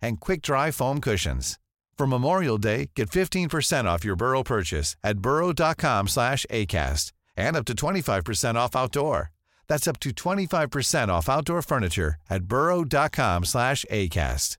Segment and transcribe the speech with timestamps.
[0.00, 1.58] and quick-dry foam cushions.
[1.98, 7.64] For Memorial Day, get 15% off your Burrow purchase at burrow.com slash ACAST and up
[7.64, 9.30] to 25% off outdoor.
[9.68, 14.58] That's up to 25% off outdoor furniture at burrow.com slash ACAST.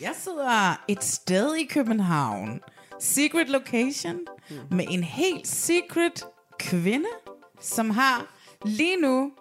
[0.00, 2.60] Jeg sidder et sted i København,
[3.00, 4.76] secret location, hmm.
[4.76, 6.24] med en helt secret
[6.58, 7.08] kvinde,
[7.60, 8.26] som har
[8.64, 9.32] lige nu,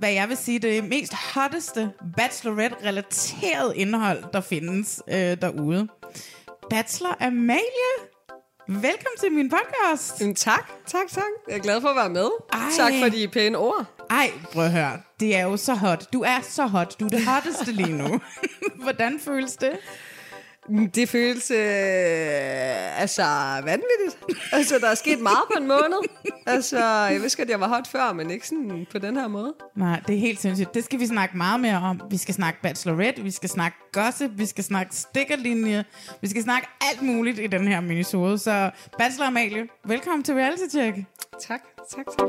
[0.00, 5.88] hvad jeg vil sige, det mest hotteste bachelorette-relateret indhold, der findes øh, derude.
[6.70, 7.92] Bachelor Amalie,
[8.68, 10.20] velkommen til min podcast.
[10.20, 11.22] Jamen, tak, tak, tak.
[11.48, 12.28] Jeg er glad for at være med.
[12.52, 12.60] Ej.
[12.76, 13.84] Tak for de pæne ord.
[14.10, 15.00] Ej, prøv at høre.
[15.20, 16.12] Det er jo så hot.
[16.12, 17.00] Du er så hot.
[17.00, 18.20] Du er det hotteste lige nu.
[18.84, 19.72] Hvordan føles det?
[20.94, 23.22] Det føles øh, altså
[23.64, 24.42] vanvittigt.
[24.52, 26.08] Altså, der er sket meget på en måned.
[26.46, 29.54] Altså, jeg vidste godt, jeg var hot før, men ikke sådan på den her måde.
[29.76, 30.74] Nej, det er helt sindssygt.
[30.74, 32.00] Det skal vi snakke meget mere om.
[32.10, 35.84] Vi skal snakke bachelorette, vi skal snakke gossip, vi skal snakke stikkerlinje,
[36.20, 38.38] vi skal snakke alt muligt i den her minisode.
[38.38, 40.96] Så Bachelor Amalie, velkommen til Reality Check.
[41.48, 41.60] Tak,
[41.96, 42.28] tak, tak.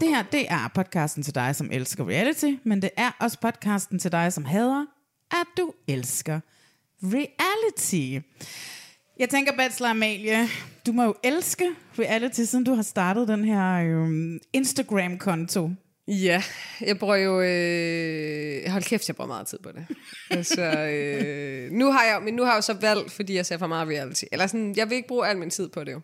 [0.00, 3.98] Det her, det er podcasten til dig, som elsker reality, men det er også podcasten
[3.98, 4.84] til dig, som hader,
[5.32, 6.40] at du elsker
[7.02, 8.26] reality.
[9.18, 10.48] Jeg tænker, Bachelor Amalie,
[10.86, 15.70] du må jo elske reality, siden du har startet den her øhm, Instagram-konto.
[16.08, 16.42] Ja,
[16.80, 17.40] jeg bruger jo...
[17.40, 19.86] Øh, hold kæft, jeg bruger meget tid på det.
[20.38, 23.58] altså, øh, nu har jeg, men nu har jeg jo så valgt, fordi jeg ser
[23.58, 24.24] for meget reality.
[24.32, 26.00] Eller sådan, jeg vil ikke bruge al min tid på det jo.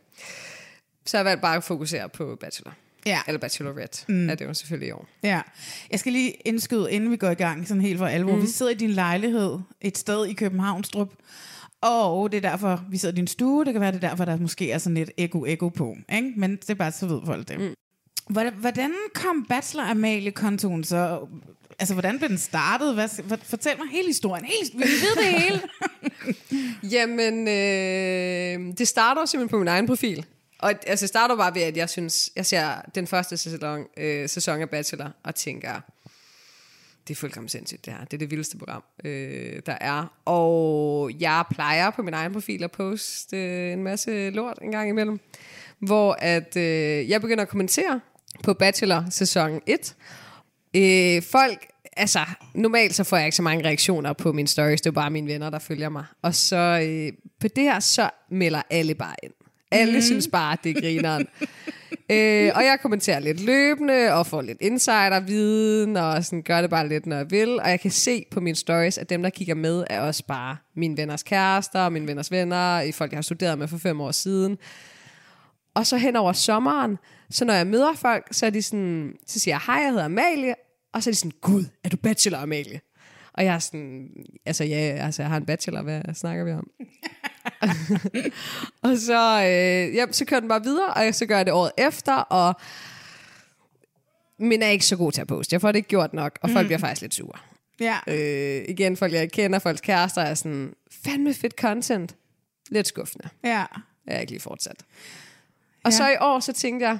[1.06, 2.74] Så jeg har valgt bare at fokusere på Bachelor.
[3.08, 3.20] Ja.
[3.26, 4.30] Eller Bachelorette, mm.
[4.30, 5.06] er det jo selvfølgelig i år.
[5.22, 5.40] Ja,
[5.90, 8.36] jeg skal lige indskyde, inden vi går i gang, sådan helt for alvor.
[8.36, 8.42] Mm.
[8.42, 11.14] Vi sidder i din lejlighed et sted i Københavnstrup,
[11.80, 13.64] og det er derfor, vi sidder i din stue.
[13.64, 15.96] Det kan være, det er derfor, der måske er sådan lidt ego-ego på.
[16.14, 16.32] Ikke?
[16.36, 17.60] Men det er bare, så ved folk det.
[17.60, 17.74] Mm.
[18.60, 21.26] Hvordan, kom Bachelor Amalie-kontoen så?
[21.78, 22.94] Altså, hvordan blev den startet?
[22.94, 24.44] Hvad, fortæl mig hele historien.
[24.44, 25.60] Helt, vi ved det hele.
[26.94, 30.26] Jamen, øh, det starter simpelthen på min egen profil.
[30.58, 34.28] Og altså, jeg starter bare ved, at jeg synes, jeg ser den første sæson, øh,
[34.28, 35.80] sæson af Bachelor, og tænker,
[37.08, 38.04] det er fuldkommen sindssygt det her.
[38.04, 40.20] Det er det vildeste program, øh, der er.
[40.24, 44.88] Og jeg plejer på min egen profil at poste øh, en masse lort en gang
[44.88, 45.20] imellem,
[45.78, 48.00] hvor at øh, jeg begynder at kommentere
[48.44, 49.96] på Bachelor sæson 1.
[50.76, 52.20] Øh, folk, altså
[52.54, 55.26] normalt så får jeg ikke så mange reaktioner på mine stories, det er bare mine
[55.26, 56.04] venner, der følger mig.
[56.22, 59.32] Og så øh, på det her, så melder alle bare ind.
[59.70, 60.02] Alle mm.
[60.02, 61.26] synes bare, det er grineren.
[62.12, 66.88] øh, og jeg kommenterer lidt løbende, og får lidt insider-viden, og sådan gør det bare
[66.88, 67.60] lidt, når jeg vil.
[67.60, 70.56] Og jeg kan se på mine stories, at dem, der kigger med, er også bare
[70.76, 74.58] mine venners kærester, mine venners venner, folk, jeg har studeret med for fem år siden.
[75.74, 76.98] Og så hen over sommeren,
[77.30, 80.04] så når jeg møder folk, så, er de sådan, så siger jeg, hej, jeg hedder
[80.04, 80.54] Amalie,
[80.92, 82.80] og så er de sådan, gud, er du bachelor, Amalie?
[83.32, 84.08] Og jeg er sådan,
[84.46, 86.70] altså ja, altså jeg har en bachelor, hvad snakker vi om?
[88.82, 91.72] og så, øh, ja, så kører den bare videre, og så gør jeg det året
[91.78, 92.54] efter, og
[94.38, 95.54] men er ikke så god til at poste.
[95.54, 96.66] Jeg får det ikke gjort nok, og folk mm.
[96.66, 97.38] bliver faktisk lidt sure.
[97.80, 97.98] ja.
[98.06, 100.72] Øh, igen, folk jeg kender, folks kærester er sådan,
[101.04, 102.16] fandme fedt content.
[102.70, 103.28] Lidt skuffende.
[103.44, 103.64] ja.
[104.06, 104.76] Jeg er ikke lige fortsat.
[105.84, 105.96] Og ja.
[105.96, 106.98] så i år, så tænkte jeg,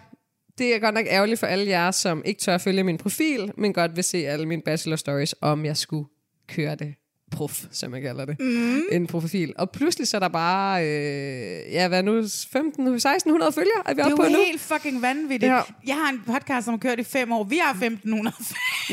[0.59, 3.53] det er godt nok ærgerligt for alle jer, som ikke tør at følge min profil,
[3.57, 6.09] men godt vil se alle mine bachelor stories, om jeg skulle
[6.47, 6.95] køre det
[7.31, 8.81] prof, som jeg kalder det, mm.
[8.93, 9.53] en profil.
[9.59, 14.03] Og pludselig så er der bare, øh, ja, hvad nu, 15, 1600 følgere, er vi
[14.03, 14.45] Det oppe er på jo nu.
[14.45, 15.53] helt fucking vanvittigt.
[15.53, 15.61] Ja.
[15.87, 17.45] Jeg har en podcast, som har kørt i fem år.
[17.45, 18.37] Vi har 1500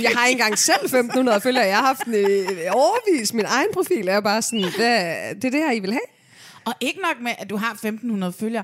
[0.01, 1.65] Jeg har ikke engang selv 1500 følgere.
[1.65, 3.33] Jeg har haft en øh, overvis.
[3.33, 4.95] Min egen profil er bare sådan, hvad,
[5.35, 6.07] det er det her, I vil have?
[6.65, 8.63] Og ikke nok med, at du har 1500 følgere.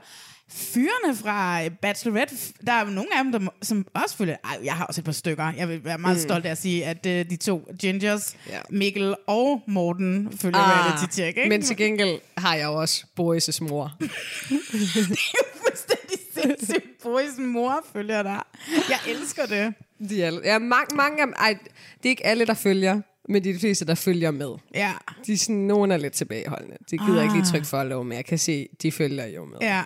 [0.53, 4.35] Fyrene fra Bachelorette, der er nogle af dem, der, som også følger...
[4.43, 5.51] Ej, jeg har også et par stykker.
[5.57, 6.21] Jeg vil være meget mm.
[6.21, 8.59] stolt af at sige, at uh, de to Gingers, Ja.
[8.69, 11.37] Mikkel og Morten, følger ah, reality check.
[11.37, 11.49] Ikke?
[11.49, 13.91] men til gengæld har jeg jo også Boris' mor.
[13.99, 14.09] det
[14.49, 17.01] er jo fuldstændig sindssygt.
[17.03, 18.41] Boris mor følger dig.
[18.89, 19.73] Jeg elsker det.
[20.09, 21.57] De er, alle- ja, mange, mange af ej,
[21.97, 24.49] det er ikke alle, der følger, men det er de fleste, der følger med.
[24.75, 24.93] Ja.
[25.25, 26.77] De er sådan, nogen er lidt tilbageholdende.
[26.91, 27.23] De gider ah.
[27.23, 29.57] ikke lige trykke follow, men jeg kan se, de følger jo med.
[29.61, 29.83] Ja.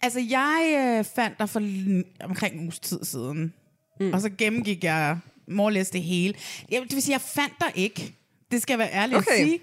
[0.00, 1.60] Altså, jeg øh, fandt dig for
[2.24, 3.54] omkring en uges tid siden.
[4.00, 4.12] Mm.
[4.12, 5.18] Og så gennemgik jeg
[5.48, 6.34] morlæst det hele.
[6.70, 8.14] Jeg, det vil sige, jeg fandt dig ikke.
[8.50, 9.30] Det skal jeg være ærlig Okay.
[9.32, 9.60] at sige.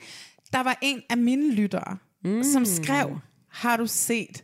[0.53, 2.43] Der var en af mine lyttere, mm.
[2.43, 4.43] som skrev, har du set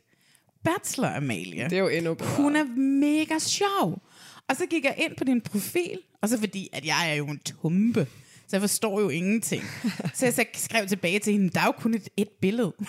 [0.64, 1.64] Bachelor Amalie?
[1.64, 2.36] Det er jo endnu bedre.
[2.36, 4.02] Hun er mega sjov.
[4.48, 7.26] Og så gik jeg ind på din profil, og så fordi, at jeg er jo
[7.28, 8.08] en tumpe,
[8.52, 9.64] så jeg forstår jo ingenting.
[10.14, 12.74] Så jeg så skrev tilbage til hende, der er jo kun et, et billede.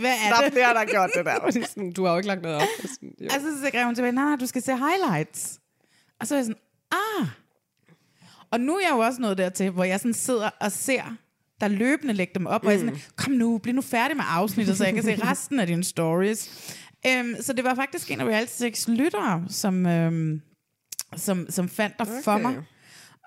[0.00, 0.54] Hvad er Der er det?
[0.54, 1.32] der har gjort det der.
[1.62, 2.62] er Sådan, du har jo ikke lagt noget op.
[2.82, 3.26] Sådan, jo.
[3.26, 5.60] Og så skrev hun tilbage, nej, du skal se highlights.
[6.20, 6.60] Og så er jeg sådan,
[6.92, 7.26] ah.
[8.50, 11.16] Og nu er jeg jo også nået dertil, hvor jeg sådan sidder og ser,
[11.60, 12.66] der løbende lægger dem op, mm.
[12.66, 15.24] og jeg er sådan, kom nu, bliv nu færdig med afsnittet, så jeg kan se
[15.24, 16.74] resten af dine stories.
[17.20, 20.40] Um, så det var faktisk en af Reality Sex lyttere, som, um,
[21.16, 22.22] som, som fandt dig okay.
[22.22, 22.62] for mig.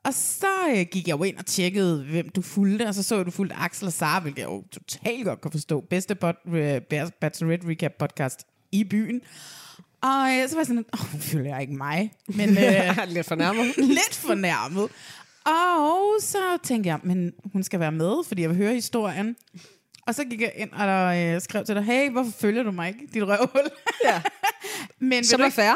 [0.05, 3.15] Og så øh, gik jeg jo ind og tjekkede, hvem du fulgte, og så så
[3.15, 5.81] jeg, du fulgte Axel og Sara, hvilket jeg jo totalt godt kan forstå.
[5.89, 6.81] Bedste bot, øh,
[7.21, 9.21] Bachelorette Recap podcast i byen.
[10.01, 13.27] Og øh, så var jeg sådan, åh, oh, følger jeg ikke mig, men øh, Lidt
[13.27, 13.77] fornærmet.
[13.99, 14.89] lidt fornærmet.
[15.45, 19.35] Og så tænkte jeg, men hun skal være med, fordi jeg vil høre historien.
[20.07, 22.87] Og så gik jeg ind og øh, skrev til dig, hey, hvorfor følger du mig
[22.87, 23.69] ikke, dit røvhul?
[24.05, 24.21] Ja.
[24.99, 25.73] men Som er fair.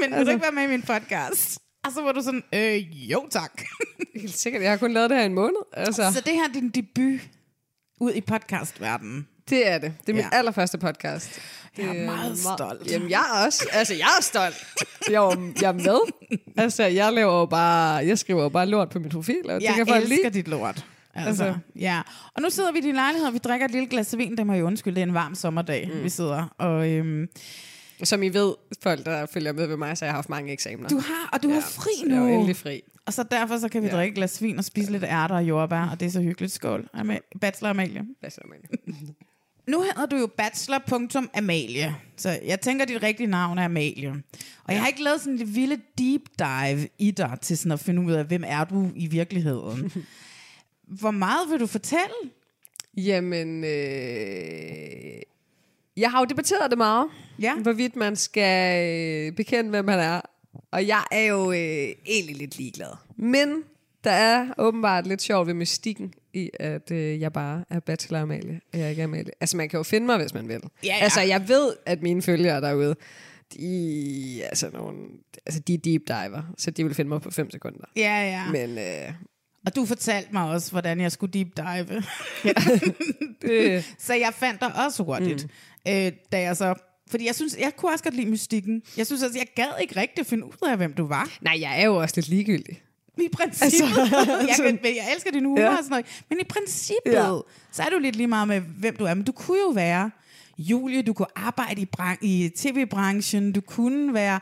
[0.00, 1.58] men vil du ikke være med i min podcast?
[1.88, 3.62] Og så var du sådan, øh, jo tak.
[4.20, 4.62] Helt sikkert.
[4.62, 5.56] Jeg har kun lavet det her en måned.
[5.72, 7.20] Altså, Så det her er din debut
[8.00, 9.28] ud i podcastverdenen.
[9.50, 9.92] det er det.
[10.00, 10.38] Det er min Ja.
[10.38, 11.40] allerførste podcast.
[11.76, 12.90] Det Jeg er meget stolt.
[12.90, 13.66] Jamen, jeg er også.
[13.72, 14.66] Altså, jeg er stolt.
[15.10, 16.12] Jeg er, jeg er med.
[16.56, 17.94] Altså, jeg laver jo bare...
[18.06, 20.30] Jeg skriver jo bare lort på min profil, og det Jeg kan elsker lide.
[20.30, 20.86] dit lort.
[21.14, 21.58] Altså, Altså.
[21.76, 22.02] ja.
[22.34, 24.36] Og nu sidder vi i din lejlighed, og vi drikker et lille glas vin.
[24.36, 26.02] Det må jeg undskylde, det er en varm sommerdag, mm.
[26.04, 26.54] vi sidder.
[26.58, 27.26] Og øhm,
[28.04, 30.88] Som I ved, folk, der følger med ved mig, så jeg har haft mange eksamener.
[30.88, 32.26] du har, og du ja, har fri så jeg er nu.
[32.28, 32.82] endelig fri.
[33.06, 33.96] Og så derfor så kan vi ja.
[33.96, 36.52] drikke glas vin og spise lidt ærter og jordbær, og det er så hyggeligt.
[36.52, 36.88] Skål.
[36.96, 38.04] Ama- Bachelor Amalie.
[38.28, 38.66] Så, Amalie?
[39.68, 44.10] Nu hedder du jo bachelor.amalie, så jeg tænker, dit rigtige navn er Amalie.
[44.64, 47.80] Og jeg har ikke lavet sådan et vilde deep dive i dig, til sådan at
[47.80, 49.92] finde ud af, hvem er du i virkeligheden.
[51.00, 52.14] Hvor meget vil du fortælle?
[52.96, 55.20] Jamen, øh,
[55.98, 57.06] jeg har jo debatteret det meget,
[57.40, 57.54] Ja.
[57.56, 58.86] hvorvidt man skal
[59.26, 60.20] øh, bekende, hvem man er.
[60.70, 62.90] Og jeg er jo øh, egentlig lidt ligeglad.
[63.16, 63.62] Men
[64.04, 68.60] der er åbenbart lidt sjovt ved mystikken i, at øh, jeg bare er bachelor Amalie,
[68.72, 69.32] og jeg ikke er Amalie.
[69.40, 70.60] Altså, man kan jo finde mig, hvis man vil.
[70.84, 70.94] Ja, ja.
[71.02, 72.94] Altså, jeg ved, at mine følgere derude,
[73.54, 74.98] de, altså, nogle,
[75.46, 77.84] altså, de er deep diver, så de vil finde mig på 5 sekunder.
[77.96, 78.50] Ja, ja.
[78.52, 79.12] Men øh,
[79.66, 82.02] Og du fortalte mig også, hvordan jeg skulle deep dive.
[83.42, 85.44] det, så jeg fandt dig også hurtigt.
[85.44, 85.50] Mm.
[85.88, 86.74] Øh, da jeg så...
[87.10, 88.82] Fordi jeg synes, jeg kunne også godt lide mystikken.
[88.96, 91.30] Jeg synes også, jeg gad ikke rigtig finde ud af, hvem du var.
[91.40, 92.82] nej, jeg er jo også lidt ligegyldig.
[93.18, 93.98] I princippet.
[93.98, 94.16] Altså,
[94.48, 95.68] jeg, kan, men jeg elsker din humor Ja.
[95.70, 96.06] og sådan noget.
[96.30, 97.38] Men i princippet, Ja.
[97.72, 99.14] så er du lidt lige meget med, hvem du er.
[99.14, 100.10] Men du kunne jo være
[100.58, 104.40] Julie, du kunne arbejde i, bran- i tv-branchen, du kunne være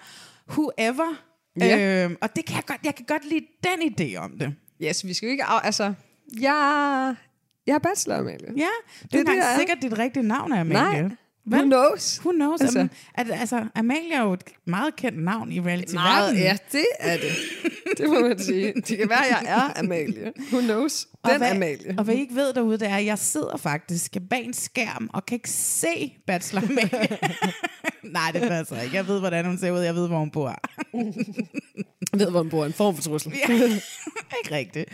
[0.50, 1.22] whoever.
[1.60, 2.04] Ja.
[2.04, 4.54] Øhm, og det kan jeg godt, jeg kan godt lide den idé om det.
[4.80, 5.44] Ja, så vi skal jo ikke...
[5.44, 5.92] Af, altså,
[6.40, 7.14] jeg,
[7.66, 8.52] jeg er bachelor, Amalie.
[8.56, 8.62] Ja,
[9.02, 9.58] Det det er det, jeg er.
[9.58, 11.02] sikkert dit rigtige navn Amalie.
[11.02, 11.16] Nej,
[11.52, 12.18] who knows?
[12.24, 12.60] Who knows?
[12.60, 12.88] Altså.
[13.14, 16.42] Altså, at, altså, Amalie er jo et meget kendt navn i reality Meget, verden.
[16.42, 17.32] ja, det er det.
[17.98, 18.72] Det må man sige.
[18.88, 20.32] Det kan være, at jeg er Amalie.
[20.52, 21.06] Who knows?
[21.22, 21.94] Og Den hvad, Amalie.
[21.98, 25.10] Og hvad I ikke ved derude, det er, at jeg sidder faktisk bag en skærm
[25.12, 27.18] og kan ikke se Bachelor Amalie.
[28.12, 28.96] Nej, det passer ikke.
[28.96, 29.80] Jeg ved, hvordan hun ser ud.
[29.80, 30.58] Jeg ved, hvor hun bor.
[32.12, 32.64] Jeg ved, hvor man bor.
[32.66, 33.32] En form for trussel.
[33.48, 33.54] Ja,
[34.44, 34.90] ikke rigtigt.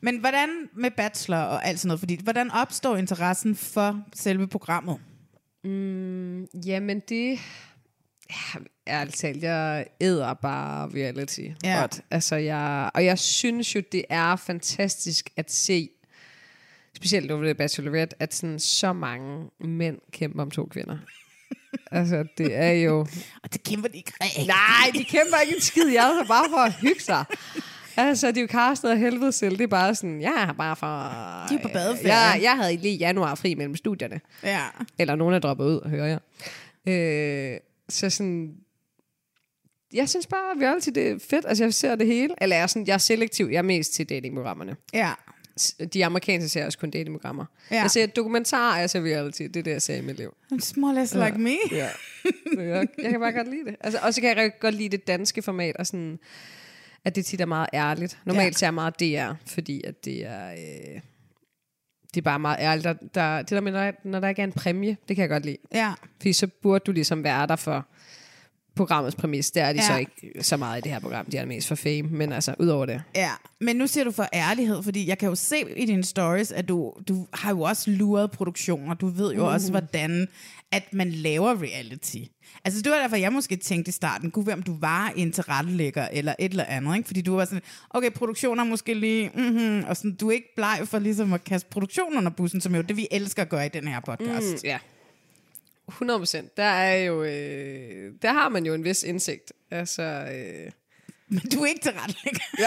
[0.00, 2.00] Men hvordan med Bachelor og alt sådan noget?
[2.00, 4.98] Fordi, hvordan opstår interessen for selve programmet?
[6.66, 7.38] Jamen, det...
[8.30, 11.40] Ja, ærligt talt, jeg æder bare reality.
[11.64, 11.80] Ja.
[11.80, 12.00] Godt.
[12.10, 15.88] Altså, jeg, og jeg synes jo, det er fantastisk at se,
[16.96, 20.98] specielt nu ved det Bachelorette, at sådan så mange mænd kæmper om to kvinder.
[21.98, 23.06] altså, det er jo...
[23.42, 24.46] Og det kæmper de ikke rigtigt.
[24.46, 25.88] Nej, de kæmper ikke en skid.
[25.88, 27.24] Jeg er bare for at hygge sig.
[28.00, 29.58] Altså, de er jo castet af helvede selv.
[29.58, 30.86] Det er bare sådan, jeg er bare for...
[31.48, 32.14] De er på badeferie.
[32.14, 34.20] Jeg, jeg havde lige januar fri mellem studierne.
[34.42, 34.64] Ja.
[34.98, 36.20] Eller nogen er droppet ud, hører jeg.
[36.92, 38.54] Øh, så sådan...
[39.92, 41.44] Jeg synes bare, at reality det er fedt.
[41.48, 42.34] Altså, jeg ser det hele.
[42.40, 43.48] Eller jeg er, sådan, jeg er selektiv.
[43.52, 44.76] Jeg er mest til datingprogrammerne.
[44.94, 45.12] Ja.
[45.94, 47.44] De amerikanske ser også kun datingprogrammer.
[47.70, 47.80] Ja.
[47.80, 49.42] Jeg ser dokumentarer, jeg ser reality.
[49.42, 50.34] Det er det, jeg ser i mit liv.
[50.52, 51.56] It's more or less like me.
[51.70, 51.88] Ja.
[52.56, 53.76] jeg, jeg kan bare godt lide det.
[53.80, 56.18] Altså, og så kan jeg godt lide det danske format, og sådan,
[57.04, 58.18] at det tit er meget ærligt.
[58.24, 58.58] Normalt Ja.
[58.58, 60.50] ser jeg meget DR, fordi at det er...
[60.50, 61.00] Øh,
[62.14, 62.84] det er bare meget ærligt.
[62.84, 65.28] Der, der, det der med, når, når der ikke er en præmie, det kan jeg
[65.28, 65.56] godt lide.
[65.74, 65.92] Ja.
[66.16, 67.86] Fordi så burde du ligesom være der for
[68.76, 69.50] programmets præmis.
[69.50, 69.86] Det er de Ja.
[69.86, 71.26] så ikke så meget i det her program.
[71.26, 73.02] De er mest for fame, men altså, udover det.
[73.14, 73.30] Ja,
[73.60, 76.68] men nu siger du for ærlighed, fordi jeg kan jo se i dine stories, at
[76.68, 78.94] du, du har jo også luret produktioner.
[78.94, 79.48] Du ved jo mm.
[79.54, 80.28] også, hvordan
[80.72, 82.16] at man laver reality.
[82.64, 85.32] Altså det var derfor, jeg måske tænkte i starten, kunne være, om du var en
[85.32, 86.96] tilrettelægger eller et eller andet.
[86.96, 87.06] Ikke?
[87.06, 90.80] Fordi du var sådan, okay, produktioner måske lige, mm-hmm, og sådan, du er ikke bleg
[90.84, 93.68] for ligesom at kaste produktionen under bussen, som jo det, vi elsker at gøre i
[93.68, 94.52] den her podcast.
[94.52, 94.58] Mm.
[94.64, 94.78] Ja.
[95.88, 96.56] 100 procent.
[96.56, 99.52] Der er jo, øh, der har man jo en vis indsigt.
[99.70, 100.70] Altså, øh,
[101.30, 102.40] men du er ikke tilrettelægger.
[102.58, 102.64] ja.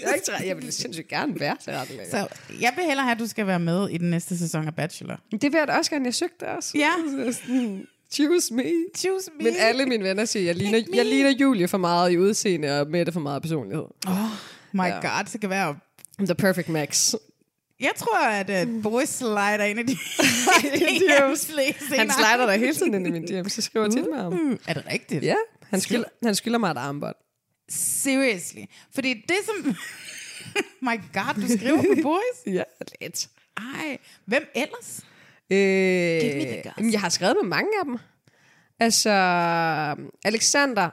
[0.00, 2.28] jeg, er ikke til, jeg vil sindssygt gerne være til rette Så
[2.60, 5.20] jeg vil hellere have, at du skal være med i den næste sæson af Bachelor.
[5.32, 6.04] Det vil jeg da også gerne.
[6.04, 6.78] Jeg søgte også.
[6.78, 6.90] Ja.
[8.12, 8.64] Choose me.
[8.96, 9.44] Choose me.
[9.44, 12.90] Men alle mine venner siger, jeg ligner, jeg ligner Julie for meget i udseende, og
[12.90, 13.84] Mette for meget personlighed.
[14.72, 15.00] My Ja.
[15.00, 15.76] god, så kan være
[16.18, 17.14] The perfect max.
[17.80, 21.50] Jeg tror, at uh, Boris slider ind i de DM's.
[21.50, 24.18] DM's Han slider der hele tiden ind i min DM, så skriver jeg tit med
[24.22, 24.32] ham.
[24.32, 25.24] Mm, er det rigtigt?
[25.24, 25.34] Ja,
[25.70, 27.14] han skylder, han skylder mig et armbånd.
[27.68, 28.62] Seriously.
[28.94, 29.74] Fordi det som...
[30.88, 32.38] My god, du skriver på Boris?
[32.56, 32.62] Ja,
[33.00, 33.28] lidt.
[33.56, 35.00] Ej, hvem ellers?
[35.50, 36.72] Øh, me the gossip.
[36.78, 37.98] jamen, jeg har skrevet med mange af dem.
[38.80, 39.10] Altså,
[40.24, 40.90] Alexander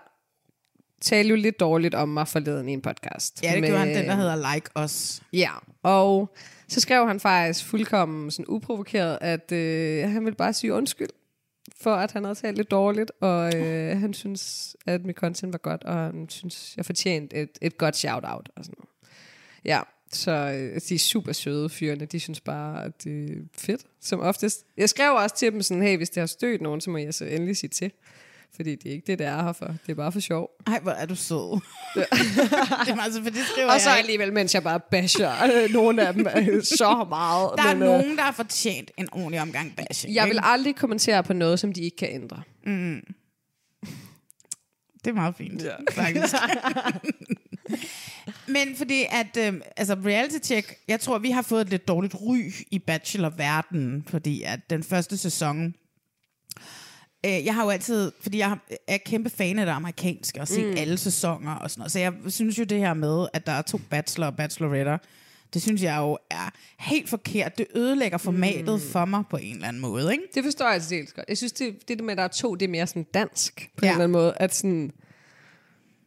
[1.01, 3.43] talte jo lidt dårligt om mig forleden i en podcast.
[3.43, 5.21] Ja, det med- gjorde han, den der hedder Like Us.
[5.33, 5.51] Ja,
[5.83, 6.35] og
[6.67, 11.09] så skrev han faktisk fuldkommen sådan uprovokeret, at øh, han ville bare sige undskyld
[11.81, 15.57] for, at han havde talt lidt dårligt, og øh, han synes, at mit content var
[15.57, 18.89] godt, og han synes, jeg fortjente et, et godt shout-out og sådan noget.
[19.65, 19.81] Ja,
[20.11, 24.19] så øh, de er super søde fyrene, de synes bare, at det er fedt, som
[24.19, 24.65] oftest.
[24.77, 27.13] Jeg skrev også til dem sådan, hey, hvis det har stødt nogen, så må jeg
[27.13, 27.91] så endelig sige til.
[28.55, 29.65] Fordi det er ikke det, det er her for.
[29.65, 30.49] Det er bare for sjov.
[30.67, 31.37] Ej, hvor er du sød.
[31.95, 32.05] det
[32.89, 34.03] er altså, for det skriver Og så jeg ikke.
[34.07, 37.51] alligevel, mens jeg bare basher øh, nogle af dem øh, så meget.
[37.57, 40.15] Der er men, øh, nogen, der har fortjent en ordentlig omgang bashing.
[40.15, 42.41] Jeg vil aldrig kommentere på noget, som de ikke kan ændre.
[45.05, 45.73] Det er meget fint, ja.
[45.91, 46.35] faktisk.
[48.47, 52.15] Men fordi at, øh, altså reality check, jeg tror, vi har fået et lidt dårligt
[52.21, 55.73] ry i bachelor-verdenen, fordi at den første sæson,
[57.25, 60.65] øh, jeg har jo altid, fordi jeg er kæmpe fan af det amerikanske, og set
[60.65, 60.77] mm.
[60.77, 63.61] alle sæsoner og sådan noget, så jeg synes jo det her med, at der er
[63.61, 64.97] to bachelor og bacheloretter,
[65.53, 67.57] det synes jeg jo er helt forkert.
[67.57, 68.79] Det ødelægger formatet mm.
[68.91, 70.23] for mig på en eller anden måde, ikke?
[70.35, 71.25] Det forstår jeg altså helt godt.
[71.29, 73.85] Jeg synes, det, det med, at der er to, det er mere sådan dansk på
[73.85, 73.87] Ja.
[73.87, 74.33] en eller anden måde.
[74.37, 74.91] At sådan,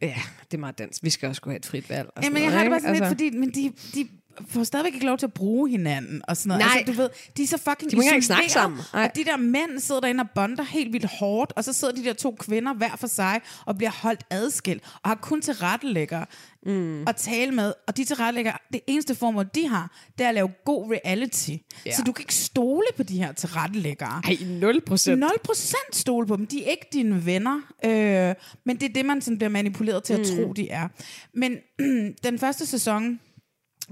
[0.03, 0.15] ja,
[0.51, 1.05] det er meget dansk.
[1.05, 2.09] Vi skal også kunne have et frit valg.
[2.09, 4.09] Og Ja, sådan men jeg har det bare sådan Altså, lidt, fordi men de, de
[4.49, 6.61] får stadigvæk ikke lov til at bruge hinanden og sådan noget.
[6.61, 6.77] Nej.
[6.79, 8.81] Altså, du ved, de er så fucking De må ikke engang snakke sammen.
[8.93, 9.05] Nej.
[9.05, 12.05] Og de der mænd sidder derinde og bonder helt vildt hårdt, og så sidder de
[12.05, 16.25] der to kvinder hver for sig og bliver holdt adskilt, og har kun til rettelægger
[16.67, 17.09] mm.
[17.09, 17.73] at tale med.
[17.87, 21.51] Og de til rettelægger, det eneste formål, de har, det er at lave god reality.
[21.87, 21.97] Ja.
[21.97, 24.23] Så du kan ikke stole på de her til rettelæggere.
[24.25, 25.25] Ej, 0 procent.
[25.25, 26.47] 0% stole på dem.
[26.47, 27.61] De er ikke dine venner.
[27.85, 30.25] Øh, men det er det, man sådan bliver manipuleret til at mm.
[30.25, 30.89] tro, de er.
[31.33, 31.57] Men
[32.25, 33.21] den første sæson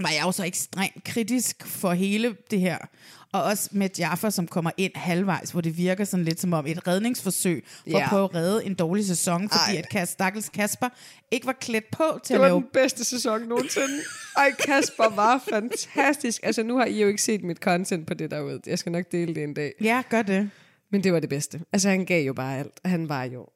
[0.00, 2.78] var jeg jo så ekstremt kritisk for hele det her.
[3.32, 6.66] Og også med Jaffa, som kommer ind halvvejs, hvor det virker sådan lidt som om
[6.66, 8.02] et redningsforsøg for Ja.
[8.04, 9.78] at prøve at redde en dårlig sæson, fordi Ej.
[9.78, 10.88] at Kas, stakkels Kasper
[11.30, 12.60] ikke var klædt på til Det at var lave...
[12.60, 14.00] den bedste sæson nogensinde.
[14.36, 16.40] Ej, Kasper var fantastisk.
[16.42, 18.60] Altså, nu har I jo ikke set mit content på det derude.
[18.66, 19.72] Jeg skal nok dele det en dag.
[19.80, 20.50] Ja, gør det.
[20.92, 21.60] Men det var det bedste.
[21.72, 22.80] Altså, han gav jo bare alt.
[22.84, 23.46] Han var jo...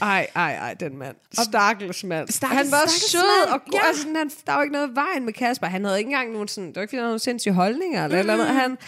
[0.00, 1.16] Ej, ej, ej, den mand.
[1.32, 2.28] Stakkels mand.
[2.28, 3.80] Stakkels- han var sød mand, og god.
[3.80, 3.86] ja.
[3.86, 5.66] Altså, sådan, han, der var ikke noget vejen med Kasper.
[5.66, 6.68] Han havde ikke engang nogen sådan...
[6.68, 8.20] Det var ikke, fordi han havde nogen sindssyge holdninger eller, mm.
[8.20, 8.54] eller noget.
[8.54, 8.78] Han,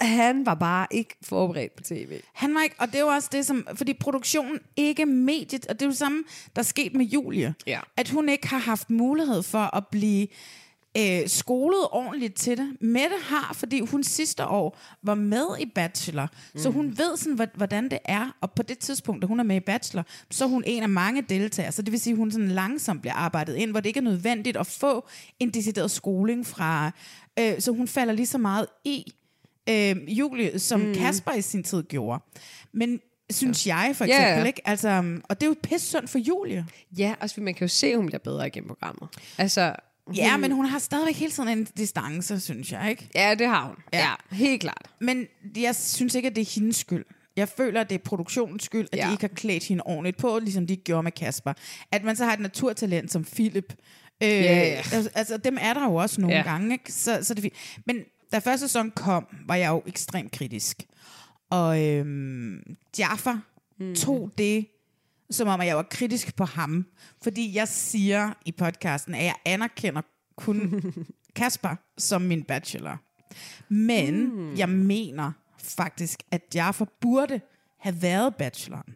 [0.00, 2.20] han var bare ikke forberedt på tv.
[2.32, 5.82] Han var ikke, og det jo også det, som, fordi produktionen ikke mediet, og det
[5.82, 6.24] er jo det samme,
[6.56, 7.54] der er sket med Julie.
[7.66, 7.80] Ja.
[7.96, 10.28] At hun ikke har haft mulighed for at blive
[10.98, 12.76] øh, skolet ordentligt til det.
[12.80, 16.60] Mette har, fordi hun sidste år var med i Bachelor, mm.
[16.60, 19.44] så hun ved sådan, hvor- hvordan det er, og på det tidspunkt, da hun er
[19.44, 22.18] med i Bachelor, så er hun en af mange deltagere, så det vil sige, at
[22.18, 25.08] hun sådan langsomt bliver arbejdet ind, hvor det ikke er nødvendigt at få
[25.40, 26.90] en decideret skoling fra,
[27.38, 29.12] øh, så hun falder lige så meget i
[29.68, 30.94] øh, Julie, som mm.
[30.94, 32.22] Kasper i sin tid gjorde.
[32.72, 33.76] Men synes ja.
[33.76, 34.44] jeg for eksempel, ja.
[34.44, 34.68] ikke?
[34.68, 36.66] Altså, og det er jo pisse synd for Julie.
[36.98, 39.08] Ja, også fordi man kan jo se, at hun bliver bedre igennem programmet.
[39.38, 39.74] Altså,
[40.16, 43.08] Ja, men hun har stadigvæk hele tiden en distance, synes jeg, ikke?
[43.14, 43.76] ja, det har hun.
[43.92, 43.98] Ja.
[43.98, 44.90] Ja, helt klart.
[45.00, 47.04] Men jeg synes ikke, at det er hendes skyld.
[47.36, 49.06] Jeg føler, at det er produktionens skyld, at ja.
[49.06, 51.52] De ikke har klædt hende ordentligt på, ligesom de gjorde med Kasper.
[51.92, 53.74] At man så har et naturtalent som Philip.
[54.22, 54.76] Øh, Ja, ja.
[54.92, 56.36] Altså, altså, dem er der jo også nogle.
[56.36, 56.42] Ja.
[56.42, 56.92] gange, ikke?
[56.92, 57.52] Så, så det.
[57.86, 60.82] Men da første sæson kom, var jeg jo ekstremt kritisk.
[61.50, 63.32] Og øhm, Jaffa
[63.80, 63.94] mm.
[63.94, 64.66] tog det,
[65.32, 66.86] som om at jeg var kritisk på ham.
[67.22, 70.02] Fordi jeg siger i podcasten, at jeg anerkender
[70.36, 70.82] kun
[71.36, 72.98] Kasper som min bachelor.
[73.68, 74.54] Men mm.
[74.54, 77.40] jeg mener faktisk, at Jaffa burde
[77.80, 78.94] have været bacheloren.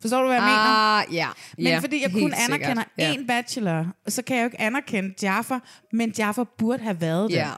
[0.00, 0.58] Forstår du, hvad jeg mener?
[0.58, 1.28] Ah, ja.
[1.56, 3.16] Men ja, fordi jeg kun anerkender sikkert.
[3.16, 5.58] én bachelor, så kan jeg jo ikke anerkende Jaffa,
[5.92, 7.36] men Jaffa burde have været det.
[7.36, 7.52] Ja.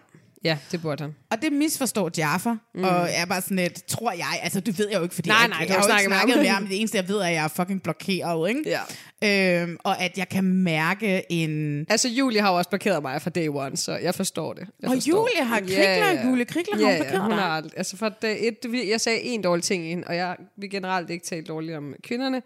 [0.44, 1.14] Ja, det burde han.
[1.30, 2.84] Og det misforstår Jaffa, mm.
[2.84, 5.38] og er bare sådan lidt, tror jeg, altså det ved jeg jo ikke, fordi Nej,
[5.38, 6.66] jeg, nej, jeg, jeg har har jo ikke snakket med ham.
[6.66, 8.62] Det eneste, jeg ved, er, at jeg er fucking blokeret, ikke?
[8.66, 9.62] Ja.
[9.62, 11.86] Øhm, og at jeg kan mærke en...
[11.88, 14.66] Altså, Julie har jo også blokeret mig fra day one, så jeg forstår det.
[14.82, 15.10] Jeg Og forstår.
[15.12, 18.48] Julie har krikler, Julie Krikler har ja, hun blokeret ja, hun har altså fra dag
[18.48, 21.94] et, jeg sagde en dårlig ting ind, og jeg vil generelt ikke tale dårligt om
[22.02, 22.42] kvinderne.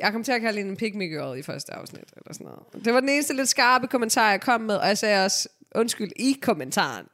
[0.00, 2.84] Jeg kom til at kalde hende en me girl i første afsnit, eller sådan noget.
[2.84, 6.10] Det var den eneste lidt skarpe kommentar, jeg kom med, og jeg sagde også undskyld
[6.16, 7.06] i kommentaren.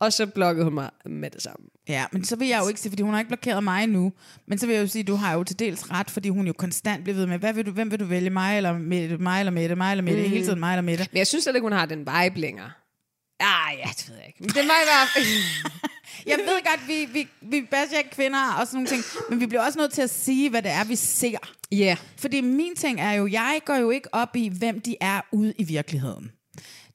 [0.00, 1.66] Og så blokkede hun mig med det samme.
[1.88, 4.12] Ja, men så vil jeg jo ikke sige, fordi hun har ikke blokeret mig nu,
[4.46, 6.46] men så vil jeg jo sige, at du har jo til dels ret, fordi hun
[6.46, 9.18] jo konstant bliver ved med, hvad vil du, hvem vil du vælge, mig eller Mette,
[9.18, 10.28] mig eller Mette, mig eller Mette, mm.
[10.28, 11.06] hele tiden mig eller Mette.
[11.12, 12.70] Men jeg synes slet ikke, hun har den vibe længere.
[13.40, 14.38] Ah, ja, det ved jeg ikke.
[14.40, 15.24] Men det var i hvert fald...
[16.26, 19.46] Jeg ved godt, vi, vi, vi basher ikke kvinder og sådan nogle ting, men vi
[19.46, 21.38] bliver også nødt til at sige, hvad det er, vi ser.
[21.72, 21.76] Ja.
[21.76, 21.96] Yeah.
[22.16, 25.54] Fordi min ting er jo, jeg går jo ikke op i, hvem de er ude
[25.58, 26.30] i virkeligheden.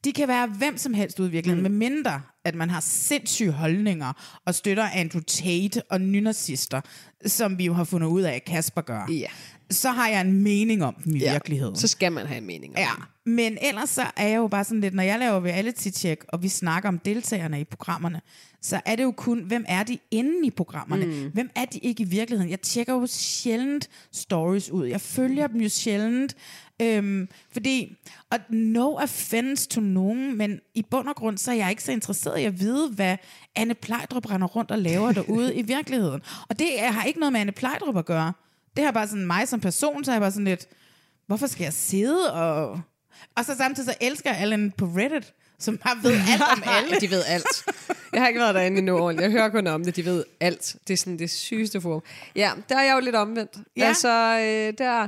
[0.03, 1.71] De kan være hvem som helst ude i virkeligheden, mm.
[1.77, 6.81] med mindre at man har sindssyge holdninger og støtter Andrew Tate og nynazister,
[7.25, 9.07] som vi jo har fundet ud af, at Kasper gør.
[9.11, 9.27] Ja.
[9.71, 11.31] Så har jeg en mening om dem i Ja.
[11.31, 11.75] virkeligheden.
[11.75, 13.31] Så skal man have en mening om Ja, det.
[13.33, 16.47] men ellers så er jeg jo bare sådan lidt, når jeg laver reality-check, og vi
[16.49, 18.21] snakker om deltagerne i programmerne,
[18.61, 21.05] så er det jo kun, hvem er de inde i programmerne?
[21.05, 21.29] Mm.
[21.33, 22.51] Hvem er de ikke i virkeligheden?
[22.51, 24.85] Jeg tjekker jo sjældent stories ud.
[24.87, 26.35] Jeg følger dem jo sjældent.
[26.81, 27.97] Øhm, fordi,
[28.31, 31.91] og no offense to nogen, men i bund og grund, så er jeg ikke så
[31.91, 33.17] interesseret i at vide, hvad
[33.55, 36.21] Anne Plejdrup render rundt og laver derude i virkeligheden.
[36.49, 38.33] Og det er- har ikke noget med Anne Plejdrup at gøre.
[38.77, 40.65] Det har bare sådan mig som person, så er jeg bare sådan lidt,
[41.27, 42.81] hvorfor skal jeg sidde og...
[43.35, 46.99] Og så samtidig så elsker jeg Allen på Reddit, som bare ved alt om alle.
[47.01, 47.45] de ved alt.
[48.13, 49.23] Jeg har ikke været derinde endnu ordentligt.
[49.23, 49.95] Jeg hører kun om det.
[49.95, 50.75] De ved alt.
[50.87, 52.01] Det er sådan det sygeste forum.
[52.35, 53.51] Ja, der er jeg jo lidt omvendt.
[53.77, 53.85] Ja.
[53.87, 54.09] Altså,
[54.39, 55.07] øh, der...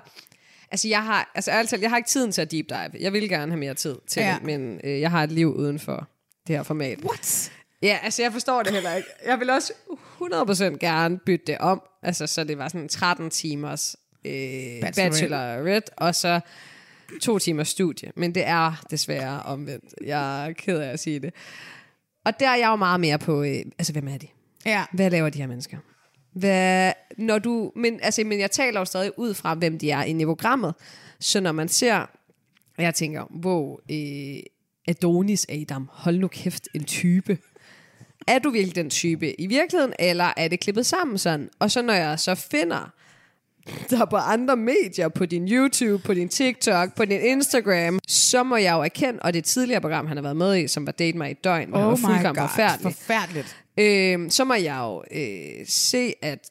[0.71, 2.89] Altså, jeg har, altså ærligt talt, jeg har ikke tiden til at deep dive.
[2.99, 4.35] Jeg vil gerne have mere tid til Ja.
[4.35, 6.07] det, men øh, jeg har et liv uden for
[6.47, 6.99] det her format.
[7.05, 7.51] What?
[7.83, 9.09] Ja, altså jeg forstår det heller ikke.
[9.25, 9.73] Jeg vil også
[10.21, 15.01] 100% gerne bytte det om, altså så det var sådan 13 timers øh, Bachelorette.
[15.01, 16.39] bachelorette, og så
[17.21, 18.11] to timers studie.
[18.15, 19.85] Men det er desværre omvendt.
[20.05, 21.33] Jeg er ked af at sige det.
[22.25, 24.27] Og der er jeg jo meget mere på, øh, altså hvem er de?
[24.65, 24.85] Ja.
[24.93, 25.77] Hvad laver de her mennesker?
[26.33, 30.03] Hvad, når du, men, altså, men jeg taler jo stadig ud fra, hvem de er
[30.03, 30.73] inde i programmet.
[31.19, 32.05] Så når man ser,
[32.77, 34.43] jeg tænker, wow, øh,
[34.87, 37.37] Adonis Adam, hold nu kæft, en type.
[38.27, 41.49] Er du virkelig den type i virkeligheden, eller er det klippet sammen sådan?
[41.59, 42.91] Og så når jeg så finder
[43.89, 48.55] der på andre medier, på din YouTube, på din TikTok, på din Instagram, så må
[48.55, 51.17] jeg jo erkende, og det tidligere program, han har været med i, som var Date
[51.17, 53.60] mig i døgn, hvor han var Oh fuldkommen god, forfærdelig, forfærdeligt.
[53.77, 56.49] Øh, så må jeg jo øh, se, at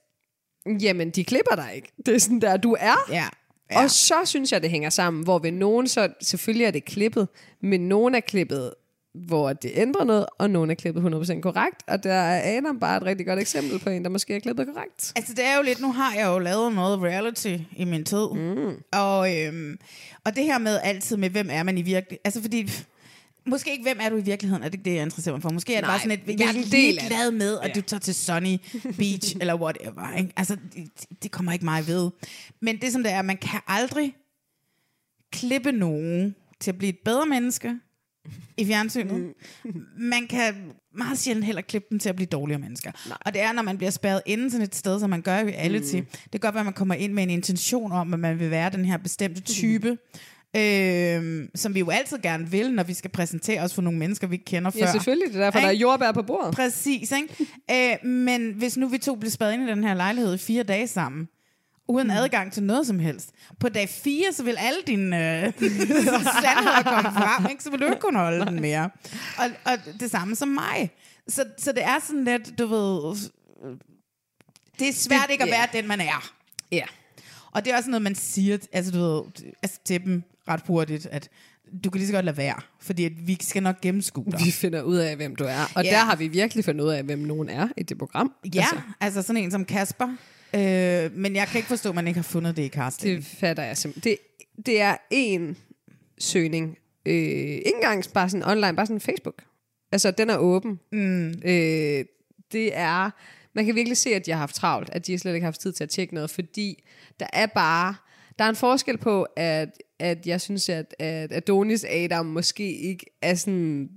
[0.81, 1.89] jamen, de klipper dig ikke.
[2.07, 2.97] Det er sådan der, du er.
[3.11, 3.29] Ja.
[3.71, 3.83] Ja.
[3.83, 7.29] Og så synes jeg, det hænger sammen, hvor ved nogen, så selvfølgelig er det klippet,
[7.63, 8.75] men nogen er klippet,
[9.15, 12.97] hvor det ændrer noget, og nogen er klippet 100% korrekt, og der er Adam bare
[12.97, 15.13] et rigtig godt eksempel på en, der måske er klippet korrekt.
[15.17, 18.27] Altså, det er jo lidt, nu har jeg jo lavet noget reality i min tid.
[18.35, 18.83] Mm.
[18.93, 19.79] Og, øhm,
[20.25, 22.19] og det her med altid med, hvem er man i virkeligheden?
[22.25, 22.71] Altså, fordi...
[23.51, 24.63] Måske ikke, hvem er du i virkeligheden?
[24.65, 25.51] Er det ikke det, jeg interesserer mig for?
[25.51, 26.67] Måske er det Nej, bare sådan et, jeg er det?
[26.67, 28.57] ligeglad med, at du tager til Sunny
[28.99, 30.17] Beach, eller whatever.
[30.17, 30.33] Ikke?
[30.37, 32.11] Altså, det, det kommer ikke mig ved.
[32.61, 34.15] Men det som det er, man kan aldrig
[35.33, 37.75] klippe nogen til at blive et bedre menneske
[38.57, 39.35] i fjernsynet.
[39.99, 40.55] Man kan
[40.95, 42.93] meget sjældent heller klippe dem til at blive dårligere mennesker.
[43.09, 43.19] Nej.
[43.27, 45.43] Og det er, når man bliver spærret inde sådan et sted, som man gør i
[45.45, 45.97] reality.
[45.97, 46.05] Mm.
[46.05, 48.51] Det kan godt være, at man kommer ind med en intention om, at man vil
[48.51, 49.91] være den her bestemte type.
[49.91, 49.99] Mm.
[50.57, 54.27] Øhm, som vi jo altid gerne vil, når vi skal præsentere os for nogle mennesker,
[54.27, 54.81] vi ikke kender før.
[54.81, 55.29] Ja, selvfølgelig.
[55.33, 56.55] Det er derfor, der er jordbær på bordet.
[56.55, 57.47] Præcis, ikke?
[58.05, 60.63] øh, men hvis nu vi to blev spadet ind i den her lejlighed i fire
[60.63, 61.29] dage sammen,
[61.89, 62.13] uden mm.
[62.13, 63.31] adgang til noget som helst.
[63.61, 65.43] På dag 4, så vil alle dine øh,
[66.43, 67.63] sandheder komme frem, ikke?
[67.63, 68.91] så vil du ikke kunne holde den mere.
[69.39, 70.91] Og, og det samme som mig.
[71.29, 73.17] Så, så det er sådan lidt, du ved...
[74.79, 75.57] Det er svært Det- ikke at ja.
[75.59, 76.33] være den, man er.
[76.73, 76.85] Ja.
[77.53, 79.23] Og det er også noget, man siger altså, du ved,
[79.63, 81.29] altså, til dem ret hurtigt, at
[81.85, 84.41] du kan lige så godt lade være, fordi at vi skal nok gennemskue dig.
[84.45, 85.71] Vi finder ud af, hvem du er.
[85.75, 85.91] Og Ja.
[85.91, 88.33] der har vi virkelig fundet ud af, hvem nogen er i det program.
[88.55, 90.17] Ja, altså, altså sådan en som Kasper.
[90.55, 93.17] Øh, men jeg kan ikke forstå, at man ikke har fundet det i casting.
[93.17, 94.13] Det fatter jeg simpelthen.
[94.13, 94.19] Det,
[94.67, 95.57] det er en
[96.19, 96.79] søgning.
[97.07, 99.43] Øh, ikke engang bare sådan online, bare sådan Facebook.
[99.93, 100.81] Altså, den er åben.
[100.93, 101.29] Mm.
[101.29, 102.05] Øh,
[102.53, 103.11] det er...
[103.55, 105.61] Man kan virkelig se, at de har haft travlt, at de slet ikke har haft
[105.61, 106.83] tid til at tjekke noget, fordi
[107.21, 107.95] der er bare...
[108.39, 109.69] Der er en forskel på, at,
[110.01, 113.89] at jeg synes, at, at Adonis Adam måske ikke er sådan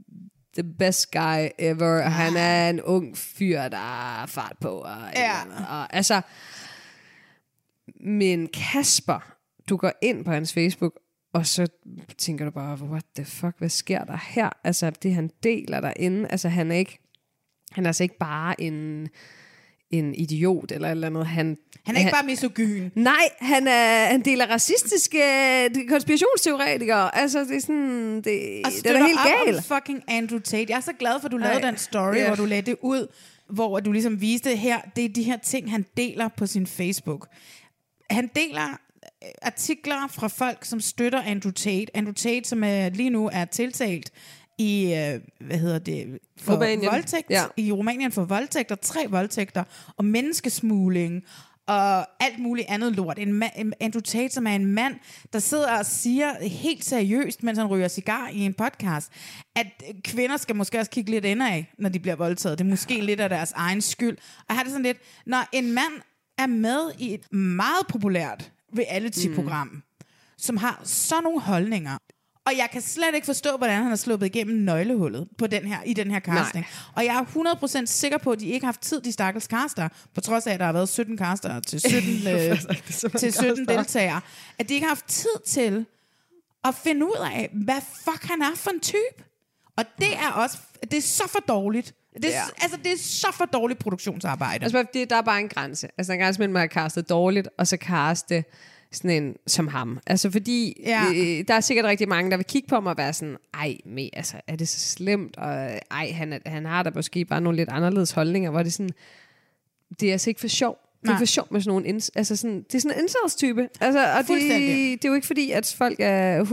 [0.53, 2.01] the best guy ever.
[2.03, 2.11] Ah.
[2.11, 4.69] Han er en ung fyr, der har fart på.
[4.69, 5.43] Og, Ja.
[5.43, 6.21] eller og altså,
[7.99, 9.35] Men Kasper,
[9.69, 10.99] du går ind på hans Facebook,
[11.33, 11.67] og så
[12.17, 14.49] tænker du bare, what the fuck, hvad sker der her?
[14.63, 16.99] Altså, det han deler derinde, altså han er ikke,
[17.71, 19.09] han er altså ikke bare en,
[19.91, 21.27] en idiot eller eller andet.
[21.27, 22.89] Han, Han er ikke bare misogyn.
[22.95, 27.17] Nej, han, er, han deler racistiske øh, konspirationsteoretikere.
[27.17, 29.65] Altså, det er sådan, det, Og det er helt galt.
[29.65, 30.65] fucking Andrew Tate.
[30.69, 32.27] Jeg er så glad for, at du lavede Ej, den story, ja.
[32.27, 33.07] hvor du lagde det ud,
[33.49, 37.27] hvor du ligesom viste her, det er de her ting, han deler på sin Facebook.
[38.09, 38.67] Han deler
[39.23, 41.97] øh, artikler fra folk, som støtter Andrew Tate.
[41.97, 44.11] Andrew Tate, som er, lige nu er tiltalt
[44.57, 46.91] i, øh, hvad hedder det, for Rumænien.
[46.91, 47.29] voldtægt.
[47.29, 47.43] Ja.
[47.57, 49.63] I Rumænien for voldtægter, tre voldtægter,
[49.97, 51.23] og menneskesmugling,
[51.67, 53.19] og alt muligt andet lort.
[53.19, 54.95] En ma- en Andrew Tate, som er en mand,
[55.33, 59.11] der sidder og siger helt seriøst, mens han ryger cigar i en podcast,
[59.55, 59.67] at
[60.03, 62.57] kvinder skal måske også kigge lidt indad, når de bliver voldtaget.
[62.57, 64.17] Det er måske lidt af deres egen skyld.
[64.49, 65.93] Og har det sådan lidt, når en mand
[66.37, 69.81] er med i et meget populært reality-program, mm.
[70.37, 71.97] som har sådan nogle holdninger,
[72.45, 75.83] og jeg kan slet ikke forstå, hvordan han har sluppet igennem nøglehullet på den her,
[75.85, 76.65] i den her casting.
[76.65, 76.91] Nej.
[76.95, 79.89] Og jeg er 100% sikker på, at de ikke har haft tid, de stakkels caster,
[80.15, 82.61] på trods af, at der har været 17 caster til 17, øh,
[83.19, 84.21] til 17 deltagere,
[84.59, 85.85] at de ikke har haft tid til
[86.63, 89.23] at finde ud af, hvad fuck han er for en type.
[89.77, 91.93] Og det er også, det er så for dårligt.
[92.13, 92.43] Det er, Ja.
[92.61, 94.63] Altså, det er så for dårligt produktionsarbejde.
[94.63, 95.87] Altså, det, der er bare en grænse.
[95.97, 98.43] Altså, der er en grænse mellem at castet dårligt, og så caste
[98.93, 99.99] sådan en som ham.
[100.07, 101.03] Altså, fordi Ja.
[101.15, 103.77] øh, der er sikkert rigtig mange, der vil kigge på mig og være sådan, ej,
[103.85, 105.37] me, altså, er det så slemt?
[105.37, 105.53] Og
[105.91, 108.89] ej, han, han har da måske bare nogle lidt anderledes holdninger, hvor det er sådan,
[109.99, 110.77] det er altså ikke for sjov.
[111.03, 113.69] Det er for sjov med sådan nogle, ins- altså sådan, det er sådan en incels-type.
[113.81, 114.39] Altså, og det,
[115.01, 116.43] det er jo ikke fordi, at folk er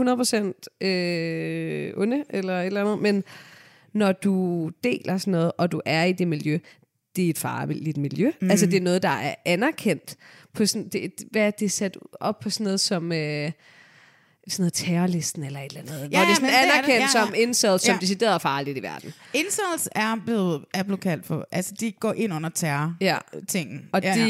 [0.81, 3.23] 100% øh, onde, eller et eller andet, men
[3.93, 6.57] når du deler sådan noget, og du er i det miljø,
[7.15, 8.31] det er et farligt miljø.
[8.41, 8.51] Mm.
[8.51, 10.15] Altså, det er noget, der er anerkendt.
[10.53, 13.11] På sådan, det, hvad er det sat op på sådan noget som...
[13.11, 13.51] Øh,
[14.47, 16.11] sådan noget terrorlisten eller et eller andet.
[16.11, 17.25] Ja, hvor det er sådan men det det, anerkendt ja, ja.
[17.25, 17.99] som incels, som Ja.
[18.01, 19.13] decideret farligt i verden.
[19.33, 23.17] Incels er blevet, er blevet kaldt for, altså de går ind under terror Ja.
[23.47, 23.89] tingen.
[23.93, 24.27] Og ja, ja.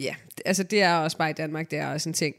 [0.00, 2.34] ja, altså det er også bare i Danmark, det er også en ting.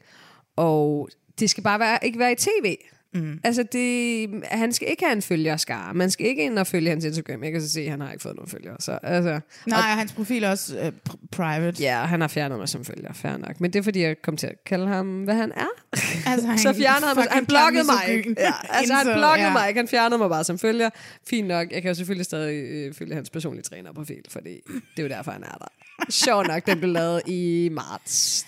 [0.56, 1.10] Og
[1.40, 2.76] det skal bare være, ikke være i tv.
[3.13, 3.39] Mm.
[3.43, 5.93] Altså, det, han skal ikke have en følgerskare.
[5.93, 7.43] Man skal ikke ind og følge hans Instagram.
[7.43, 8.76] Jeg kan så se, at han har ikke fået nogen følgere.
[8.80, 11.84] Så, altså, Nej, og hans profil er også øh, pr- private.
[11.84, 13.13] ja, han har fjernet mig som følger.
[13.13, 13.62] Fair nok.
[13.62, 15.67] Men det er, fordi jeg kom til at kalde ham, hvad han er.
[16.32, 17.28] Altså, han så fjernede han mig.
[17.32, 18.36] Han blokkede mig ikke.
[18.39, 19.54] Ja, altså, han blokkede ja.
[19.54, 19.80] mig ikke.
[19.80, 20.89] Han fjernede mig bare som følger.
[21.28, 21.72] Fint nok.
[21.72, 25.32] Jeg kan jo selvfølgelig stadig øh, følge hans personlige trænerprofil, fordi det er jo derfor,
[25.32, 25.67] han er der.
[26.10, 28.48] Sjov nok, den blev lavet i marts.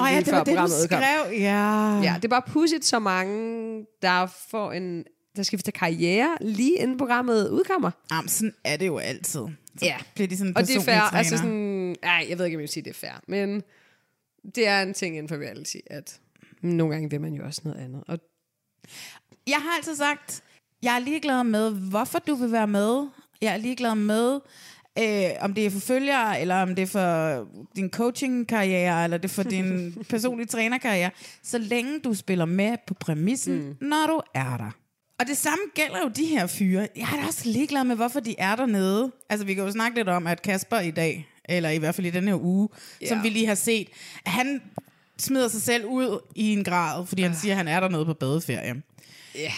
[0.00, 1.32] Åh ja, Lige det var det, du skrev.
[1.40, 2.00] Ja.
[2.00, 5.04] Ja, det er bare pudsigt så mange, der får en
[5.36, 7.90] der skifter karriere lige inden programmet udkommer.
[8.10, 9.40] Jamen, sådan er det jo altid.
[9.78, 9.96] Så Ja.
[10.14, 10.94] bliver de sådan Og det er fair.
[11.00, 11.42] personlige Altså træner.
[11.42, 13.20] sådan, ej, jeg ved ikke, om jeg vil sige, det er fair.
[13.28, 13.62] Men
[14.54, 16.20] det er en ting inden for reality, at
[16.62, 18.04] nogle gange vil man jo også noget andet.
[18.08, 18.18] Og
[19.46, 20.42] Jeg har altid sagt,
[20.82, 23.06] jeg er ligeglad med, hvorfor du vil være med.
[23.40, 24.40] Jeg er ligeglad med,
[24.98, 29.24] øh, om det er for følgere, eller om det er for din coaching-karriere, eller det
[29.28, 31.10] er for din personlige trænerkarriere.
[31.42, 33.88] Så længe du spiller med på præmissen, mm.
[33.88, 34.70] når du er der.
[35.20, 36.88] Og det samme gælder jo de her fyre.
[36.96, 39.12] Jeg er da også ligeglad med, hvorfor de er dernede.
[39.30, 42.06] Altså, vi kan jo snakke lidt om, at Kasper i dag, eller i hvert fald
[42.06, 42.68] i den her uge,
[43.02, 43.08] yeah.
[43.08, 43.88] som vi lige har set,
[44.26, 44.62] han
[45.18, 48.14] smider sig selv ud i en grad, fordi han siger, at han er dernede på
[48.14, 48.82] badeferie.
[49.34, 49.52] ja,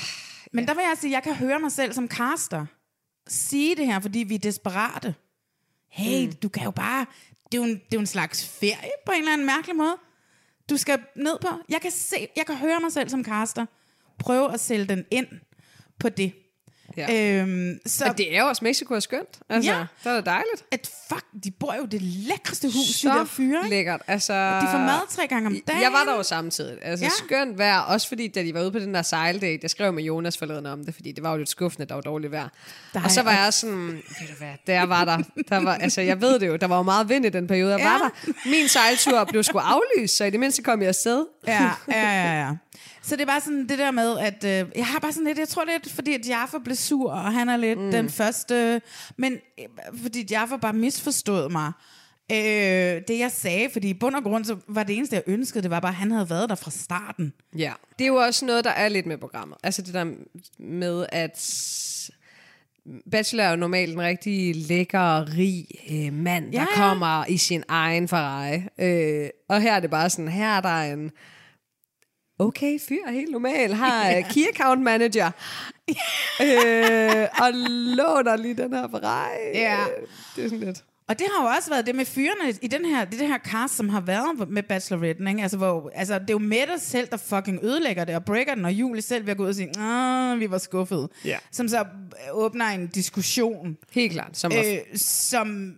[0.53, 2.67] Men der vil jeg sige, at jeg kan høre mig selv som caster
[3.29, 5.15] sige det her, fordi vi er desperate.
[5.95, 6.33] Hey, mm.
[6.33, 7.07] du kan jo bare...
[7.53, 9.77] Det er jo, en, det er jo en slags ferie på en eller anden mærkelig
[9.77, 9.97] måde.
[10.71, 11.49] Du skal ned på...
[11.69, 13.67] Jeg kan, se, jeg kan høre mig selv som caster
[14.19, 15.27] prøve at sælge den ind
[15.99, 16.33] på det.
[16.97, 17.41] Ja.
[17.41, 19.39] Øhm, så Og det er jo også Mexico er skønt.
[19.49, 19.79] Altså, Ja.
[20.05, 20.65] det er da dejligt.
[20.73, 23.59] at fuck, de bor jo det lækreste hus, de der fyre.
[23.59, 23.69] ikke?
[23.77, 24.01] lækkert.
[24.07, 25.83] Altså, De får mad tre gange om dagen.
[25.83, 26.79] Jeg var der jo samtidig.
[26.83, 27.11] Altså Ja.
[27.27, 30.03] skønt vejr, også fordi da de var ude på den der sejldate, jeg skrev med
[30.03, 32.49] Jonas forleden om det, fordi det var jo lidt skuffende, der var dårligt vejr.
[32.95, 33.87] Der og så var jeg sådan,
[34.21, 35.19] ved du hvad, der var der,
[35.49, 37.71] der var, altså jeg ved det jo, der var jo meget vind i den periode,
[37.73, 37.91] jeg Ja.
[37.93, 38.33] var der.
[38.51, 41.27] Min sejltur blev sgu aflyst, så i det mindste kom jeg afsted.
[41.47, 42.51] Ja, ja, ja, ja.
[43.07, 45.39] Så det er bare sådan det der med, at øh, jeg har bare sådan lidt,
[45.39, 47.91] jeg tror lidt, fordi at Jaffa blev sur, og han er lidt mm.
[47.91, 48.83] den første,
[49.17, 51.73] men øh, fordi Jaffa bare misforstod mig.
[52.33, 55.63] Øh, det jeg sagde, fordi i bund og grund, så var det eneste, jeg ønskede,
[55.63, 57.33] det var bare, at han havde været der fra starten.
[57.59, 57.73] Ja.
[57.99, 59.59] Det er jo også noget, der er lidt med programmet.
[59.63, 60.05] Altså det der
[60.59, 61.39] med, at
[63.11, 66.77] Bachelor er jo normalt en rigtig lækker, rig øh, mand, der Ja, ja.
[66.77, 68.63] kommer i sin egen Ferrari.
[68.79, 71.11] Øh, og her er det bare sådan, her er der en
[72.39, 74.23] okay fyr, helt normal, har ja.
[74.31, 75.31] key account manager,
[76.47, 77.51] øh, og
[77.97, 79.37] låner lige den her Ferrari.
[79.55, 79.85] Ja.
[80.37, 80.85] Det er sådan lidt...
[81.09, 83.39] Og det har jo også været det med fyrene i den her, det, det her
[83.39, 85.43] cast, som har været med Bachelorette, ikke?
[85.43, 88.65] Altså, hvor, altså, det er jo Mette selv, der fucking ødelægger det, og breaker den,
[88.65, 89.69] og Julie selv at gå ud og sige,
[90.39, 91.09] vi var skuffede.
[91.25, 91.39] Ja.
[91.53, 91.85] Som så
[92.33, 94.37] åbner en diskussion, Helt klart.
[94.37, 95.75] Som øh, som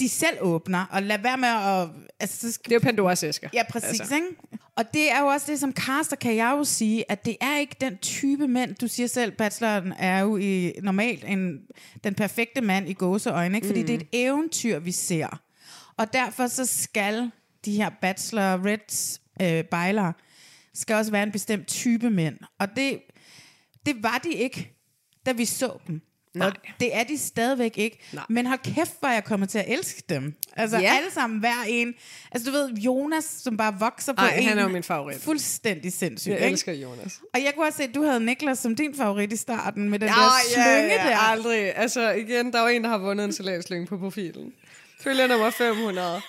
[0.00, 1.88] de selv åbner, og lad være med at...
[2.20, 3.48] Altså, så skal, det er jo Pandoras æsker.
[3.52, 4.00] Ja, præcis.
[4.00, 4.14] Altså.
[4.14, 4.26] Ikke?
[4.76, 7.58] Og det er jo også det, som caster kan jeg jo sige, at det er
[7.58, 11.58] ikke den type mænd, du siger selv, bacheloren er jo i, normalt en,
[12.04, 13.66] den perfekte mand i gåseøjne, ikke?
[13.66, 13.86] fordi mm.
[13.86, 15.40] det er et eventyr, vi ser.
[15.96, 17.30] Og derfor så skal
[17.64, 18.78] de her bachelor
[19.40, 20.12] øh, bejlere,
[20.74, 22.38] skal også være en bestemt type mænd.
[22.58, 23.02] Og det,
[23.86, 24.76] det var de ikke,
[25.26, 26.00] da vi så dem.
[26.34, 26.46] Nej.
[26.48, 27.98] Og det er de stadigvæk ikke.
[28.12, 28.24] Nej.
[28.28, 30.34] Men hold kæft, hvor jeg kommer til at elske dem.
[30.56, 30.94] Altså Ja.
[30.96, 31.94] alle sammen, hver en.
[32.32, 34.44] Altså du ved, Jonas, som bare vokser på Ej, en.
[34.48, 35.20] han er jo min favorit.
[35.22, 36.30] Fuldstændig sindssyg.
[36.30, 36.52] Jeg ikke?
[36.52, 37.20] elsker Jonas.
[37.34, 39.98] Og jeg kunne også se, at du havde Niklas som din favorit i starten, med
[39.98, 41.16] den Ja, der slynge ja, ja, der.
[41.16, 41.76] aldrig.
[41.76, 44.52] Altså igen, der er jo en, der har vundet en salatslynge på profilen.
[45.00, 46.20] Følger nummer 500.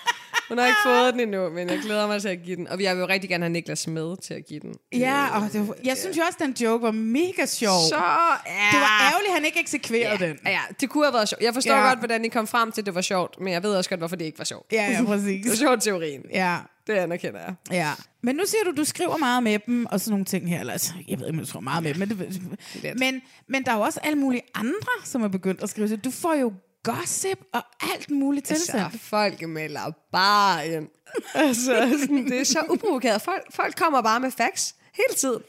[0.48, 2.68] Hun har ikke fået den endnu, men jeg glæder mig til at give den.
[2.68, 4.74] Og jeg vil jo rigtig gerne have Niklas med til at give den.
[4.92, 7.78] Ja, og det var, jeg synes jo også, den joke var mega sjov.
[7.88, 8.68] Så ja.
[8.72, 10.38] Det var ærgerligt, at han ikke eksekverede ja, den.
[10.46, 11.42] Ja, det kunne have været sjovt.
[11.42, 11.88] Jeg forstår Ja.
[11.88, 14.00] godt, hvordan I kom frem til, at det var sjovt, men jeg ved også godt,
[14.00, 14.72] hvorfor det ikke var sjovt.
[14.72, 15.58] Ja, ja, Det var præcis.
[15.58, 16.22] sjovt teorien.
[16.32, 16.56] Ja,
[16.86, 17.54] Det anerkender jeg.
[17.70, 17.90] ja.
[18.22, 20.60] Men nu siger du, du skriver meget med dem, og sådan nogle ting her.
[20.60, 21.98] Eller, altså, jeg ved ikke, om du tror meget med dem.
[21.98, 25.70] Men, det, men, men der er jo også alle mulige andre, som er begyndt at
[25.70, 25.88] skrive.
[25.88, 26.52] Så du får jo
[26.94, 27.62] gossip og
[27.94, 28.84] alt muligt tilsendt.
[28.84, 30.88] Altså, folk melder bare ind.
[31.34, 33.22] altså, sådan, det er så uprovokeret.
[33.22, 35.42] Folk, folk kommer bare med facts hele tiden.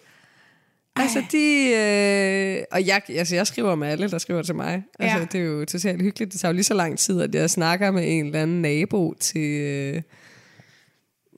[0.95, 1.69] Altså, de...
[1.69, 4.84] Øh, og jeg, altså, jeg skriver med alle, der skriver til mig.
[5.00, 5.26] Altså, Ja.
[5.32, 6.32] det er jo totalt hyggeligt.
[6.32, 9.13] Det tager jo lige så lang tid, at jeg snakker med en eller anden nabo
[9.19, 9.62] til...
[9.62, 10.02] Øh,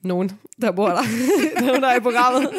[0.04, 1.02] nogen, der bor der.
[1.66, 2.50] nogen, der er i programmet.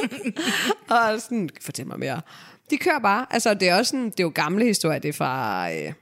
[0.89, 2.21] og sådan, fortæl mig mere.
[2.69, 3.25] De kører bare.
[3.30, 4.99] Altså, det er også sådan, det er jo gamle historier.
[4.99, 5.71] Det er fra...
[5.73, 5.93] Øh,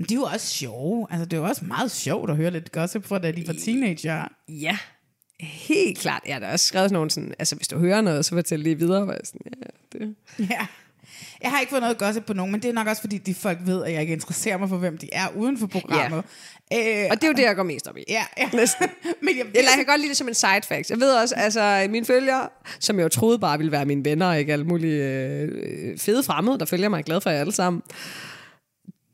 [0.00, 1.06] Men de er jo også sjove.
[1.10, 3.54] Altså, det er jo også meget sjovt at høre lidt gossip fra, da de var
[3.64, 4.28] teenager.
[4.48, 4.76] Ja,
[5.40, 6.22] helt klart.
[6.26, 8.78] Jeg har da også skrevet nogle sådan, altså hvis du hører noget, så fortæl lige
[8.78, 9.08] videre.
[9.10, 10.14] Jeg sådan, ja, det.
[10.50, 10.66] Ja.
[11.42, 13.34] Jeg har ikke fået noget gossip på nogen, men det er nok også, fordi de
[13.34, 16.24] folk ved, at jeg ikke interesserer mig for, hvem de er uden for programmet.
[16.72, 17.02] Ja.
[17.04, 18.04] Øh, Og det er jo det, jeg går mest op i.
[18.08, 18.50] ja, ja.
[18.52, 18.86] Næsten.
[19.22, 20.90] men jeg, Eller jeg kan godt lide det som en side fact.
[20.90, 22.48] Jeg ved også, altså mine følgere,
[22.80, 26.58] som jeg jo troede bare ville være mine venner, ikke alle mulige øh, fede fremmede,
[26.58, 27.82] der følger mig, jeg er glad for jer alle sammen.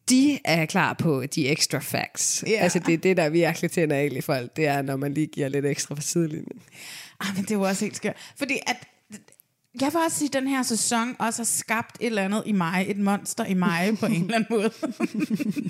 [0.09, 2.45] De er klar på de extra facts.
[2.47, 2.53] Ja.
[2.53, 4.57] Altså det er det, der virkelig tænder af i folk.
[4.57, 6.63] Det er, når man lige giver lidt ekstra fra sidelinjen.
[7.21, 8.17] Ah, men det er jo også helt skørt.
[8.37, 8.77] Fordi at,
[9.81, 12.53] jeg vil også sige, at den her sæson også har skabt et eller andet i
[12.53, 14.71] mig, et monster i mig på en eller anden måde.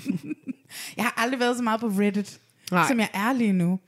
[0.97, 2.39] jeg har aldrig været så meget på Reddit,
[2.71, 2.87] Nej.
[2.87, 3.79] Som jeg er lige nu.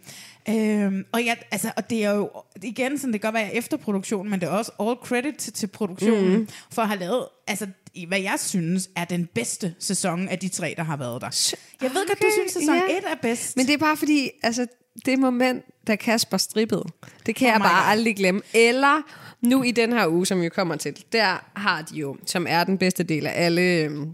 [0.49, 2.31] Øhm, og, jeg, altså, og det er jo
[2.63, 5.53] igen sådan, det kan godt være efter produktionen, men det er også all credit til,
[5.53, 6.47] til produktionen mm.
[6.71, 10.47] for at have lavet, altså, i, hvad jeg synes er den bedste sæson af de
[10.49, 11.53] tre, der har været der.
[11.81, 12.97] Jeg ved godt, du Okay, synes, sæson ja.
[12.97, 13.57] 1 er bedst.
[13.57, 14.67] Men det er bare fordi, altså,
[15.05, 16.83] det moment, da Kasper strippede,
[17.25, 17.91] det kan Oh jeg bare God.
[17.91, 18.41] aldrig glemme.
[18.53, 19.01] Eller
[19.41, 22.63] nu i den her uge, som vi kommer til, der har de jo, som er
[22.63, 24.13] den bedste del af alle, øhm,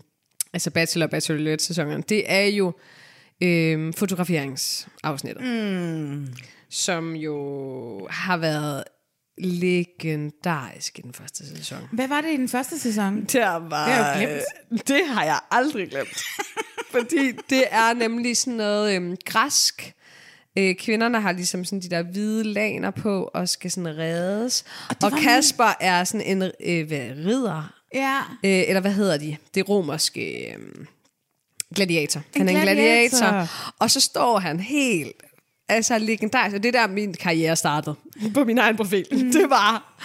[0.54, 2.74] altså Bachelor og Bachelorette-sæsonerne, det er jo
[3.44, 5.44] øhm, fotograferingsafsnittet.
[5.44, 6.28] Mm.
[6.70, 8.84] Som jo har været
[9.38, 11.80] legendarisk i den første sæson.
[11.92, 13.24] Hvad var det i den første sæson?
[13.24, 14.88] Der var, Det har jeg glemt.
[14.88, 16.24] Det har jeg aldrig glemt.
[16.92, 19.94] Fordi det er nemlig sådan noget øhm, græsk.
[20.58, 24.66] Øh, kvinderne har ligesom sådan de der hvide laner på og skal sådan reddes.
[24.90, 27.74] Og, og Kasper er sådan en øh, hvad, ridder.
[27.94, 28.20] Ja.
[28.44, 29.38] Øh, eller hvad hedder de?
[29.56, 30.60] Det romerske øh,
[31.76, 32.20] gladiator.
[32.20, 33.18] En han er en gladiator.
[33.18, 33.74] gladiator.
[33.80, 35.25] Og så står han helt
[35.70, 36.56] altså legendarisk.
[36.56, 37.96] Og det er der min karriere startede
[38.34, 39.06] på min egen profil.
[39.12, 39.32] Mm.
[39.32, 40.00] Det var,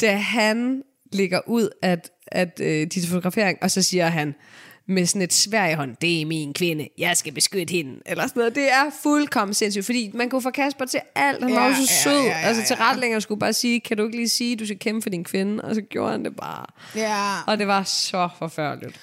[0.00, 4.34] da han ligger ud at, at øh, til fotografering, og så siger han
[4.90, 8.26] med sådan et svær i hånd, det er min kvinde, jeg skal beskytte hende, eller
[8.26, 8.54] sådan noget.
[8.54, 11.74] Det er fuldkommen sindssygt, fordi man kunne få Kasper til alt, han var Ja, jo
[11.74, 12.22] så ja, sød.
[12.22, 12.90] ja, ja, altså til ja.
[12.90, 15.64] retlængere skulle bare sige, kan du ikke lige sige, du skal kæmpe for din kvinde,
[15.64, 16.66] og så gjorde han det bare.
[16.96, 17.36] Ja.
[17.46, 19.00] Og det var så forfærdeligt.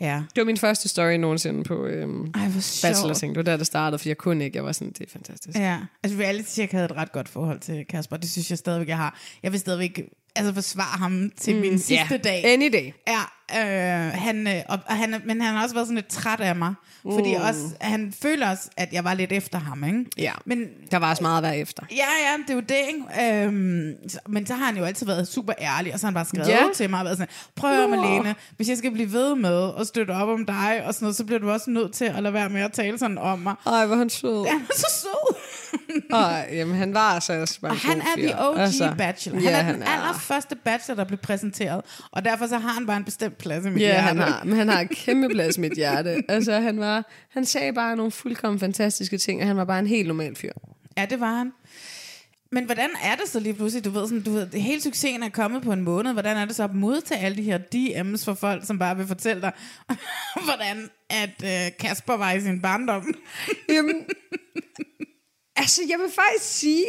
[0.00, 0.22] Ja.
[0.34, 2.48] Det var min første story nogensinde på øhm, Ej,
[2.82, 4.56] bachelor Det var der, det startede, for jeg kunne ikke.
[4.56, 5.58] Jeg var sådan, det er fantastisk.
[5.58, 8.16] Ja, altså reality check havde et ret godt forhold til Kasper.
[8.16, 9.18] Det synes jeg stadigvæk, jeg har.
[9.42, 10.00] Jeg vil stadigvæk
[10.36, 12.44] altså forsvare ham til mm, min sidste Ja, dag.
[12.44, 12.92] any day.
[13.08, 13.20] Ja,
[13.52, 13.58] øh,
[14.14, 16.74] han, øh, og, og han, men han har også været sådan lidt træt af mig.
[17.12, 20.04] Fordi også, han føler også, at jeg var lidt efter ham, ikke?
[20.18, 20.32] Ja.
[20.44, 20.58] Men
[20.90, 21.82] Der var også meget at være efter.
[21.90, 23.42] Ja, ja, det er jo det, ikke?
[23.44, 26.14] Øhm, så- men så har han jo altid været super ærlig, og så har han
[26.14, 26.62] bare skrevet Ja.
[26.74, 29.86] til mig og været sådan, prøv at Malene, hvis jeg skal blive ved med at
[29.86, 32.34] støtte op om dig og sådan noget, så bliver du også nødt til at lade
[32.34, 33.54] være med at tale sådan om mig.
[33.66, 34.44] Ej, hvor han sød.
[34.44, 35.34] Ja, han er så sød.
[36.18, 39.36] og jamen, han var altså også bare Og han er the OG altså, bachelor.
[39.38, 39.86] Han ja, er han den er.
[39.86, 41.80] allerførste bachelor, der blev præsenteret.
[42.12, 44.02] Og derfor så har han bare en bestemt plads i mit Ja, hjerte.
[44.02, 46.22] han har, men han har kæmpe plads i mit hjerte.
[46.28, 49.86] Altså, han, var, han sagde bare nogle fuldkommen fantastiske ting, og han var bare en
[49.86, 50.52] helt normal fyr.
[50.96, 51.52] Ja, det var han.
[52.52, 55.28] Men hvordan er det så lige pludselig, du ved, sådan, du ved, hele succesen er
[55.28, 58.34] kommet på en måned, hvordan er det så at modtage alle de her DM's for
[58.34, 59.52] folk, som bare vil fortælle dig,
[60.46, 63.14] hvordan at øh, Kasper var i sin barndom?
[63.74, 64.04] Jamen,
[65.56, 66.84] altså, jeg vil faktisk sige,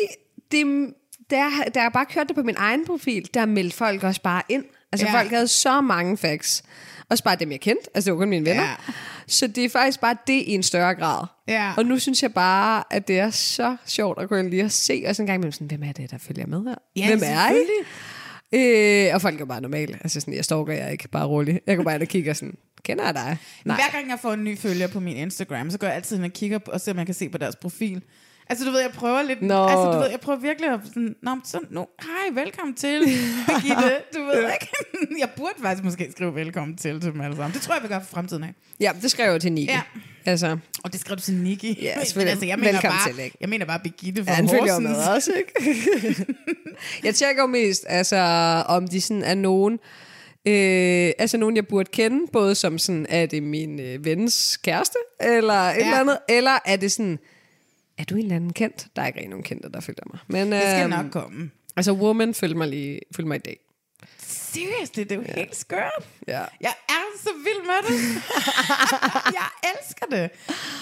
[0.51, 0.93] det,
[1.29, 4.21] da, jeg, da jeg bare kørte det på min egen profil, der meldte folk også
[4.21, 4.65] bare ind.
[5.03, 5.19] Altså, Ja.
[5.21, 6.63] folk havde så mange facts.
[7.09, 7.89] Også bare dem, jeg kendte.
[7.95, 8.63] Altså, det var kun mine venner.
[8.63, 8.75] Ja.
[9.27, 11.25] Så det er faktisk bare det i en større grad.
[11.47, 11.73] Ja.
[11.77, 14.71] Og nu synes jeg bare, at det er så sjovt at gå ind lige og
[14.71, 16.75] se, og sådan en gang imellem sådan, hvem er det, der følger med her?
[16.95, 17.85] Ja, hvem er I?
[18.53, 19.93] Øh, og folk er bare normale.
[20.03, 21.59] Altså sådan, jeg stalker jeg ikke, bare roligt.
[21.67, 23.37] Jeg går bare ind og kigger sådan, kender jeg dig?
[23.65, 23.75] Nej.
[23.75, 26.25] Hver gang jeg får en ny følger på min Instagram, så går jeg altid ind
[26.25, 28.01] og kigger på, og ser, om jeg kan se på deres profil.
[28.49, 29.41] Altså, du ved, jeg prøver lidt...
[29.41, 29.63] Nå.
[29.67, 30.79] Altså, du ved, jeg prøver virkelig at...
[30.87, 32.99] Sådan, Nå, så, no, hej, velkommen til,
[33.47, 33.95] Birgitte.
[34.15, 34.67] Du ved ikke?
[35.21, 37.53] jeg burde faktisk måske skrive velkommen til til dem alle sammen.
[37.53, 38.53] Det tror jeg, vi gør for fremtiden af.
[38.79, 39.71] Ja, det skrev jeg til Niki.
[39.71, 39.81] Ja.
[40.25, 41.79] Altså, Og det skrev du til Nikki.
[41.81, 42.31] Ja, selvfølgelig.
[42.31, 43.37] altså, jeg mener Velkommen bare, til, ikke?
[43.41, 44.79] Jeg mener bare Birgitte fra Ja, Horsens.
[44.89, 46.25] med også, ikke?
[47.05, 48.17] jeg tjekker jo mest, altså,
[48.67, 49.73] om de sådan er nogen,
[50.45, 54.97] øh, altså nogen, jeg burde kende, både som sådan, er det min øh, vens kæreste,
[55.21, 55.85] eller et Ja.
[55.85, 57.19] eller andet, eller er det sådan,
[57.97, 58.87] er du en eller anden kendt?
[58.95, 60.19] Der er ikke rigtig nogen kendte, der følger mig.
[60.27, 61.51] Men, Det skal øhm, nok komme.
[61.75, 63.59] Altså, Woman følger mig, lige, følger mig i dag.
[64.27, 66.07] Seriøst, det er jo helt skørt.
[66.27, 66.41] Ja.
[66.61, 68.23] Jeg er så vild med det.
[69.39, 70.29] jeg elsker det.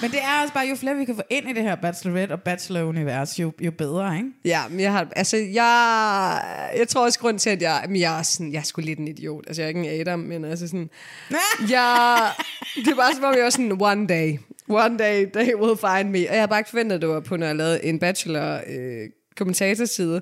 [0.01, 2.33] Men det er også bare, jo flere vi kan få ind i det her Bachelorette
[2.33, 4.29] og Bachelor-univers, jo, jo bedre, ikke?
[4.45, 8.19] Ja, men jeg har, altså, jeg, jeg tror også grund til, at jeg, men jeg
[8.19, 9.43] er sådan, jeg er sgu lidt en idiot.
[9.47, 10.89] Altså, jeg er ikke en Adam, men altså sådan,
[11.69, 12.31] jeg,
[12.75, 14.37] det er bare som om, jeg var sådan, one day,
[14.69, 16.29] one day, they will find me.
[16.29, 18.61] Og jeg har bare ikke forventet, at det var på, når jeg lavede en bachelor
[18.67, 20.21] øh, kommentatorside.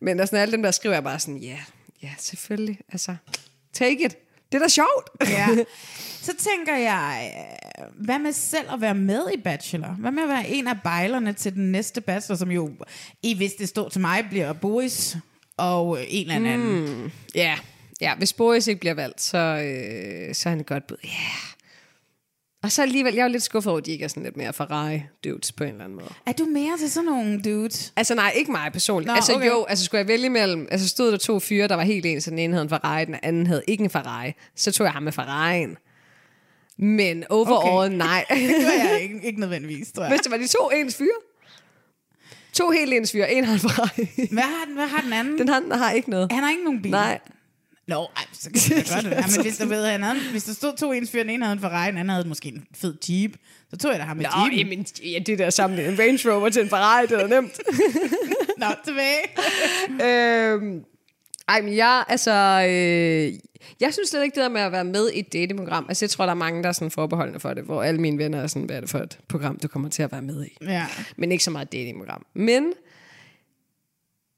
[0.00, 1.60] Men altså, når alle dem der skriver, jeg bare sådan, ja, yeah,
[2.02, 3.16] ja, selvfølgelig, altså,
[3.72, 4.16] take it.
[4.52, 5.10] Det er da sjovt.
[5.20, 5.46] Ja.
[6.26, 7.32] Så tænker jeg,
[7.78, 9.88] øh, hvad med selv at være med i Bachelor?
[9.88, 12.70] Hvad med at være en af bejlerne til den næste Bachelor, som jo,
[13.22, 15.16] i hvis det står til mig, bliver Boris
[15.56, 17.02] og en eller anden.
[17.02, 17.10] Mm.
[17.34, 17.58] Ja,
[18.00, 20.96] ja hvis Boris ikke bliver valgt, så, øh, så er han et godt bud.
[21.04, 21.08] Ja.
[21.08, 21.55] Yeah.
[22.66, 24.52] Og så alligevel, jeg er lidt skuffet over, at de ikke er sådan lidt mere
[24.52, 26.08] Ferrari-dudes på en eller anden måde.
[26.26, 27.92] Er du mere til sådan nogle dudes?
[27.96, 29.06] Altså nej, ikke mig personligt.
[29.06, 29.46] Nå, altså okay.
[29.46, 32.24] jo, altså skulle jeg vælge mellem, altså stod der to fyre, der var helt ens,
[32.24, 34.92] så den ene havde en Ferrari, den anden havde ikke en Ferrari, så tog jeg
[34.92, 35.76] ham med Ferrari'en.
[36.78, 37.96] Men overall, okay.
[37.96, 38.24] nej.
[38.30, 40.10] Det gør jeg ikke, ikke nødvendigvis, tror jeg.
[40.10, 41.08] Hvis det var de to ens fyre.
[42.52, 44.28] To helt ens fyre, en har en Ferrari.
[44.32, 45.38] Hvad har den, hvad har den anden?
[45.38, 46.32] Den anden har ikke noget.
[46.32, 46.90] Han har ikke nogen bil.
[46.90, 47.18] Nej.
[47.88, 49.10] Nå, ej, så kan jeg godt det.
[49.10, 51.44] Ja, men hvis der, ved, han havde, hvis der stod to ens fyre, den ene
[51.44, 53.36] havde en Ferrari, den anden havde måske en fed Jeep,
[53.70, 54.58] så tog jeg da ham med Nå, Jeepen.
[54.58, 57.60] jamen, ja, det der sammen en Range Rover til en Ferrari, det er nemt.
[58.60, 59.22] Nå, tilbage.
[60.52, 60.84] øhm,
[61.48, 62.32] ej, men jeg, altså,
[62.68, 63.32] øh,
[63.80, 65.86] jeg synes slet ikke det der med at være med i et datingprogram.
[65.88, 68.18] Altså, jeg tror, der er mange, der er sådan forbeholdende for det, hvor alle mine
[68.18, 70.44] venner er sådan, hvad er det for et program, du kommer til at være med
[70.44, 70.56] i?
[70.64, 70.86] Ja.
[71.16, 72.26] Men ikke så meget datingprogram.
[72.34, 72.72] Men,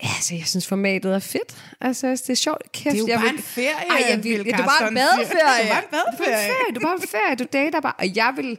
[0.00, 1.56] altså, jeg synes, formatet er fedt.
[1.80, 2.72] Altså, det er sjovt.
[2.72, 4.56] Kæft, Det er jo jeg bare vil- en ferie, Ej, jeg vil, ja, det er
[4.56, 5.62] bare en badeferie.
[5.62, 6.74] Det er bare en badeferie.
[6.74, 7.34] Du er bare en ferie.
[7.36, 7.92] Du dater bare.
[7.98, 8.58] Og jeg vil,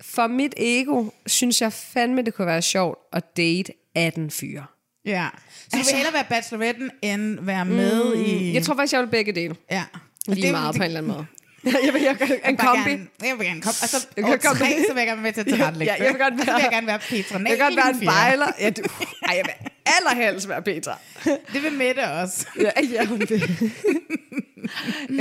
[0.00, 4.64] for mit ego, synes jeg fandme, det kunne være sjovt at date 18 fyre.
[5.04, 5.28] Ja.
[5.52, 8.18] Så du vil hellere være bacheloretten, end være med i...
[8.20, 9.54] Altså- Mm, Jeg tror faktisk, jeg vil begge dele.
[9.70, 9.84] Ja.
[10.28, 11.26] Lige det- meget det- på en eller anden måde.
[11.86, 12.90] jeg vil jeg, en Jeg vil kombi.
[12.90, 13.76] Gerne, jeg vil gerne komme.
[13.82, 16.04] Og så Jeg komme- tre, så vil jeg gerne være med til at tilrettelægge Ja,
[16.04, 16.40] jeg vil godt det.
[16.40, 17.38] Og så vil være- jeg gerne være Petra.
[17.38, 18.46] Nej, Jeg kan godt være en bejler.
[18.60, 18.82] Ja, du,
[19.28, 20.98] ej, jeg vil allerhelst være Petra.
[21.24, 22.46] Det vil Mette også.
[22.60, 23.42] Ja, ja hun vil.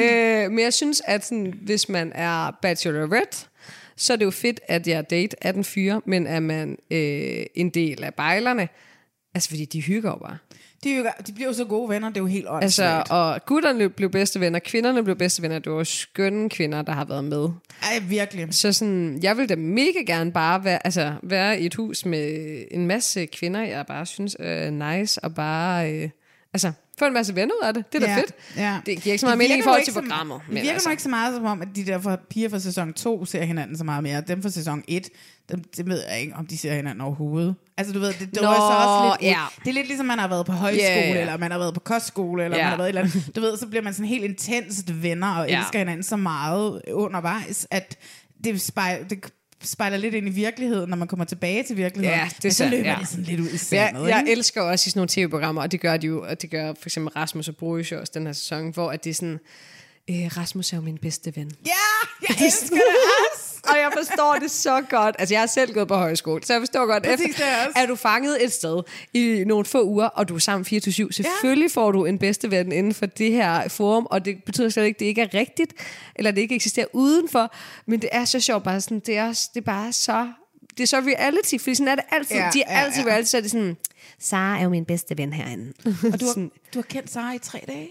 [0.03, 3.37] øh, men jeg synes, at sådan, hvis man er bachelorette,
[3.95, 7.69] så er det jo fedt, at jeg date 18 fyre, men er man øh, en
[7.69, 8.69] del af bejlerne,
[9.35, 10.37] altså fordi de hygger jo bare.
[10.83, 13.11] De, er jo, de bliver jo så gode venner, det er jo helt Altså, åndssvagt.
[13.11, 17.05] og gutterne blev bedste venner, kvinderne blev bedste venner, det var skønne kvinder, der har
[17.05, 17.49] været med.
[17.81, 18.47] Ej, virkelig.
[18.51, 22.57] Så sådan, jeg vil da mega gerne bare være, altså, være i et hus med
[22.71, 26.09] en masse kvinder, jeg bare synes er nice, og bare, øh,
[26.53, 27.93] altså, få en masse venner ud af det.
[27.93, 28.31] Det er da Ja, fedt.
[28.57, 28.77] ja.
[28.85, 30.41] Det giver ikke så meget Det mening i forhold til programmet.
[30.47, 30.89] Det virker altså.
[30.91, 33.77] ikke så meget som om, at de der fra, piger fra sæson 2 ser hinanden
[33.77, 34.21] så meget mere.
[34.21, 35.09] Dem fra sæson 1,
[35.51, 37.55] dem, det ved jeg ikke, om de ser hinanden overhovedet.
[37.77, 39.31] Altså du ved, det, det Nå, var så også lidt...
[39.31, 39.39] ja.
[39.63, 41.19] Det er lidt ligesom, man har været på højskole, ja.
[41.21, 42.63] eller man har været på kostskole, eller Ja.
[42.63, 43.35] man har været et eller andet.
[43.35, 47.67] Du ved, så bliver man sådan helt intenst venner, og elsker hinanden så meget undervejs,
[47.71, 47.97] at
[48.43, 49.33] det, spejler, det
[49.63, 52.19] spejler lidt ind i virkeligheden, når man kommer tilbage til virkeligheden.
[52.19, 52.97] Ja, det er Men så løber ja.
[52.99, 54.31] det sådan lidt ud i Jeg, sandet, jeg ikke?
[54.31, 56.89] elsker også i sådan nogle tv-programmer, og det gør de jo, og det gør for
[56.89, 59.39] eksempel Rasmus og Boris også den her sæson, hvor at det er sådan,
[60.09, 61.51] øh, Rasmus er jo min bedste ven.
[61.65, 61.71] Ja,
[62.29, 62.83] jeg elsker det
[63.31, 63.47] også!
[63.69, 65.15] og jeg forstår det så godt.
[65.19, 67.85] Altså, jeg har selv gået på højskole, så jeg forstår godt, Præcis, efter, er er
[67.85, 68.83] du fanget et sted
[69.13, 71.11] i nogle få uger, og du er sammen 24-7.
[71.11, 74.85] Selvfølgelig får du en bedste ven inden for det her forum, og det betyder slet
[74.85, 75.73] ikke, at det ikke er rigtigt,
[76.15, 77.53] eller det ikke eksisterer udenfor,
[77.85, 80.27] men det er så sjovt bare sådan, det er, også, det er bare så
[80.77, 82.35] det er så reality, fordi sådan er det altid.
[82.35, 83.09] Ja, Ja, de er ja, altid ja.
[83.09, 83.77] reality, så er det sådan,
[84.21, 85.73] Sara er jo min bedste ven herinde.
[85.85, 86.33] Og du har,
[86.73, 87.89] du har kendt Sara i tre dage?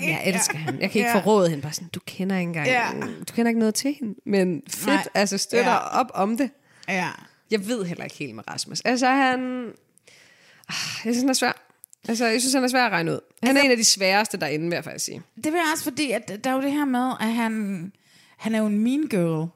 [0.00, 0.78] Jeg elsker hende.
[0.80, 1.14] Jeg kan ikke Ja.
[1.20, 1.62] forråde hende.
[1.62, 2.88] Bare sådan, du kender ikke engang, Ja.
[3.28, 4.14] du kender ikke noget til hende.
[4.26, 5.06] Men fedt, Nej.
[5.14, 6.00] altså støtter Ja.
[6.00, 6.50] op om det.
[6.88, 7.08] Ja.
[7.50, 8.80] Jeg ved heller ikke helt med Rasmus.
[8.80, 9.40] Altså han...
[10.68, 11.66] Ah, Jeg synes, han er svær.
[12.08, 13.18] Altså, jeg synes, han er svær at regne ud.
[13.42, 15.22] Han Altså- er en af de sværeste derinde, vil jeg faktisk sige.
[15.36, 17.92] Det vil jeg også, fordi at der er jo det her med, at han,
[18.38, 19.48] han er jo en mean girl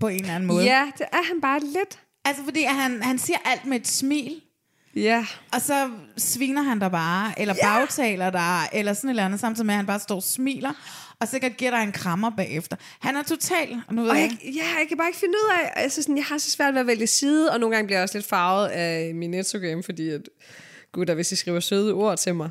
[0.00, 0.64] på en eller anden måde.
[0.64, 2.00] Ja, det er han bare lidt.
[2.24, 4.40] Altså fordi at han, han siger alt med et smil,
[4.96, 5.26] Ja.
[5.52, 7.78] og så sviner han dig bare, eller Ja.
[7.78, 10.72] bagtaler dig, eller sådan et eller andet, samtidig med, at han bare står og smiler,
[11.20, 12.76] og sikkert giver dig en krammer bagefter.
[13.00, 13.82] Han er total...
[13.88, 16.02] Og nu ved Og jeg, jeg, ja, jeg kan bare ikke finde ud af, altså
[16.02, 18.18] sådan, jeg har så svært ved at vælge side, og nogle gange bliver jeg også
[18.18, 20.20] lidt farvet af min Instagram, fordi at,
[20.92, 22.50] gud, hvis I skriver søde ord til mig,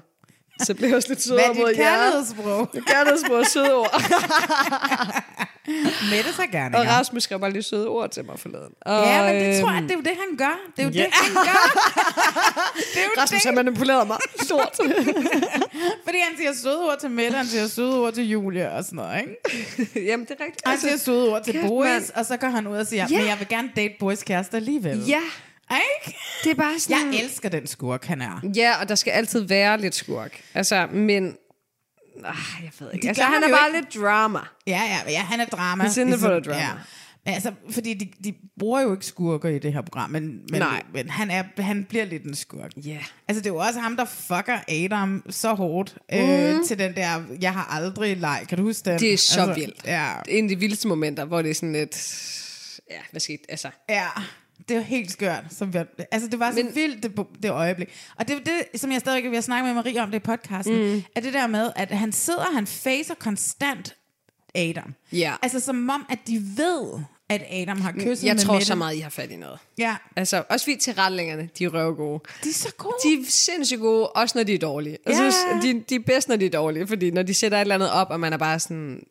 [0.63, 1.83] så bliver jeg også lidt hvad sødere er mod dit jer.
[1.83, 2.69] kærlighedssprog?
[2.87, 4.01] Kærlighedssprog og søde ord.
[6.11, 6.77] Mette sig gerne.
[6.77, 8.73] Og Rasmus skrev bare lige søde ord til mig forleden.
[8.81, 10.59] Og, Ja, men det tror jeg, øhm, det er jo det, han gør.
[10.75, 11.03] Det er jo ja.
[11.03, 11.63] det, han gør.
[12.93, 13.49] det er jo Rasmus det.
[13.49, 14.75] har manipuleret mig stort.
[16.05, 18.95] Fordi han siger søde ord til Mette, han siger søde ord til Julia og sådan
[18.97, 20.09] noget, ikke?
[20.09, 20.67] Jamen, det er rigtigt.
[20.67, 23.17] Han siger søde ord til Boris, og så går han ud og siger, Ja.
[23.17, 25.05] men jeg vil gerne date Boris kæreste alligevel.
[25.07, 25.19] Ja,
[25.71, 26.17] Ikke?
[26.43, 27.13] det er bare sådan...
[27.13, 28.41] Jeg elsker den skurk, han er.
[28.55, 30.41] Ja, og der skal altid være lidt skurk.
[30.53, 31.37] Altså, men...
[32.25, 33.01] Ah, jeg ved ikke.
[33.01, 33.79] Det Altså, han er bare ikke.
[33.81, 34.39] lidt drama.
[34.67, 35.83] Ja, ja, ja, han er drama.
[35.83, 36.59] He's in it for the drama.
[36.59, 36.69] Ja.
[37.25, 40.61] Men altså, fordi de, de bruger jo ikke skurker i det her program, men, men,
[40.61, 40.83] Nej.
[40.93, 42.71] men han, er, han bliver lidt en skurk.
[42.85, 42.97] Ja.
[43.27, 47.23] Altså, det er jo også ham, der fucker Adam så hårdt øh, til den der,
[47.41, 48.45] jeg har aldrig leg.
[48.49, 48.93] Kan du huske den?
[48.93, 48.99] Mhm.
[48.99, 49.81] Det er så altså, vildt.
[49.85, 51.95] Ja, Det er en af de vildeste momenter, hvor det er sådan lidt...
[52.91, 53.43] Ja, hvad skete?
[53.49, 54.07] Altså, ja.
[54.69, 55.43] Det var helt skørt.
[55.49, 55.79] Som vi,
[56.11, 57.89] altså, det var så Men- vildt, det, det øjeblik.
[58.15, 60.75] Og det er det, som jeg stadig vil snakke med Marie om det i podcasten,
[60.93, 61.03] mm.
[61.15, 63.95] er det der med, at han sidder, han facer konstant
[64.55, 64.93] Adam.
[65.11, 65.33] Ja.
[65.41, 66.99] Altså, som om, at de ved,
[67.29, 68.67] at Adam har kysset jeg med tror Mette.
[68.67, 69.59] så meget, I har fat i noget.
[69.77, 72.19] Ja, Altså, også fordi tilrettelæggerne, de er røvgode.
[72.43, 72.95] de er så gode.
[73.03, 74.97] De er sindssygt gode, også når de er dårlige.
[75.05, 75.17] Jeg Ja.
[75.17, 77.75] synes, de, de er bedst, når de er dårlige, fordi når de sætter et eller
[77.75, 79.03] andet op, og man er bare sådan...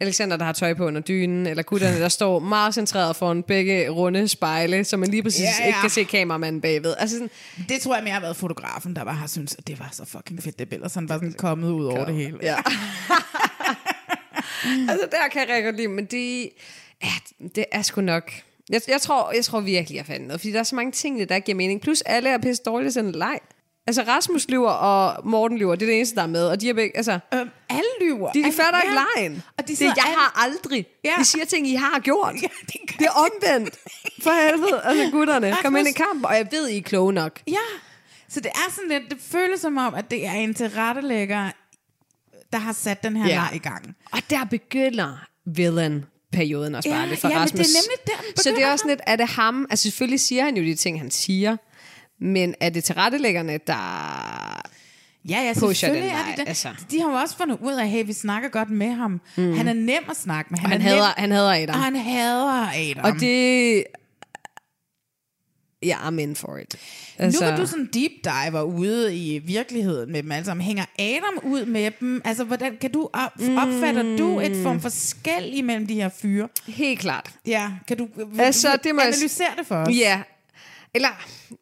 [0.00, 3.88] Alexander, der har tøj på under dynen, eller gutterne, der står meget centreret foran begge
[3.88, 5.66] runde spejle, så man lige præcis Ja, ja.
[5.66, 6.94] ikke kan se kameramanden bagved.
[6.98, 7.30] Altså sådan,
[7.68, 10.04] Det tror jeg mere har været fotografen, der bare har syntes, at det var så
[10.04, 10.88] fucking fedt, det billede.
[10.88, 12.38] Så han var sådan kommet ud over det hele.
[12.42, 12.56] Ja.
[14.90, 16.48] altså, der kan jeg godt lide, men det,
[17.04, 17.12] ja,
[17.54, 18.32] det er sgu nok...
[18.70, 21.28] Jeg, jeg, tror, jeg tror virkelig, jeg fandt noget, fordi der er så mange ting,
[21.28, 21.80] der giver mening.
[21.80, 23.38] Plus, alle er pisse dårlige til en leg.
[23.86, 26.46] Altså, Rasmus lyver, og Morten lyver, det er det eneste, der er med.
[26.48, 28.32] Og de er begge, altså, Øhm, alle lyver.
[28.32, 28.82] de, de Altså, fatter ja.
[28.84, 29.42] ikke lejen.
[29.58, 30.86] Og de det, jeg alle- har aldrig.
[31.04, 31.12] Ja.
[31.18, 32.34] De siger ting, I har gjort.
[32.42, 33.74] Ja, det gør det er omvendt.
[34.22, 34.80] For helvede.
[34.84, 36.24] Altså, gutterne, kom ind i Rasmus- kamp.
[36.24, 37.40] Og jeg ved, I er kloge nok.
[37.48, 37.56] Ja,
[38.28, 41.50] så det er sådan lidt, det føles som om, at det er en tilrettelægger,
[42.52, 43.34] der har sat den her Ja.
[43.34, 43.96] leg i gang.
[44.12, 47.66] Og der begynder villain perioden også bare Ja, lidt for ja, men Rasmus.
[47.66, 48.06] det er nemlig
[48.36, 49.66] der, Så det er også lidt, er det ham?
[49.70, 51.56] Altså selvfølgelig siger han jo de ting, han siger.
[52.20, 54.60] Men er det tilrettelæggerne, der...
[55.28, 56.48] Ja, ja, selvfølgelig den er det det.
[56.48, 56.68] altså.
[56.90, 59.20] De har jo også fundet ud af, at hey, vi snakker godt med ham.
[59.36, 59.56] Mm.
[59.56, 60.58] Han er nem at snakke med.
[60.64, 61.74] Og han, er hader, nem, han hader Adam.
[61.76, 63.04] og han hader Adam.
[63.14, 63.84] Og det...
[65.82, 66.76] Ja, I'm in for it.
[67.18, 70.84] Altså, nu hvor du sådan deep diver ude i virkeligheden med dem alle sammen, hænger
[70.98, 72.22] Adam ud med dem?
[72.24, 76.48] Altså, hvordan kan du op, opfatter du et form for skæld imellem de her fyre?
[76.66, 77.30] Helt klart.
[77.46, 78.08] Ja, kan du
[78.38, 79.96] Altså, det må jeg- analysere det for os?
[79.96, 80.22] Ja.
[80.94, 81.08] Eller,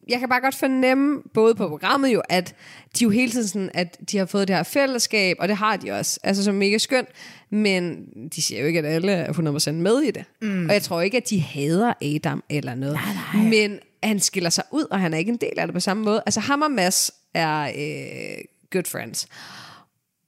[0.07, 2.55] jeg kan bare godt fornemme, både på programmet jo, at
[2.99, 5.77] de jo hele tiden sådan, at de har fået det her fællesskab, og det har
[5.77, 7.09] de også, altså som mega skønt,
[7.49, 8.05] men
[8.35, 9.33] de siger jo ikke, at alle er
[9.67, 10.25] 100% med i det.
[10.41, 10.65] Mm.
[10.65, 12.95] Og jeg tror ikke, at de hader Adam eller noget.
[12.95, 13.49] Nej, nej.
[13.49, 16.03] Men han skiller sig ud, og han er ikke en del af det på samme
[16.03, 16.23] måde.
[16.25, 19.27] Altså ham og Mads er øh, good friends.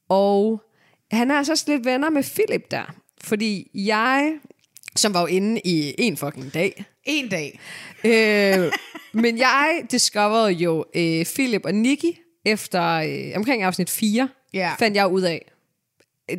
[0.09, 0.61] Og
[1.11, 2.95] han er altså også lidt venner med Philip der.
[3.21, 4.33] Fordi jeg,
[4.95, 7.59] som var jo inde i en fucking dag, En dag.
[8.03, 8.71] øh,
[9.13, 14.73] men jeg discoverede jo øh, Philip og Nicky efter øh, omkring afsnit 4, Ja.
[14.79, 15.51] fandt jeg ud af.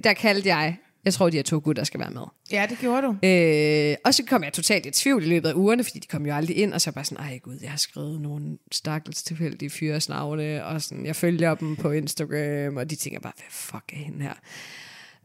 [0.05, 2.23] Der kaldte jeg, jeg tror, de her to gutter skal være med.
[2.53, 3.27] Ja, det gjorde du.
[3.27, 6.27] Øh, og så kom jeg totalt i tvivl i løbet af ugerne, fordi de kom
[6.27, 9.71] jo aldrig ind, og så bare sådan, ej gud, jeg har skrevet nogle stakkels tilfældige
[9.71, 13.85] fyres navne, og sådan, jeg følger dem på Instagram, og de tænker bare, hvad fuck
[13.93, 14.35] er hende her?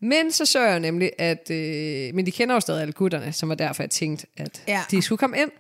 [0.03, 3.33] Men så så jeg jo nemlig, at, øh, men de kender jo stadig alle gutterne,
[3.33, 4.81] som var derfor, jeg tænkte, at Ja.
[4.91, 5.51] de skulle komme ind.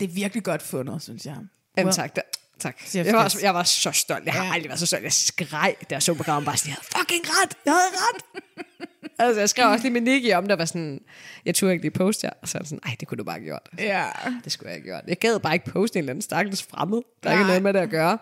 [0.00, 1.36] Det er virkelig godt fundet, synes jeg.
[1.76, 2.20] Jamen Well, tak, da,
[2.60, 2.76] tak.
[2.94, 4.24] Jeg var, jeg var så stolt.
[4.24, 4.52] Jeg har Ja.
[4.52, 5.02] aldrig været så stolt.
[5.04, 7.56] Jeg skreg, da jeg så programmet bare sådan, jeg havde fucking ret.
[7.64, 8.22] Jeg havde ret.
[9.18, 11.00] Altså, jeg skrev også lige med Nicky om, der var sådan,
[11.44, 12.32] jeg turde ikke lige poste jer.
[12.42, 13.68] Og så er sådan, ej, det kunne du bare have gjort.
[13.78, 14.06] Ja.
[14.44, 15.02] Det skulle jeg have gjort.
[15.08, 17.00] Jeg gad bare ikke poste en eller anden stakkels fremmed.
[17.22, 17.46] Der er ikke Nej.
[17.48, 18.18] noget med det at gøre.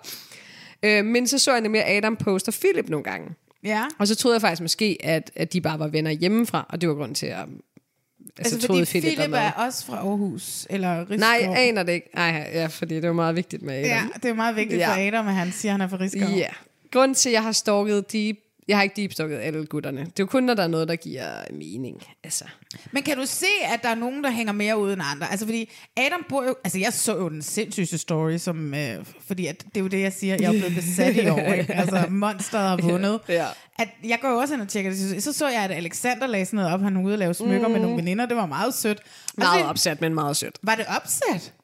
[0.83, 3.31] Øh, men så så jeg nemlig, at Adam poster Philip nogle gange.
[3.65, 3.85] Ja.
[3.99, 6.89] Og så troede jeg faktisk måske, at, at de bare var venner hjemmefra, og det
[6.89, 11.01] var grunden til, at altså, Altså, troede, fordi Philip, Philip er også fra Aarhus, eller
[11.01, 11.19] Rigskov.
[11.19, 12.09] Nej, jeg aner det ikke.
[12.15, 13.89] Ej, ja, fordi det var meget vigtigt med Adam.
[13.89, 15.07] Ja, det er meget vigtigt for Ja.
[15.07, 16.29] Adam, at han siger, at han er fra Rigskov.
[16.37, 16.49] Ja.
[16.93, 18.37] Grunden til, at jeg har stalket deep,
[18.71, 20.01] jeg har ikke deep stalket alle gutterne.
[20.01, 22.03] Det er jo kun, når der er noget, der giver mening.
[22.25, 22.45] Altså.
[22.93, 25.31] Men kan du se, at der er nogen, der hænger mere ud end andre?
[25.31, 26.55] Altså, fordi Adam bor jo...
[26.65, 28.75] Altså, jeg så jo den sindssygste story, som...
[28.75, 30.37] Øh, fordi at, det er jo det, jeg siger.
[30.41, 31.75] Jeg er blevet besat i år, ikke?
[31.75, 33.21] Altså, monsteret har vundet.
[33.29, 33.47] Ja.
[33.79, 35.23] At jeg går jo også ind og tjekker det.
[35.23, 36.81] Så så jeg, at Alexander lagde sådan noget op.
[36.81, 37.73] Han ude og lave smykker mm.
[37.73, 38.27] med nogle veninder.
[38.27, 38.99] Det var meget sødt.
[39.01, 39.05] Og
[39.37, 40.59] Meget så- opsat, men meget sødt.
[40.63, 41.55] Var det opsat?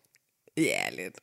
[0.57, 1.15] Ja, lidt.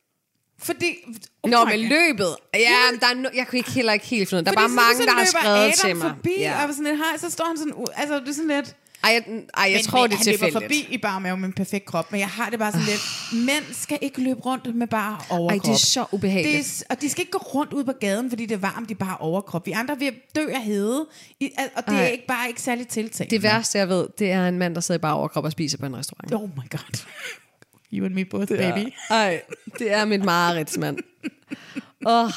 [0.58, 0.96] Fordi...
[1.42, 1.76] Oh Nå, God.
[1.76, 2.36] løbet.
[2.54, 4.44] Ja, men der er no, jeg kunne ikke heller ikke helt finde.
[4.44, 6.10] Der er bare så- mange, så der har skrevet Adam til mig.
[6.16, 6.66] forbi, ja.
[6.66, 7.74] og sådan lidt, hej, så står han sådan...
[7.96, 8.76] Altså, det er sådan lidt...
[9.04, 10.54] Ej, jeg, ej, jeg men, tror, men, det er han tilfældigt.
[10.64, 13.00] forbi i bare mave med en perfekt krop, men jeg har det bare sådan lidt,
[13.46, 15.50] mænd skal ikke løbe rundt med bare overkrop.
[15.50, 16.56] Ej, det er så ubehageligt.
[16.56, 18.88] Det er, og de skal ikke gå rundt ud på gaden, fordi det er varmt,
[18.88, 19.66] de bare overkrop.
[19.66, 21.06] Vi andre vil dø af hede,
[21.40, 22.02] i, og det Ej.
[22.02, 23.26] er ikke bare ikke særlig tiltag.
[23.30, 25.78] Det værste, jeg ved, det er en mand, der sidder i bare overkrop og spiser
[25.78, 26.34] på en restaurant.
[26.34, 27.04] Oh my god.
[27.94, 28.92] You and me both, baby.
[29.10, 29.42] Ej,
[29.78, 30.98] det er mit mareridtsmand.
[32.06, 32.30] Åh,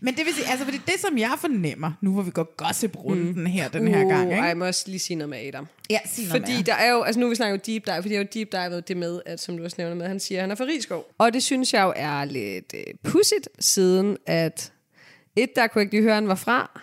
[0.00, 3.46] Men det vil sige, altså fordi det, som jeg fornemmer, nu hvor vi går gossip-runden
[3.46, 4.44] her den her gang, Uh, ej, ikke?
[4.48, 5.66] jeg må også lige sige noget med Adam.
[5.90, 6.62] Ja, sig noget Fordi mere.
[6.62, 8.88] der er jo, altså nu vi snakker jo deep dive, fordi jeg jo deep divet
[8.88, 11.06] det med, at som du også nævner med, han siger, at han er fra Rigskov.
[11.18, 14.72] Og det synes jeg jo er lidt øh, pudsigt, siden at
[15.36, 16.80] et, der kunne ikke lige høre, han var fra.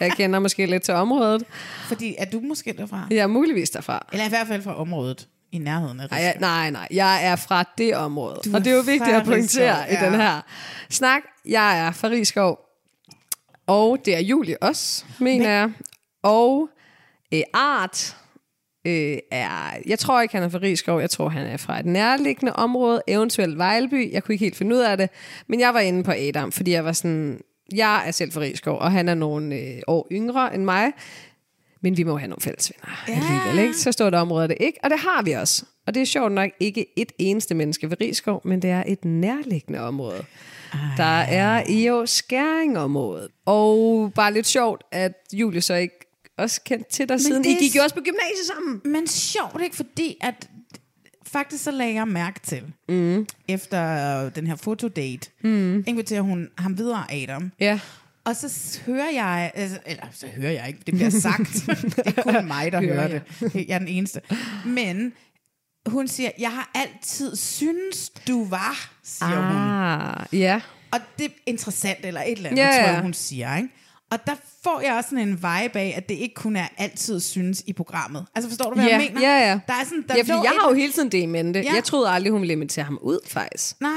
[0.00, 1.44] Jeg kender måske lidt til området.
[1.88, 3.06] Fordi er du måske derfra?
[3.10, 4.06] Jeg er muligvis derfra.
[4.12, 7.64] Eller i hvert fald fra området i nærheden af Ej, nej, nej, jeg er fra
[7.78, 8.40] det område.
[8.44, 10.26] Du Og det er jo vigtigt at pointere Rigskov, i den ja.
[10.26, 10.40] her
[10.90, 11.22] snak.
[11.44, 12.58] Jeg er fra Rigskov,
[13.66, 15.70] og det er Julie også, mener jeg.
[16.22, 16.68] Og
[17.34, 18.16] øh, Art
[18.86, 21.86] øh, er, jeg tror ikke, han er fra Rigskov, jeg tror, han er fra et
[21.86, 24.12] nærliggende område, eventuelt Vejleby.
[24.12, 25.10] Jeg kunne ikke helt finde ud af det,
[25.46, 27.40] men jeg var inde på Adam, fordi jeg var sådan,
[27.74, 30.92] jeg er selv fra Rigskov, og han er nogle øh, år yngre end mig.
[31.80, 33.14] Men vi må have nogle fælles venner ja.
[33.14, 33.78] alligevel, ikke?
[33.78, 35.64] Så står der området det ikke, og det har vi også.
[35.86, 39.04] Og det er sjovt nok ikke et eneste menneske ved Rigskov, men det er et
[39.04, 40.24] nærliggende område.
[40.72, 40.78] Ej.
[40.96, 43.28] Der er i jo skæringområdet.
[43.46, 45.98] Og bare lidt sjovt, at Julie så ikke
[46.38, 47.44] også kendt til dig siden.
[47.44, 48.80] det I gik jo også på gymnasiet sammen.
[48.84, 50.48] Men sjovt ikke, fordi at
[51.26, 53.26] faktisk så lagde jeg mærke til, mm.
[53.48, 55.84] efter den her fotodate, mm.
[55.86, 57.52] inviterer hun ham videre, Adam.
[57.60, 57.80] Ja.
[58.26, 61.52] Og så hører jeg, altså, eller så hører jeg ikke, det bliver sagt.
[61.96, 63.22] det er kun mig, der hører Hører
[63.52, 63.68] det.
[63.68, 64.20] Jeg er den eneste.
[64.64, 65.12] Men
[65.86, 69.56] hun siger, jeg har altid synes du var, siger hun.
[69.56, 70.60] Ah, ja.
[70.92, 73.56] Og det er interessant, eller et eller andet, Ja, tror jeg, hun siger.
[73.56, 73.68] Ikke?
[74.10, 74.32] Og der
[74.64, 77.72] får jeg også sådan en vibe af, at det ikke kun er altid synes i
[77.72, 78.26] programmet.
[78.34, 79.20] Altså forstår du, hvad Ja, jeg mener?
[79.28, 79.60] ja, ja.
[79.66, 81.60] Der er sådan, der ja, lå jeg et- har jo hele tiden det i mente.
[81.60, 81.74] Ja.
[81.74, 83.80] Jeg troede aldrig, hun ville invitere ham ud, faktisk.
[83.80, 83.90] Nej,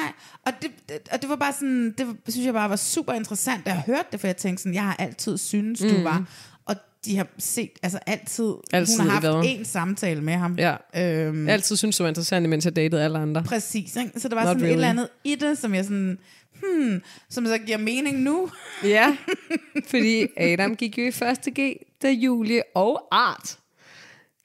[0.45, 3.65] og det, det, og det var bare sådan, det synes jeg bare var super interessant,
[3.65, 6.23] da jeg hørte det, for jeg tænkte sådan, jeg har altid synes, du var.
[6.65, 8.59] Og de har set, altså altid, Mm.
[8.73, 10.55] Altid hun har haft en samtale med ham.
[10.57, 10.75] Ja.
[10.97, 13.43] Øhm, Jeg altid synes det var interessant, imens jeg datede alle andre.
[13.43, 14.19] præcis, ikke?
[14.19, 14.69] Så der var Not sådan really.
[14.69, 16.17] et eller andet i det, som jeg sådan,
[16.61, 18.49] hmm, som så giver mening nu.
[18.83, 19.17] Ja,
[19.87, 23.57] fordi Adam gik jo i første G, da Julie og Art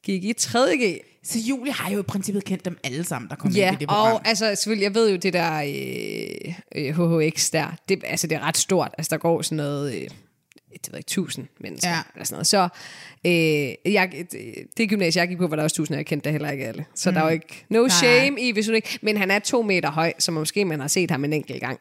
[0.04, 0.76] gik i 3.
[0.78, 1.00] G.
[1.24, 3.78] Så Julie har jo i princippet kendt dem alle sammen, der kom Ja, ind i
[3.80, 4.12] det program.
[4.12, 8.36] og altså selvfølgelig, jeg ved jo det der øh, øh, HHX der, det, altså det
[8.36, 8.94] er ret stort.
[8.98, 10.00] Altså der går sådan noget, øh,
[10.72, 11.98] det ved ikke, tusind mennesker Ja.
[12.14, 12.46] eller sådan noget.
[12.46, 12.68] Så
[13.26, 14.24] øh, jeg,
[14.76, 16.66] det, gymnasie, jeg gik på, var der også tusind, og jeg kendte da heller ikke
[16.66, 16.84] alle.
[16.94, 17.14] Så mm.
[17.14, 17.88] der er jo ikke no Nej.
[17.88, 18.98] shame i, hvis hun ikke...
[19.02, 21.80] Men han er to meter høj, så måske man har set ham en enkelt gang.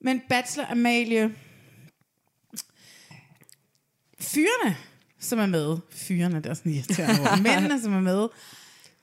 [0.00, 1.34] Men Bachelor Amalie...
[4.20, 4.76] Fyrene,
[5.20, 8.28] som er med, fyrene, der er sådan irriterende ord, mændene, som er med,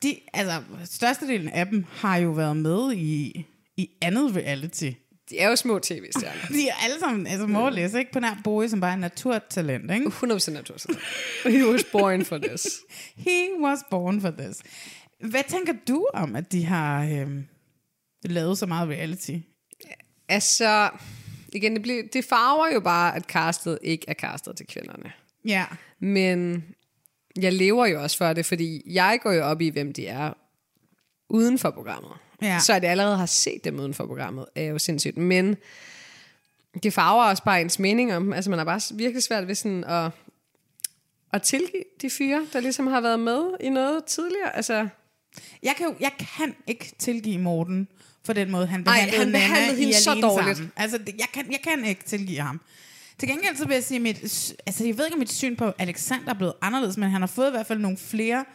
[0.04, 3.46] de, altså, størstedelen af dem har jo været med i,
[3.78, 4.92] i andet reality.
[5.30, 6.48] De er jo små tv-stjerner.
[6.58, 8.12] De er alle sammen, altså Morles, ikke?
[8.12, 10.06] På nær Boje, som bare er en naturtalent, ikke?
[10.06, 11.02] 100% naturtalent.
[11.46, 12.68] He was born for this.
[13.28, 14.58] He was born for this.
[15.20, 17.48] Hvad tænker du om, at de har øhm,
[18.26, 19.38] lavet så meget reality?
[20.30, 20.90] Altså,
[21.54, 25.12] igen, det, bliver, det farver jo bare, at castet ikke er castet til kvinderne.
[25.46, 25.66] Ja.
[26.00, 26.64] Men
[27.42, 30.34] jeg lever jo også for det, fordi jeg går jo op i, hvem de er
[31.30, 32.12] uden for programmet.
[32.42, 32.60] Ja.
[32.60, 35.18] Så at jeg allerede har set dem uden for programmet, er jo sindssygt.
[35.18, 35.58] Men
[36.84, 38.34] det farver også bare ens mening om dem.
[38.34, 40.12] Altså man har bare virkelig svært ved sådan at,
[41.34, 44.56] at tilgive de fyre, der ligesom har været med i noget tidligere.
[44.56, 44.88] Altså,
[45.64, 47.88] Jeg kan, jo, jeg kan ikke tilgive Morten
[48.28, 50.58] for den måde, han Ej, behandlede, han behandlede hende så dårligt.
[50.58, 50.72] Sammen.
[50.76, 52.62] Altså, det, jeg, kan, jeg kan ikke tilgive ham.
[53.20, 54.18] Til gengæld så vil jeg sige, mit,
[54.66, 57.28] altså jeg ved ikke, om mit syn på Alexander er blevet anderledes, men han har
[57.28, 58.46] fået i hvert fald nogle flere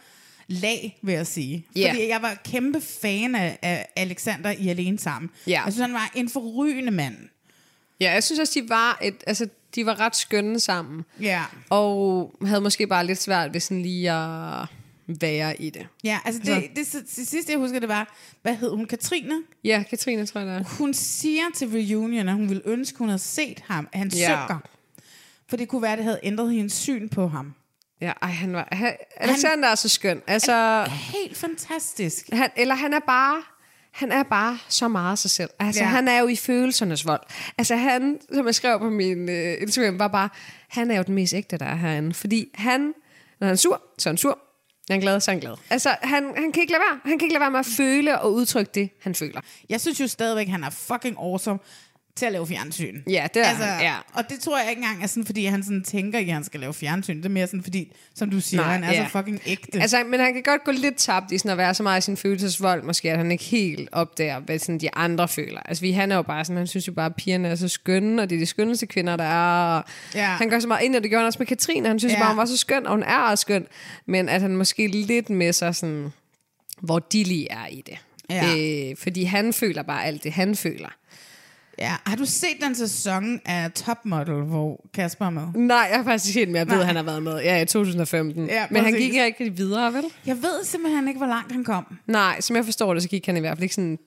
[0.47, 1.65] lag, vil jeg sige.
[1.75, 1.91] Ja.
[1.91, 5.29] Fordi jeg var kæmpe fan af, af Alexander i Alene Sammen.
[5.47, 5.61] Ja.
[5.63, 7.17] Jeg synes, han var en forrygende mand.
[7.99, 11.03] ja, jeg synes også, de var, et, altså, de var ret skønne sammen.
[11.21, 11.43] Ja.
[11.69, 14.67] Og havde måske bare lidt svært ved sådan lige at
[15.07, 15.87] være i det.
[16.03, 18.85] Ja, altså det, det, det, det sidste, jeg husker, det var, hvad hed hun?
[18.85, 19.35] Katrine?
[19.63, 20.63] Ja, Katrine tror jeg, det er.
[20.77, 24.25] Hun siger til reunion, at hun ville ønske, hun havde set ham, at han Ja.
[24.25, 24.59] synker.
[25.49, 27.53] For det kunne være, at det havde ændret hendes syn på ham.
[28.01, 28.67] Ja, ej, han var...
[28.71, 30.21] Han, Alexander er så skøn.
[30.27, 32.29] Altså, Helt fantastisk.
[32.33, 33.43] han, eller han er bare...
[33.91, 35.49] Han er bare så meget sig selv.
[35.59, 35.87] Altså, Ja.
[35.89, 37.21] han er jo i følelsernes vold.
[37.57, 40.29] Altså, han, som jeg skrev på min uh, Instagram, var bare...
[40.67, 42.13] Han er jo den mest ægte, der er herinde.
[42.13, 42.93] Fordi han...
[43.39, 44.39] Når han er sur, så er han sur.
[44.89, 45.55] Han er glad, så er han glad.
[45.69, 46.99] Altså, han, han kan ikke lade være.
[47.03, 49.41] Han kan ikke lade være med at føle og udtrykke det, han føler.
[49.69, 51.59] Jeg synes jo stadigvæk, han er fucking awesome
[52.15, 53.01] til at lave fjernsyn.
[53.09, 53.95] Ja, det er altså, han, ja.
[54.13, 56.59] Og det tror jeg ikke engang er sådan, fordi han sådan tænker, at han skal
[56.59, 57.17] lave fjernsyn.
[57.17, 59.05] Det er mere sådan, fordi, som du siger, Nej, han er ja.
[59.05, 59.81] så fucking ægte.
[59.81, 62.05] Altså, men han kan godt gå lidt tabt i sådan at være så meget i
[62.05, 65.59] sin følelsesvold, måske at han ikke helt opdager, hvad sådan de andre føler.
[65.59, 67.67] Altså, vi, han er jo bare sådan, han synes jo bare, at pigerne er så
[67.67, 69.81] skønne, og det er de skønneste kvinder, der er.
[70.15, 70.25] Ja.
[70.25, 71.87] Han gør så meget ind, og det gjorde han også med Katrine.
[71.87, 72.19] Han synes ja.
[72.19, 73.67] bare, hun var så skøn, og hun er også skøn.
[74.05, 76.13] Men at han måske lidt med sig sådan,
[76.81, 77.97] hvor de lige er i det.
[78.29, 78.89] Ja.
[78.89, 80.89] Øh, fordi han føler bare alt det, han føler.
[81.79, 81.95] Ja.
[82.05, 85.47] Har du set den sæson af Top Model, hvor Kasper er med?
[85.55, 86.83] Nej, jeg har faktisk helt, men jeg ved, Nej.
[86.85, 87.41] han har været med.
[87.41, 88.47] Ja, i 2015.
[88.49, 90.03] Ja, men han gik ikke rigtig videre, vel?
[90.25, 91.85] Jeg ved simpelthen ikke, hvor langt han kom.
[92.07, 93.99] Nej, som jeg forstår det, så gik han i hvert fald ikke sådan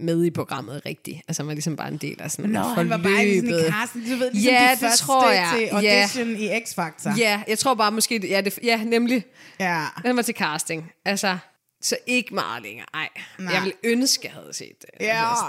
[0.00, 1.18] med i programmet rigtigt.
[1.28, 3.54] Altså han var ligesom bare en del af sådan Nå, han var bare i sådan
[3.54, 4.04] en casting.
[4.10, 5.52] Du ved, ligesom Ja, de det tror jeg.
[5.56, 6.00] til Ja.
[6.02, 7.18] audition i X-Factor.
[7.18, 9.24] Ja, jeg tror bare måske, ja, det, ja nemlig.
[9.60, 9.84] ja.
[10.04, 10.92] Han var til casting.
[11.04, 11.38] Altså,
[11.82, 12.86] så ikke meget længere.
[12.94, 13.54] Ej, Nej.
[13.54, 14.90] jeg vil ønske, jeg havde set det.
[15.00, 15.28] Ja.
[15.30, 15.44] Altså,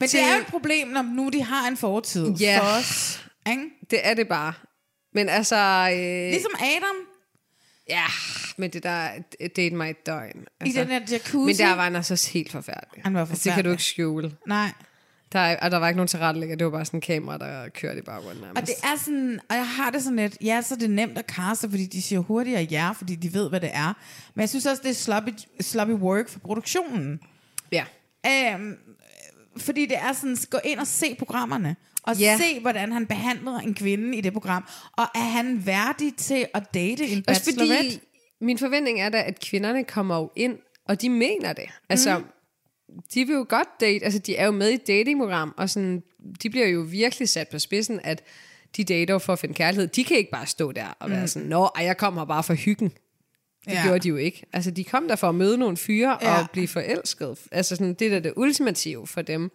[0.00, 2.58] Men til- det er jo et problem, når nu de har en fortid Ja.
[2.60, 3.24] for os.
[3.50, 3.62] Ikke?
[3.90, 4.52] det er det bare.
[5.14, 5.56] Men altså...
[5.92, 6.96] Øh, Ligesom Adam
[7.88, 8.04] Ja,
[8.56, 9.08] men det der
[9.56, 10.44] date mig et døgn.
[10.66, 11.36] i den der jacuzzi.
[11.62, 13.02] men der var han altså helt forfærdelig.
[13.04, 13.72] Han var Altså, det kan du forfærdelig.
[13.72, 14.32] ikke skjule.
[14.46, 14.72] Nej.
[15.32, 17.68] Der, er- og der var ikke nogen tilrettelægger, det var bare sådan en kamera, der
[17.68, 18.60] kørte i baggrunden nærmest.
[18.60, 21.18] Og det er sådan, og jeg har det sådan lidt, ja, så er det nemt
[21.18, 23.92] at kaste, fordi de siger hurtigere ja, fordi de ved, hvad det er.
[24.34, 25.30] Men jeg synes også, det er sloppy,
[25.60, 27.20] sloppy work for produktionen.
[27.72, 27.84] Ja.
[28.26, 28.74] Øhm,
[29.60, 32.38] fordi det er sådan, gå ind og se programmerne, og Ja.
[32.38, 34.64] se, hvordan han behandler en kvinde i det program.
[34.92, 37.90] Og er han værdig til at date en Også bachelorette?
[37.90, 38.00] fordi,
[38.40, 41.64] min forventning er da, at kvinderne kommer jo ind, og de mener det.
[41.88, 42.24] Altså, mm.
[43.14, 46.02] de vil jo godt date, altså de er jo med i et datingprogram, og sådan,
[46.42, 48.22] de bliver jo virkelig sat på spidsen, at
[48.76, 49.88] de dater for at finde kærlighed.
[49.88, 52.54] De kan ikke bare stå der og være sådan, nå, ej, jeg kommer bare for
[52.54, 52.92] hyggen.
[53.68, 53.82] Det Ja.
[53.82, 54.46] gjorde de jo ikke.
[54.52, 56.40] Altså, de kom der for at møde nogle fyre Ja.
[56.40, 57.38] og blive forelsket.
[57.52, 59.50] Altså, sådan, det er det ultimative for dem.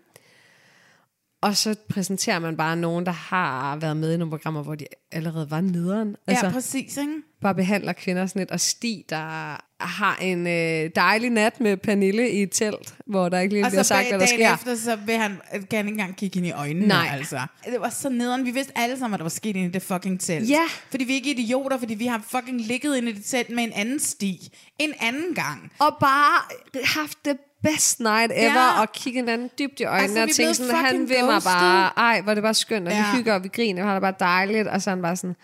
[1.41, 4.85] Og så præsenterer man bare nogen, der har været med i nogle programmer, hvor de
[5.11, 6.15] allerede var nederen.
[6.27, 7.13] Altså, Ja, præcis, ikke?
[7.43, 12.29] Bare behandler kvinder sådan lidt, og Stig, der har en øh, dejlig nat med Pernille
[12.31, 14.53] i et telt, hvor der ikke lige Og bliver så sagt, hvad der sker.
[14.53, 16.87] efter, så vil han, kan han ikke engang kigge ind i øjnene.
[16.87, 17.09] Nej.
[17.11, 17.39] Altså.
[17.65, 18.45] Det var så nederen.
[18.45, 20.49] Vi vidste alle sammen, hvad der var sket inde i det fucking telt.
[20.49, 20.61] Ja.
[20.89, 23.63] Fordi vi er ikke idioter, fordi vi har fucking ligget inde i det telt med
[23.63, 24.53] en anden sti.
[24.79, 25.71] En anden gang.
[25.79, 26.41] Og bare
[26.85, 28.81] haft det best night ever, Ja.
[28.81, 32.21] og kigge hinanden dybt i øjnene, Altså, og tænke sådan, han vil mig bare, ej,
[32.21, 32.99] hvor det bare skønt, og Ja.
[33.11, 35.29] vi hygger, og vi griner, og har det bare dejligt, og så han bare sådan,
[35.29, 35.35] "Ah,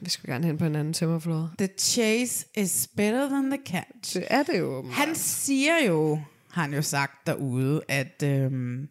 [0.00, 1.50] vi skulle gerne hen på en anden tømmerflåde.
[1.58, 4.16] The chase is better than the catch.
[4.16, 4.64] Det er det jo.
[4.64, 4.98] åbenbart.
[4.98, 6.20] Han siger jo,
[6.50, 8.88] har han jo sagt derude, at øhm,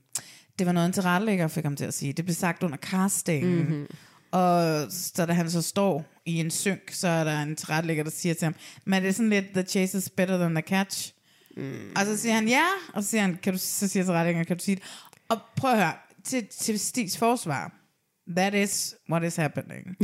[0.60, 2.14] det var noget, en tilrettelægger fik ham til at sige.
[2.14, 3.58] Det blev sagt under castingen.
[3.58, 3.70] Mhm.
[3.70, 3.88] Mm-hmm.
[4.32, 8.12] Og så da han så står i en synk, så er der en tilrettelægger, der
[8.12, 11.14] siger til ham, men det er sådan lidt, the chase is better than the catch.
[11.58, 11.74] Mm.
[11.96, 14.58] Og så siger han ja, og så siger han, kan du, så siger tilrettelæggeren, kan
[14.58, 14.84] du sige det?
[15.30, 15.94] Og prøv at høre,
[16.24, 17.81] til, til Stigs forsvar.
[18.36, 19.98] That is what is happening.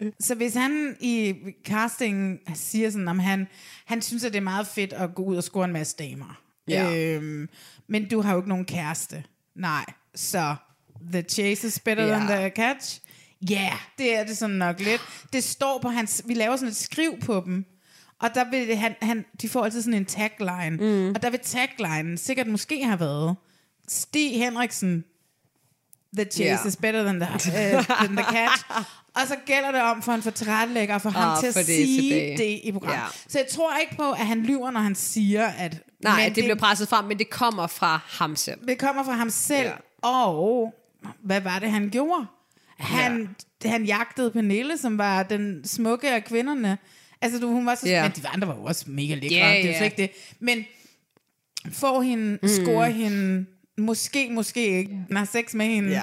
[0.26, 3.48] så hvis han i casting siger sådan, om han,
[3.84, 6.40] han synes, at det er meget fedt at gå ud og score en masse damer.
[6.68, 6.96] Ja.
[6.96, 7.48] Øhm,
[7.88, 9.24] men du har jo ikke nogen kæreste.
[9.56, 10.54] Nej, så
[11.12, 12.10] the chase is better Ja.
[12.12, 13.00] than the catch.
[13.50, 15.00] Ja, yeah, det er det sådan nok lidt.
[15.32, 16.22] Det står på hans...
[16.26, 17.64] Vi laver sådan et skriv på dem.
[18.22, 20.76] Og der vil det, han, han, de får altid sådan en tagline.
[20.76, 21.08] Mm.
[21.14, 23.36] Og der vil taglinen sikkert måske have været
[23.88, 25.04] Stig Henriksen,
[26.16, 26.66] the chase yeah.
[26.66, 27.28] is better than the,
[27.78, 28.64] uh, than the catch.
[29.16, 32.02] Og så gælder det om for en fortrættelægger for ham Ah, til at det sige
[32.02, 32.36] tilbage.
[32.38, 33.02] det i programmet.
[33.02, 33.06] Ja.
[33.28, 35.78] Så jeg tror ikke på, at han lyver, når han siger, at...
[36.00, 38.66] Nej, men det, det bliver presset frem, men det kommer fra ham selv.
[38.68, 39.68] det kommer fra ham selv.
[39.68, 40.08] Ja.
[40.08, 40.74] Og
[41.24, 42.26] hvad var det, han gjorde?
[42.78, 43.70] Han, ja.
[43.70, 46.78] han jagtede Pernille, som var den smukke af kvinderne.
[47.22, 47.88] Altså, du, hun var så...
[47.88, 48.02] Ja.
[48.02, 49.36] Men de andre var jo også mega lækre.
[49.36, 50.10] Ja, det er jo slet ikke det.
[50.40, 50.64] Men
[51.72, 52.48] får hende, mm.
[52.48, 53.46] scorer hende,
[53.78, 55.90] måske, måske ikke, han har sex med hende.
[55.90, 56.02] Ja.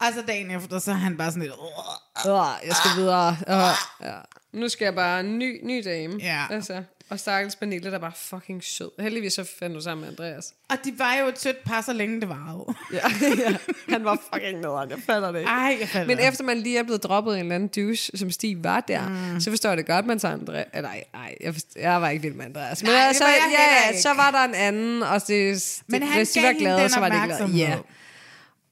[0.00, 1.52] Og så dagen efter, så er han bare sådan lidt...
[1.52, 3.36] "Åh." Uh, jeg skal videre.
[3.46, 4.16] Uh, ja.
[4.52, 6.14] Nu skal jeg bare en ny, ny dame.
[6.20, 6.44] Ja.
[6.50, 8.90] Altså, og stakkels Pernille, der er bare fucking sød.
[9.00, 10.54] Heldigvis så fandt du sammen med Andreas.
[10.70, 12.74] Og de var jo et sødt par, så længe det varede.
[12.92, 13.56] Ja, ja.
[13.88, 15.50] Han var fucking nederen, jeg fatter det ikke.
[15.50, 16.06] Ej, jeg falder.
[16.06, 19.08] Men efter man lige er blevet droppet en eller anden douche, som Stig var der,
[19.08, 19.40] mm.
[19.40, 20.66] så forstår jeg det godt, man tager Andreas.
[20.74, 22.82] Nej, nej, jeg, forstår, jeg var ikke vild med Andreas.
[22.82, 25.82] Men Nej, det altså, var jeg ja, ja, så var der en anden, og det,
[25.86, 27.50] Men det, han hvis de var glade, så var de glade.
[27.56, 27.78] Ja.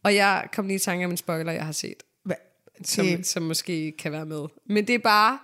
[0.03, 3.43] Og jeg kom lige i tanke om en spoiler, jeg har set, Hva- som, som
[3.43, 4.47] måske kan være med.
[4.66, 5.39] Men det er bare...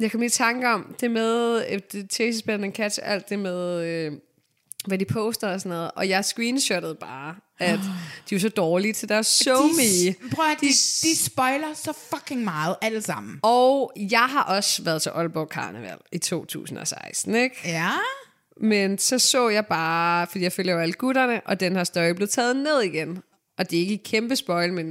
[0.00, 3.38] Jeg kom lige i tanke om det med det Chase Band and Catch, alt det
[3.38, 4.12] med, øh,
[4.86, 5.90] hvad de poster og sådan noget.
[5.96, 7.80] Og jeg screenshottede bare, at
[8.30, 9.82] de er så dårlige til deres show me.
[9.82, 10.66] de, prøv at, de,
[11.02, 13.40] de spoiler så fucking meget, alle sammen.
[13.42, 17.56] Og jeg har også været til Aalborg Karneval i 2016, ikke?
[17.64, 17.90] Ja.
[18.60, 22.10] Men så så jeg bare, fordi jeg følger jo alle gutterne, og den her story
[22.10, 23.22] blev taget ned igen.
[23.58, 24.86] Og det er ikke et kæmpe spoil, men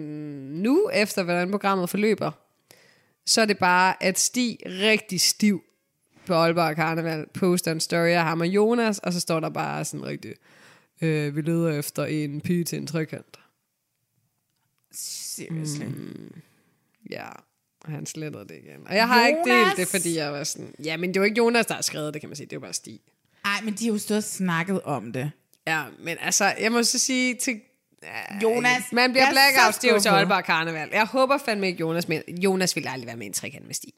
[0.63, 2.31] nu, efter hvordan programmet forløber,
[3.25, 5.63] så er det bare, at Stig rigtig stiv
[6.25, 9.85] på Aalborg Karneval poster en story af ham og Jonas, og så står der bare
[9.85, 10.33] sådan rigtig,
[11.01, 13.39] øh, vi leder efter en pige til en trekant.
[14.91, 15.85] Seriously.
[15.85, 16.41] Mm.
[17.11, 17.27] Ja,
[17.81, 18.87] og han slettede det igen.
[18.87, 19.67] Og jeg har ikke Jonas!
[19.67, 22.13] delt det, fordi jeg var sådan, ja, men det var ikke Jonas, der har skrevet
[22.13, 22.99] det, kan man sige, det var bare Stig.
[23.45, 25.31] Ej, men de har jo stået og snakket om det.
[25.67, 27.61] Ja, men altså, jeg må så sige til...
[28.43, 30.09] Jonas, Man bliver er blackout stiv til.
[30.09, 30.89] Aalborg Karneval.
[30.93, 32.21] Jeg håber fandme ikke, Jonas med.
[32.43, 33.93] Jonas ville aldrig være med i en trekant med Stig.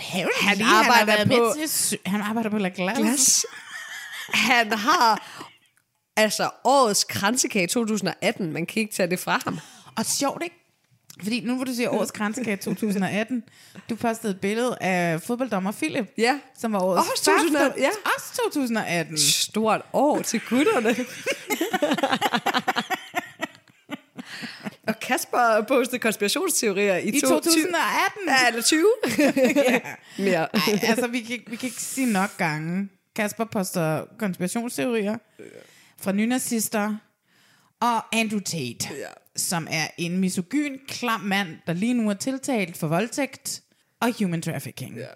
[0.00, 3.02] Han, Han han arbejder på- med til, han arbejder på La Glace.
[3.02, 3.46] Glas.
[4.34, 5.40] Han har
[6.16, 8.52] altså årets kransekage 2018.
[8.52, 9.58] Man kan ikke tage det fra ham.
[9.96, 10.63] Og sjovt, ikke?
[11.22, 13.42] Fordi nu hvor du siger årets grænsekage 2018,
[13.90, 16.38] du postede et billede af fodbolddommer Philip, Ja.
[16.58, 17.88] som var årets Også 2018, første- ja.
[18.16, 19.18] Også 2018.
[19.18, 20.96] Stort år til gutterne.
[24.86, 28.22] Og Kasper postede konspirationsteorier i, I to- 2018.
[28.28, 28.86] Ja, eller 20.
[30.18, 30.48] Mere.
[30.56, 32.88] Ej, altså, vi kan, vi kan ikke sige nok gange.
[33.16, 35.16] Kasper poster konspirationsteorier
[36.00, 36.96] fra nynazister
[37.84, 39.06] og Andrew Tate, Ja.
[39.36, 43.62] som er en misogyn, klam mand, der lige nu er tiltalt for voldtægt
[44.00, 44.96] og human trafficking.
[44.96, 45.06] Ja.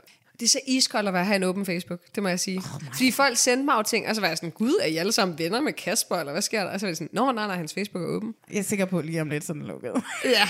[0.41, 2.59] Det er så iskoldt at være her en åben Facebook, det må jeg sige.
[2.59, 4.97] Oh Fordi folk sendte mig jo ting, og så var jeg sådan, gud, er I
[4.97, 6.71] alle sammen venner med Kasper, eller hvad sker der?
[6.71, 8.35] Og så var det sådan, nå, nej, nej, hans Facebook er åben.
[8.53, 9.93] Jeg er sikker på, lige om lidt sådan lukket.
[10.25, 10.49] Ja.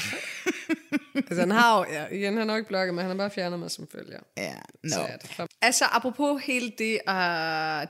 [1.28, 3.58] altså, han har jo, ja, igen, han har ikke blogget, men han har bare fjernet
[3.58, 4.18] mig som følger.
[4.36, 4.54] ja,
[4.84, 4.90] no.
[5.36, 5.46] Sad.
[5.62, 7.14] Altså, apropos hele det, uh,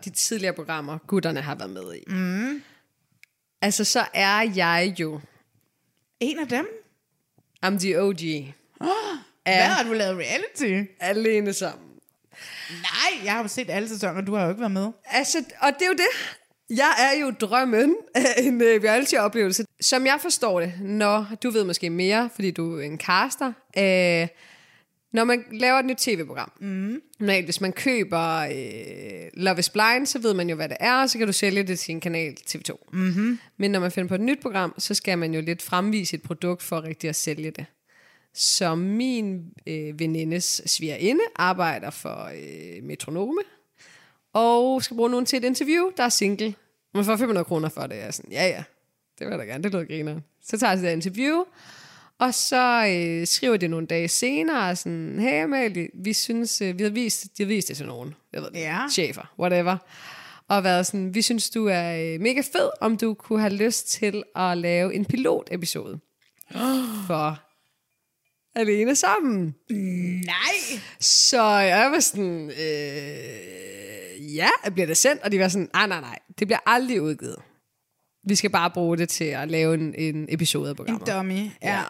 [0.04, 2.04] de tidligere programmer, gutterne har været med i.
[2.06, 2.62] Mm.
[3.62, 5.20] Altså, så er jeg jo,
[6.20, 6.66] En af dem?
[7.66, 8.20] I'm the OG,
[9.44, 10.90] Hvad har du lavet reality?
[11.00, 11.88] alene sammen.
[12.70, 14.88] Nej, jeg har jo set alle sæsoner, du har jo ikke været med.
[15.04, 16.36] Altså, og det er jo det.
[16.76, 19.64] Jeg er jo drømmen af en øh, reality-oplevelse.
[19.80, 24.28] Som jeg forstår det, når du ved måske mere, fordi du er en caster, øh,
[25.12, 26.52] når man laver et nyt tv-program.
[26.60, 27.00] Mm.
[27.18, 31.02] Normalt, hvis man køber øh, Love is Blind, så ved man jo, hvad det er,
[31.02, 32.88] og så kan du sælge det til en kanal TV2.
[32.92, 33.38] Mm-hmm.
[33.56, 36.22] Men når man finder på et nyt program, så skal man jo lidt fremvise et
[36.22, 37.66] produkt for rigtig at sælge det.
[38.34, 43.40] Så min øh, venindes svigerinde arbejder for øh, Metronome,
[44.32, 46.54] og skal bruge nogen til et interview, der er single.
[46.94, 47.96] Man får 500 kroner for det.
[47.96, 48.62] Jeg er sådan, ja ja,
[49.18, 50.20] det vil jeg da gerne, det lyder griner.
[50.42, 51.44] Så tager jeg til det interview,
[52.20, 56.82] og så øh, skriver de nogle dage senere, sådan, hey Amalie, vi synes, øh, vi
[56.82, 58.14] har vist, de har vist det til nogen.
[58.32, 58.80] Jeg ved det, Ja.
[58.92, 59.76] chefer, whatever.
[60.48, 63.88] Og været sådan, vi synes, du er øh, mega fed, om du kunne have lyst
[63.88, 65.98] til at lave en pilotepisode.
[67.06, 67.40] For
[68.54, 69.54] alene sammen.
[70.26, 70.80] Nej!
[71.00, 75.22] Så jeg var sådan, øh, ja, bliver det sendt?
[75.22, 77.36] Og de var sådan, nej, nej, nej, det bliver aldrig udgivet.
[78.24, 81.06] Vi skal bare bruge det til at lave en, en episode af En programmet.
[81.06, 81.46] dummy.
[81.62, 81.82] Ja.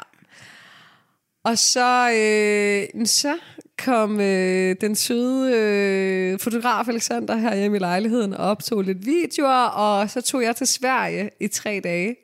[1.44, 3.38] Og så, øh, så
[3.84, 9.64] kom øh, den søde øh, fotograf Alexander her hjemme i lejligheden og optog lidt videoer,
[9.64, 12.16] og så tog jeg til Sverige i tre dage.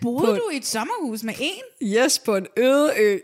[0.00, 1.88] Boede På- du i et sommerhus med en?
[1.88, 3.18] Yes, på en øde ø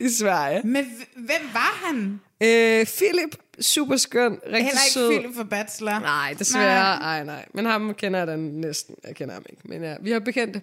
[0.00, 0.60] i Sverige.
[0.64, 0.84] Med,
[1.14, 2.20] hvem var han?
[2.42, 5.10] Øh, Philip, super skøn, rigtig Heller ikke sød.
[5.10, 5.98] Philip for Bachelor.
[5.98, 6.98] Nej, desværre.
[6.98, 7.44] Nej, nej.
[7.54, 8.94] Men ham kender jeg da næsten.
[9.06, 9.62] Jeg kender ham ikke.
[9.64, 10.62] Men ja, vi har bekendte.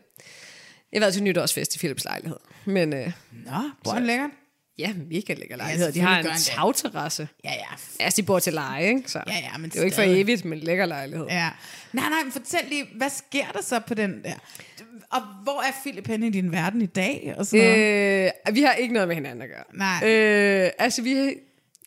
[0.98, 2.38] Jeg har været til nytårsfest i Philips lejlighed.
[2.66, 3.12] Men øh,
[3.46, 3.52] Nå,
[3.84, 4.30] bor han lækkert?
[4.78, 5.92] ja, mega lækker lejlighed.
[5.92, 6.34] De har en det.
[6.42, 7.28] tagterrasse.
[7.44, 7.66] Ja, ja.
[8.00, 9.04] Altså, de bor til leje, ikke?
[9.12, 11.26] Så Ja, ja, men det er jo ikke for evigt, men lækker lejlighed.
[11.30, 11.50] Ja.
[11.94, 14.34] Nej, nej, men fortæl lige, hvad sker der så på den der?
[15.12, 17.34] Og hvor er Philip henne i din verden i dag?
[17.38, 18.26] Og sådan noget?
[18.48, 19.64] Øh, vi har ikke noget med hinanden at gøre.
[19.74, 20.10] Nej.
[20.12, 21.34] Øh, altså, vi,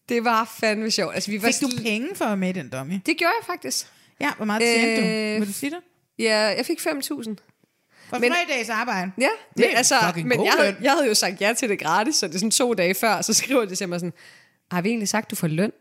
[0.09, 1.15] det var fandme sjovt.
[1.15, 2.95] Altså, vi var Fik du penge for at være med i den dummy?
[3.07, 3.87] Det gjorde jeg faktisk.
[4.21, 5.39] Ja, hvor meget tjente Øh, du?
[5.39, 5.79] Vil du sige det?
[6.19, 7.35] Ja, jeg fik 5.000.
[8.11, 9.13] For men- tre dages arbejde?
[9.19, 12.15] Ja, Det men, altså, men jeg, havde, jeg havde jo sagt ja til det gratis,
[12.17, 14.13] så det er sådan to dage før, så skriver de til mig sådan,
[14.71, 15.73] har vi egentlig sagt, du får løn?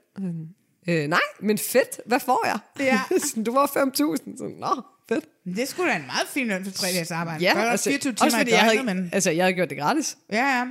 [0.88, 2.02] Øh, nej, men fedt.
[2.06, 2.60] Hvad får jeg?
[2.80, 3.02] Ja.
[3.30, 3.66] sådan, du får
[4.16, 4.38] 5.000.
[4.38, 5.26] Sådan, Nå, fedt.
[5.56, 7.44] Det skulle da en meget fin løn for tre dages arbejde.
[7.44, 9.10] Ja, Godt altså, 24 også timer i fordi jeg havde, men...
[9.14, 10.18] altså, jeg havde gjort det gratis.
[10.32, 10.66] Ja, ja.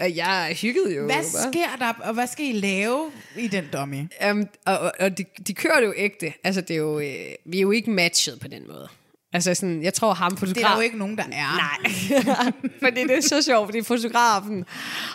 [0.00, 1.04] Jeg hyggede jo.
[1.04, 4.02] Hvad sker der, og hvad skal I lave i den dummy?
[4.30, 6.32] Um, og, og, og de, de kører det jo ægte.
[6.44, 7.06] Altså, det er jo, øh,
[7.44, 8.88] vi er jo ikke matchet på den måde.
[9.36, 10.54] Altså, sådan, jeg tror ham fotograf...
[10.54, 11.56] Det er der jo ikke nogen, der er.
[11.56, 14.64] Nej, fordi det er så sjovt, fordi fotografen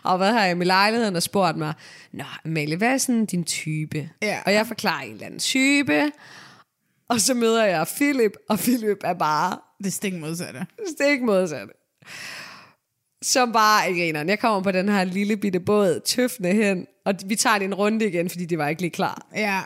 [0.05, 1.73] har været her i min lejlighed og spurgt mig,
[2.13, 4.09] Nå, Amalie, hvad er sådan din type?
[4.21, 4.39] Ja.
[4.45, 6.11] Og jeg forklarer en eller anden type,
[7.09, 10.65] og så møder jeg Philip, og Philip er bare Det stik modsatte.
[10.97, 11.67] stik modsat.
[13.21, 14.29] Som bare er grineren.
[14.29, 18.07] Jeg kommer på den her lille bitte båd, tøffende hen, og vi tager en runde
[18.07, 19.27] igen, fordi de var ikke lige klar.
[19.35, 19.61] Ja.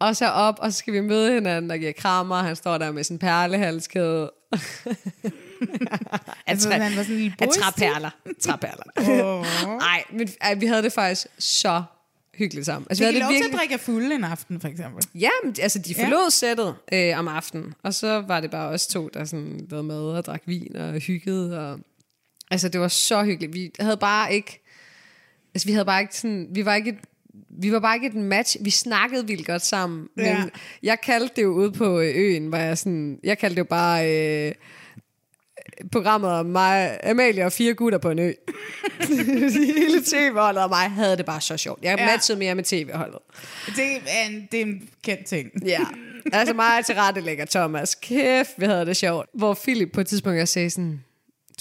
[0.00, 2.36] Og så op, og så skal vi møde hinanden, og giver krammer.
[2.36, 4.30] Han står der med sin perlehalskæde.
[6.46, 8.10] Altså, han var sådan en træperler.
[8.40, 8.84] Træperler.
[9.78, 11.82] Nej, men ej, vi havde det faktisk så
[12.34, 12.86] hyggeligt sammen.
[12.90, 15.04] Altså, Fik vi havde lov det til at drikke fulde en aften, for eksempel?
[15.14, 16.30] Ja, men, altså de forlod ja.
[16.30, 19.96] sættet øh, om aftenen, og så var det bare os to, der sådan lavede mad
[19.96, 21.70] og drak vin og hyggede.
[21.70, 21.80] Og,
[22.50, 23.54] altså det var så hyggeligt.
[23.54, 24.62] Vi havde bare ikke,
[25.54, 26.98] altså vi havde bare ikke sådan, vi var ikke et,
[27.60, 28.56] vi var bare ikke et match.
[28.60, 30.08] Vi snakkede vildt godt sammen.
[30.16, 30.44] Men Ja.
[30.82, 33.64] jeg kaldte det jo ude på øh, øen, hvor jeg sådan, jeg kaldte det jo
[33.64, 34.10] bare
[34.48, 34.52] øh,
[35.92, 38.32] programmet om mig, Amalie og fire gutter på en ø.
[39.78, 41.82] Hele tv-holdet og mig havde det bare så sjovt.
[41.82, 42.06] Jeg Ja.
[42.06, 43.18] matchede mere med tv-holdet.
[43.66, 45.50] Det er en, det er en kendt ting.
[45.66, 45.80] Ja,
[46.32, 47.94] altså mig til rette lægger Thomas.
[47.94, 49.28] Kæft, vi havde det sjovt.
[49.34, 51.04] Hvor Philip på et tidspunkt jeg sagde sådan,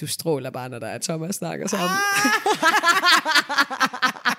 [0.02, 1.98] du stråler bare, når der er Thomas snakker sammen.
[4.26, 4.36] vi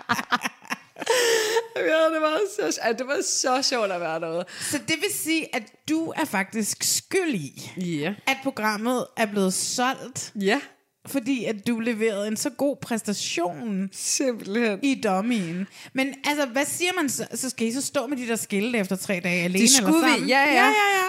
[1.77, 4.45] havde det bare så, altså, det var så sjovt at være derude.
[4.71, 8.14] Så det vil sige, at du er faktisk skyld i, Ja.
[8.27, 10.61] at programmet er blevet solgt, Ja,
[11.07, 14.79] fordi at du leverede en så god præstation simpelthen.
[14.83, 15.66] i dummyen.
[15.93, 17.27] Men altså, hvad siger man så?
[17.35, 19.97] Så skal I så stå med de der skilte efter tre dage alene Det skulle
[19.97, 20.27] eller sammen?
[20.27, 20.47] vi, ja, ja.
[20.55, 20.64] ja, ja,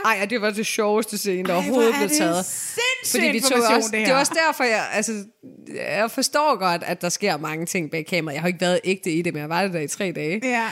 [0.05, 0.09] ja.
[0.09, 2.45] Ej, og det var det sjoveste scene, der Ej, overhovedet er blev det taget.
[2.45, 4.05] sindssyg vi tog også, det her.
[4.05, 5.23] det er også derfor, jeg, altså,
[5.75, 8.33] jeg forstår godt, at der sker mange ting bag kameraet.
[8.35, 10.39] Jeg har ikke været ægte i det, men jeg var det der i tre dage.
[10.43, 10.67] Ja.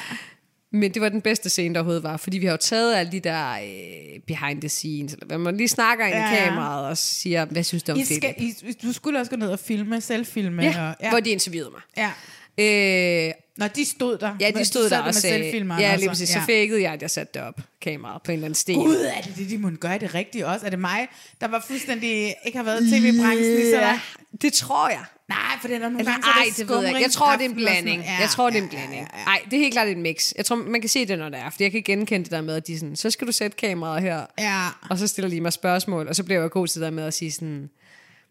[0.71, 3.11] Men det var den bedste scene, der overhovedet var, fordi vi har jo taget alle
[3.11, 6.87] de der øh, behind the scenes, eller hvad man lige snakker ind Ja, i kameraet
[6.87, 8.23] og siger, hvad synes du om I Philip?
[8.23, 10.63] skal, I, du skulle også gå ned og filme, selvfilme.
[10.63, 11.81] Ja, og, ja, hvor de interviewede mig.
[11.97, 12.11] ja.
[12.59, 14.35] Øh, Nå, de stod der.
[14.39, 17.11] ja, de stod der med og sagde, ja, lige præcis, så fakede jeg, at jeg
[17.11, 18.75] satte det op, kameraet, på en eller anden sten.
[18.79, 20.65] Gud, er det det, de må gøre det rigtigt også?
[20.65, 21.07] Er det mig,
[21.41, 23.99] der var fuldstændig ikke har været i tv-branchen lige så Ja,
[24.41, 25.03] det tror jeg.
[25.29, 27.01] Nej, for det er der nogle Eller, gange, ej, der det ved jeg ikke.
[27.01, 28.01] Jeg tror, det er en blanding.
[28.03, 29.07] Ja, Jeg tror, det er en ja, ja, blanding.
[29.13, 29.25] ja, ja.
[29.25, 30.33] Nej, det er helt klart et mix.
[30.37, 31.49] Jeg tror, man kan se det, når det er.
[31.49, 34.01] Fordi jeg kan genkende det der med, at de sådan, så skal du sætte kameraet
[34.01, 34.25] her.
[34.39, 34.67] Ja.
[34.89, 37.03] Og så stiller de mig spørgsmål, og så bliver jeg god til det der med
[37.03, 37.69] at sige sådan,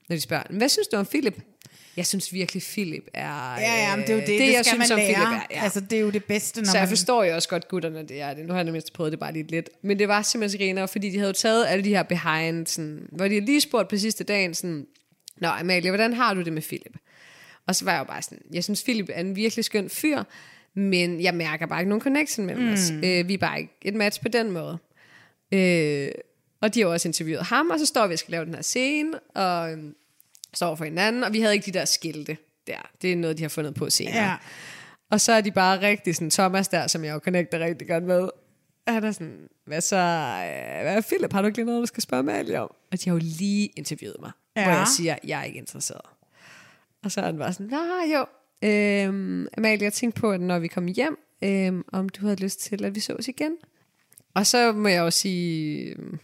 [0.09, 1.39] når de spørger, hvad synes du om Philip?
[1.99, 3.59] Jeg synes virkelig, Philip er...
[3.59, 4.99] Ja, ja, men det er jo det, det, det det jeg skal synes man om
[4.99, 5.15] lære.
[5.15, 5.57] Philip er.
[5.57, 5.63] Ja.
[5.63, 6.89] Altså, det er jo det bedste, når så jeg man...
[6.89, 8.47] forstår jo også godt gutterne, det er det.
[8.47, 9.71] Nu har jeg nemlig prøvet det bare lidt lidt.
[9.83, 13.29] Men det var simpelthen griner, fordi de havde taget alle de her behind, sådan, hvor
[13.29, 14.87] de lige spurgt på sidste dagen, sådan,
[15.41, 16.97] Nå Amalie, hvordan har du det med Philip?
[17.67, 20.23] Og så var jeg jo bare sådan, jeg synes Philip er en virkelig skøn fyr,
[20.75, 22.73] men jeg mærker bare ikke nogen connection mellem mm.
[22.73, 22.91] os.
[22.91, 24.79] Øh, vi er bare ikke et match på den måde.
[25.53, 26.09] Øh,
[26.61, 28.63] og de har også interviewet ham, og så står vi og skal lave den her
[28.63, 29.95] scene, og øhm,
[30.55, 32.37] står for hinanden, og vi havde ikke de der skilte
[32.67, 32.91] der.
[33.03, 34.25] Det er noget, de har fundet på senere.
[34.25, 34.37] Ja.
[35.11, 38.05] Og så er de bare rigtig sådan, Thomas der, som jeg jo connecter rigtig godt
[38.05, 38.29] med,
[38.93, 42.03] han er sådan, hvad så, øh, hvad Philip, har du ikke lige noget, du skal
[42.03, 42.75] spørge Amalie om?
[42.93, 44.65] Og de har jo lige interviewet mig, ja.
[44.65, 46.01] hvor jeg siger, jeg er ikke interesseret.
[47.05, 48.27] Og så er han bare sådan, nej jo,
[48.69, 52.61] øhm, Amalie, jeg tænkte på, at når vi kom hjem, øhm, om du havde lyst
[52.61, 53.57] til, at vi sås igen.
[54.35, 56.19] Og så må jeg jo sige, øhm,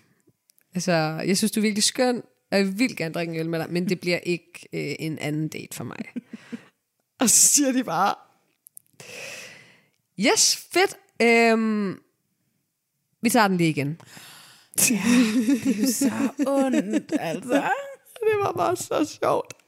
[0.74, 0.92] altså,
[1.26, 2.22] jeg synes, du er virkelig skøn,
[2.56, 5.48] jeg vil gerne drikke en øl med dig, men det bliver ikke øh, en anden
[5.48, 5.98] date for mig.
[7.20, 8.14] og så siger de bare,
[10.20, 12.00] yes, fedt, øhm,
[13.22, 14.00] vi tager den lige igen.
[14.74, 17.70] Det er jo så ondt, altså.
[18.20, 19.63] Det var bare så sjovt.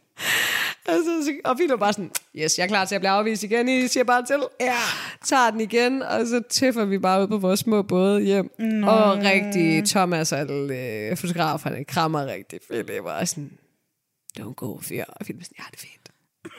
[0.89, 3.69] Altså, så- og var bare sådan, yes, jeg er klar til at blive afvist igen,
[3.69, 4.43] I siger bare til.
[4.61, 4.77] Ja.
[5.25, 8.51] Tager den igen, og så tøffer vi bare ud på vores små både hjem.
[8.59, 8.87] Nå.
[8.87, 13.51] Og rigtig Thomas, al, øh, fotograferne, krammer rigtig Philip, og sådan,
[14.41, 15.05] don't go, fyr.
[15.09, 16.11] Og Philip sådan, ja, det er fint.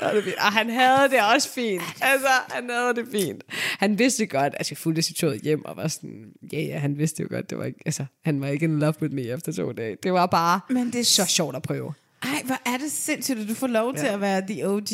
[0.02, 0.36] Ja, det er fint.
[0.36, 1.82] Og han havde det også fint.
[2.02, 3.44] Altså, han havde det fint.
[3.80, 6.98] Han vidste godt, at jeg fulgte sit tog hjem, og var sådan, ja, ja, han
[6.98, 9.52] vidste jo godt, det var ikke, altså, han var ikke in love with me efter
[9.52, 9.98] to dage.
[10.04, 11.94] Det var bare Men det er så sjovt at prøve.
[12.24, 14.92] Ej, hvor er det sindssygt, at du får lov til at være the OG.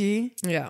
[0.47, 0.63] Ja.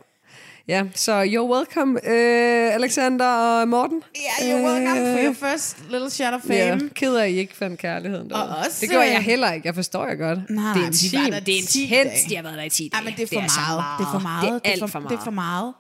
[0.68, 4.04] Ja, så you're welcome, uh, Alexander og Morten.
[4.16, 6.54] Ja, yeah, you're welcome for your first little shot of fame.
[6.56, 8.58] Ja, ked af, at I ikke fandt kærligheden Og derude.
[8.58, 10.39] også, det gør jeg øh, heller ikke, jeg forstår jeg godt.
[10.49, 12.30] Nej, det er intimt, der det er 10 intens, dage.
[12.30, 13.06] de har været der i 10 Ej, dage.
[13.06, 13.84] men det er for så meget.
[13.99, 14.43] Det er for meget.
[14.64, 15.10] Det er alt for, for meget.
[15.12, 15.74] Det er for meget.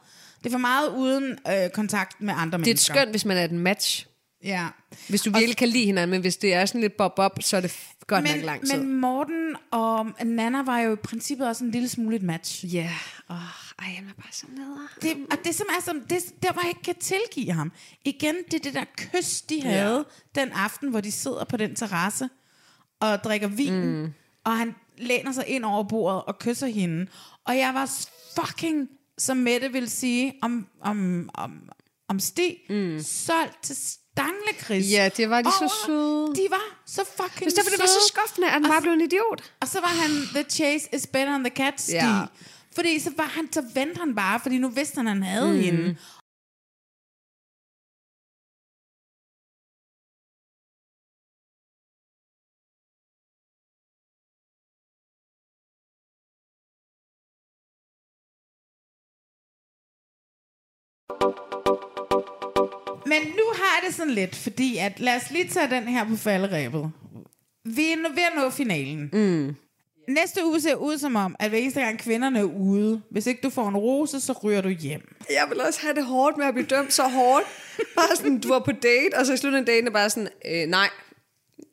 [0.43, 2.93] Det er for meget uden øh, kontakt med andre Det er mennesker.
[2.93, 4.05] skønt, hvis man er et match.
[4.43, 4.67] Ja.
[5.09, 7.61] Hvis du virkelig kan lide hinanden, men hvis det er sådan lidt bob-bob, så er
[7.61, 7.75] det
[8.07, 8.77] godt Men, nok lang tid.
[8.77, 12.73] men Morten og Nana var jo i princippet også en lille smule et match.
[12.73, 12.89] Ja,
[13.29, 13.35] åh,
[13.79, 14.87] ej, han er bare så neder.
[15.01, 17.71] Det, og det som er som, det, der hvor jeg ikke kan tilgive ham.
[18.05, 21.75] Igen, det er det der kys, de havde den aften, hvor de sidder på den
[21.75, 22.29] terrasse
[22.99, 24.13] og drikker vin, mm.
[24.45, 27.07] og han læner sig ind over bordet og kysser hende.
[27.45, 27.91] Og jeg var
[28.39, 31.69] fucking, som Mette ville sige, om, om, om,
[32.07, 32.99] om Stig, mm.
[32.99, 33.75] solgt til
[34.17, 34.91] Stanglekris.
[34.91, 36.35] Ja, det var de så over- søde.
[36.35, 38.07] De var så fucking Hvis derfor det var så søde.
[38.13, 39.53] skuffende, at han bare blev en idiot.
[39.61, 41.93] Og så var han, the chase is better than the cat Stig.
[41.93, 42.25] Ja.
[42.75, 45.53] Fordi så, var han, så vendte han bare, fordi nu vidste han, at han havde
[45.53, 45.59] mm.
[45.59, 45.95] hende.
[63.13, 66.07] Men nu har jeg det sådan lidt, fordi at, lad os lige tage den her
[66.07, 66.91] på falderæbet.
[67.65, 69.09] Vi er nu ved at nå finalen.
[69.13, 69.55] Mm.
[70.09, 73.41] Næste uge ser ud som om, at hver eneste gang kvinderne er ude, hvis ikke
[73.41, 75.15] du får en rose, så ryger du hjem.
[75.29, 77.45] Jeg vil også have det hårdt med at blive dømt så hårdt.
[77.95, 80.29] Bare sådan, du var på date, og så i slutningen af daten er bare sådan,
[80.45, 80.89] øh, nej.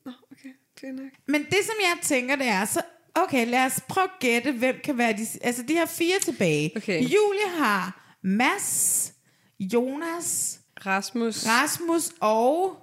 [0.07, 0.49] Nå, okay,
[0.81, 1.11] det er nok.
[1.27, 2.83] Men det, som jeg tænker, det er, så
[3.15, 5.27] okay, lad os prøve at gætte, hvem kan være de...
[5.43, 6.73] Altså, de har fire tilbage.
[6.77, 7.03] Okay.
[7.03, 9.13] Julie har Mads,
[9.61, 11.47] Jonas, Rasmus.
[11.47, 12.77] Rasmus og...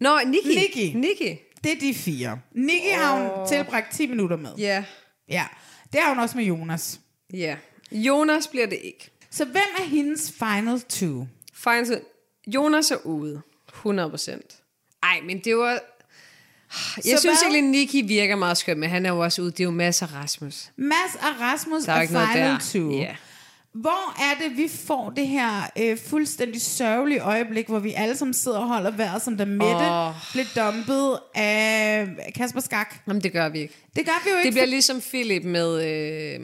[0.00, 0.54] Nå, Nikki.
[0.54, 0.92] Nikki.
[0.98, 1.38] Nikki.
[1.64, 2.40] Det er de fire.
[2.54, 3.00] Nikki oh.
[3.00, 4.50] har hun tilbragt 10 minutter med.
[4.58, 4.84] Ja.
[5.28, 5.46] Ja.
[5.92, 7.00] Det har hun også med Jonas.
[7.34, 7.56] Ja.
[7.92, 9.10] Jonas bliver det ikke.
[9.30, 11.26] Så hvem er hendes final two?
[11.54, 12.00] Final
[12.46, 13.42] Jonas er ude.
[13.86, 14.98] 100%.
[15.02, 15.70] Ej, men det var...
[15.70, 15.80] Jeg
[17.04, 17.32] Så synes hvad?
[17.42, 19.50] egentlig, Nikki virker meget skøn, men han er jo også ude.
[19.50, 20.70] Det er jo masser af Rasmus.
[20.76, 22.58] Mads og Rasmus Der er er ikke noget final der.
[22.58, 22.90] two.
[22.92, 23.16] Ja.
[23.74, 28.34] Hvor er det, vi får det her øh, fuldstændig sørgelige øjeblik, hvor vi alle sammen
[28.34, 30.14] sidder og holder vejret, som da Mette oh.
[30.32, 32.94] blev dumpet af Kasper Skak?
[33.08, 33.74] Jamen, det gør vi ikke.
[33.96, 34.46] Det gør vi jo ikke.
[34.46, 36.40] Det bliver ligesom Philip med øh,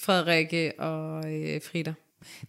[0.00, 1.94] Frederikke og øh, Frida.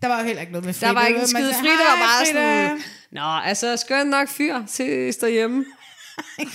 [0.02, 0.88] Der var jo heller ikke noget med Frida.
[0.88, 1.54] Der var ikke en skide.
[1.54, 2.82] Frida var "Hej, bare Frida." sådan...
[3.12, 4.56] Nå, altså, skøn nok fyr.
[4.68, 5.66] Ses derhjemme.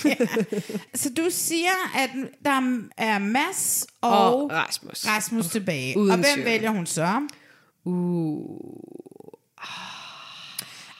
[1.01, 2.09] Så du siger, at
[2.45, 5.07] der er Mads og, Og Rasmus.
[5.07, 5.97] Rasmus tilbage.
[5.97, 6.45] Uden og hvem tvivl.
[6.45, 7.21] vælger hun så?
[7.85, 8.45] Uh.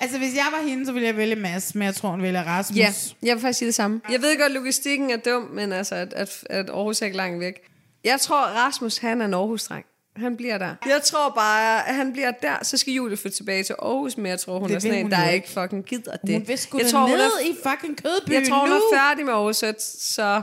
[0.02, 2.44] Altså, hvis jeg var hende, så ville jeg vælge Mads, men jeg tror, hun vælger
[2.44, 2.78] Rasmus.
[2.78, 4.02] Ja, jeg vil faktisk sige det samme.
[4.10, 7.18] Jeg ved godt, at logistikken er dum, men altså, at, at, at Aarhus er ikke
[7.18, 7.54] langt væk.
[8.04, 9.86] Jeg tror, Rasmus, han er en Aarhus-dreng.
[10.16, 10.76] Han bliver der.
[10.86, 14.26] Jeg tror bare, at han bliver der, så skal Julie flytte tilbage til Aarhus, men
[14.26, 16.34] jeg tror, hun Det er sådan en, hun der ikke fucking gider det.
[16.34, 18.76] Hun vil sgu jeg tror, hun ned er, i fucking kødbyen jeg tror, hun nu.
[18.76, 20.42] er færdig med Aarhus, så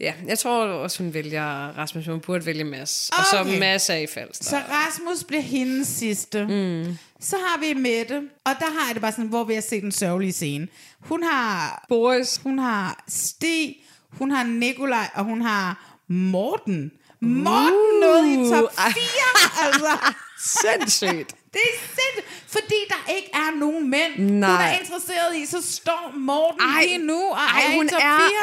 [0.00, 3.10] ja, jeg tror også, hun vælger Rasmus, hun burde vælge Mads.
[3.18, 3.58] Og så Okay.
[3.58, 4.44] Mads er i Falster.
[4.44, 6.44] Så Rasmus bliver hendes sidste.
[6.44, 6.98] Mm.
[7.20, 9.82] Så har vi Mette, og der har jeg det bare sådan, hvor vi har set
[9.82, 10.68] den sørgelige scene.
[11.00, 12.40] Hun har, Boris.
[12.42, 13.76] hun har Stig,
[14.10, 16.90] hun har Nikolaj, og hun har Morten.
[17.20, 18.92] Morten nåede i top ej.
[18.92, 20.14] 4, altså.
[20.62, 21.34] Sindssygt.
[21.54, 24.72] Det er sindssygt, fordi der ikke er nogen mænd, hun Nej.
[24.74, 27.98] er interesseret i, så står Morten Ej, lige nu og ej, er hun er, 4.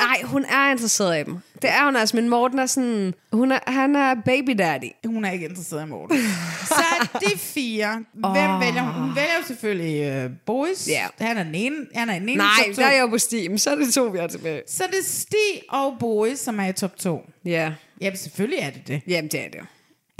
[0.08, 1.38] ej, hun er interesseret i dem.
[1.62, 4.92] Det er hun altså, men Morten er sådan, hun er, han er baby daddy.
[5.06, 6.18] Hun er ikke interesseret i Morten.
[6.68, 8.04] så er de fire.
[8.14, 9.02] Hvem vælger hun?
[9.04, 10.88] Hun vælger jo selvfølgelig uh, Boris.
[10.90, 11.08] Ja.
[11.20, 11.76] Han er den ene.
[11.96, 12.82] Han er den ene Nej, top to.
[12.82, 14.62] der er jeg jo på Steam, så er det to, vi har tilbage.
[14.68, 17.26] Så er det Stig og Boris, som er i top 2.
[17.46, 19.02] Ja, Ja, selvfølgelig er det det.
[19.08, 19.60] jamen det er det.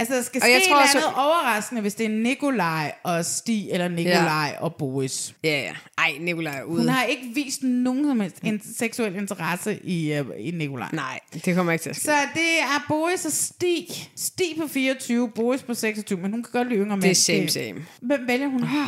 [0.02, 3.24] Altså, der skal Og ske jeg tror eller også- overraskende, hvis det er Nikolaj og
[3.24, 5.34] Stig, eller Nikolaj og Boris.
[5.44, 5.72] Ja, ja.
[5.98, 6.80] Ej, Nicolaj er ude.
[6.80, 10.88] Hun har ikke vist nogen som helst en seksuel interesse i, uh, i Nikolaj.
[10.92, 12.04] Nej, det kommer ikke til at ske.
[12.04, 13.86] Så det er Boris og Stig.
[14.16, 17.02] Stig på 24, Boris på 26, men hun kan godt lide yngre mænd.
[17.02, 17.86] Det er same, same.
[18.02, 18.86] Hvem vælger hun her?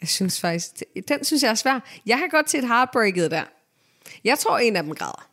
[0.00, 0.70] Jeg synes faktisk,
[1.08, 1.80] den synes jeg er svær.
[2.06, 3.42] Jeg kan godt se et heartbreaket der.
[4.24, 5.26] Jeg tror, en af dem græder.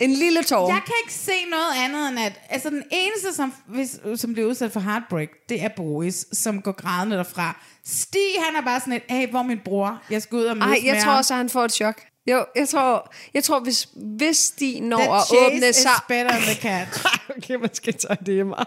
[0.00, 0.68] En lille tår.
[0.72, 2.40] Jeg kan ikke se noget andet end at...
[2.48, 6.72] Altså, den eneste, som, hvis, som bliver udsat for heartbreak, det er Boris, som går
[6.72, 7.60] grædende derfra.
[7.84, 10.02] Stig, han er bare sådan et, hey, hvor er min bror?
[10.10, 11.72] Jeg skal ud og mødes Ej, jeg med tror ham." også, at han får et
[11.72, 12.02] chok.
[12.26, 15.90] Jo, jeg tror, jeg tror hvis, hvis de når The at chase åbne is sig...
[16.08, 17.06] better than the cat.
[17.36, 18.54] okay, man skal tage det hjemme.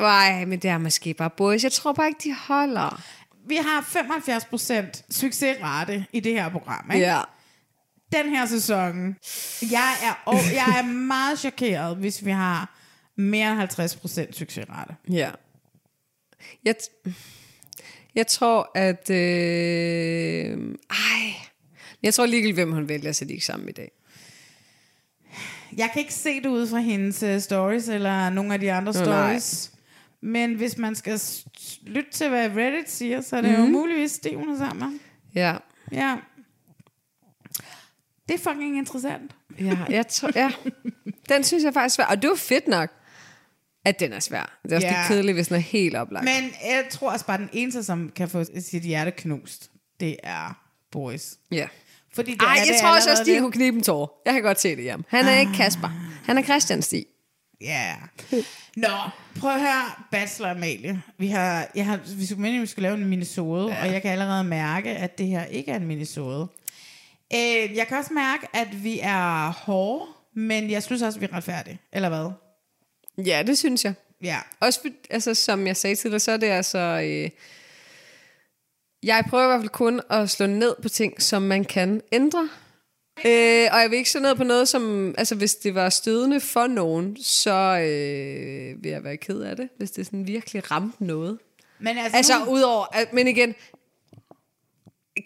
[0.00, 1.64] Nej, men det er måske bare boys.
[1.64, 3.02] Jeg tror bare ikke, de holder.
[3.46, 7.06] Vi har 75% succesrate i det her program, ikke?
[7.06, 7.20] Ja.
[8.12, 9.16] Den her sæson,
[9.62, 12.76] jeg er, og jeg er meget chokeret, hvis vi har
[13.16, 13.80] mere end
[14.30, 14.94] 50% succesrate.
[15.10, 15.30] Ja.
[16.64, 17.10] Jeg, t-
[18.14, 19.10] jeg tror, at...
[19.10, 21.32] Øh, ej.
[22.02, 23.90] Jeg tror ligegyldigt, hvem hun vælger, så de ikke sammen i dag.
[25.76, 28.92] Jeg kan ikke se det ud fra hendes uh, stories, eller nogle af de andre
[28.92, 29.40] Nej.
[30.22, 31.20] Men hvis man skal
[31.82, 33.56] lytte til, hvad Reddit siger, så er det mm.
[33.56, 33.66] Mhm.
[33.66, 34.98] jo muligvis Stig, hun er sammen med.
[35.34, 35.56] Ja.
[35.92, 36.16] Ja.
[38.28, 39.32] Det er fucking interessant.
[39.60, 40.52] Ja, jeg tror, ja.
[41.28, 42.10] Den synes jeg faktisk er svær.
[42.16, 42.90] Og det var fedt nok,
[43.84, 44.58] at den er svær.
[44.62, 44.98] Det er også Ja.
[45.00, 46.24] lidt kedeligt, hvis den er helt oplagt.
[46.24, 50.58] Men jeg tror også bare, den eneste, som kan få sit hjerte knust, det er
[50.92, 51.38] Boris.
[51.50, 51.68] ja.
[52.14, 54.22] Fordi det Ej, er jeg det tror også, at Stig kunne knibe en tår.
[54.26, 55.04] Jeg kan godt se det hjemme.
[55.08, 55.88] Han er ikke Kasper.
[56.24, 57.04] Han er Christian Stig.
[57.60, 57.94] Ja.
[58.76, 58.88] Nå,
[59.40, 61.02] prøv at høre, Bachelor Amalie.
[61.18, 63.80] Vi har, jeg har, vi skulle meningen, vi skulle lave en minisode, ja.
[63.80, 66.48] og jeg kan allerede mærke, at det her ikke er en minisode.
[67.34, 71.26] Øh, jeg kan også mærke, at vi er hårde, men jeg synes også, at vi
[71.26, 71.80] er retfærdige.
[71.92, 72.30] Eller hvad?
[73.26, 73.94] Ja, det synes jeg.
[74.22, 74.38] Ja.
[74.60, 74.80] Også,
[75.10, 76.78] altså, som jeg sagde dig, så er det altså...
[76.78, 77.30] Øh,
[79.02, 82.48] jeg prøver i hvert fald kun at slå ned på ting, som man kan ændre.
[83.24, 85.14] Øh, og jeg vil ikke slå ned på noget, som...
[85.18, 89.68] Altså, hvis det var stødende for nogen, så øh, vil jeg være ked af det.
[89.78, 91.38] Hvis det sådan virkelig ramte noget.
[91.78, 92.86] Men altså, Altså, nu, udover...
[92.92, 93.54] At, men igen...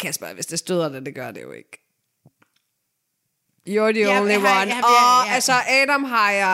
[0.01, 1.71] Kasper, hvis det støder det, det gør det jo ikke.
[3.69, 4.71] You're the Ja, only har- one.
[4.73, 5.35] har- og ja.
[5.35, 6.47] altså, Adam har jeg,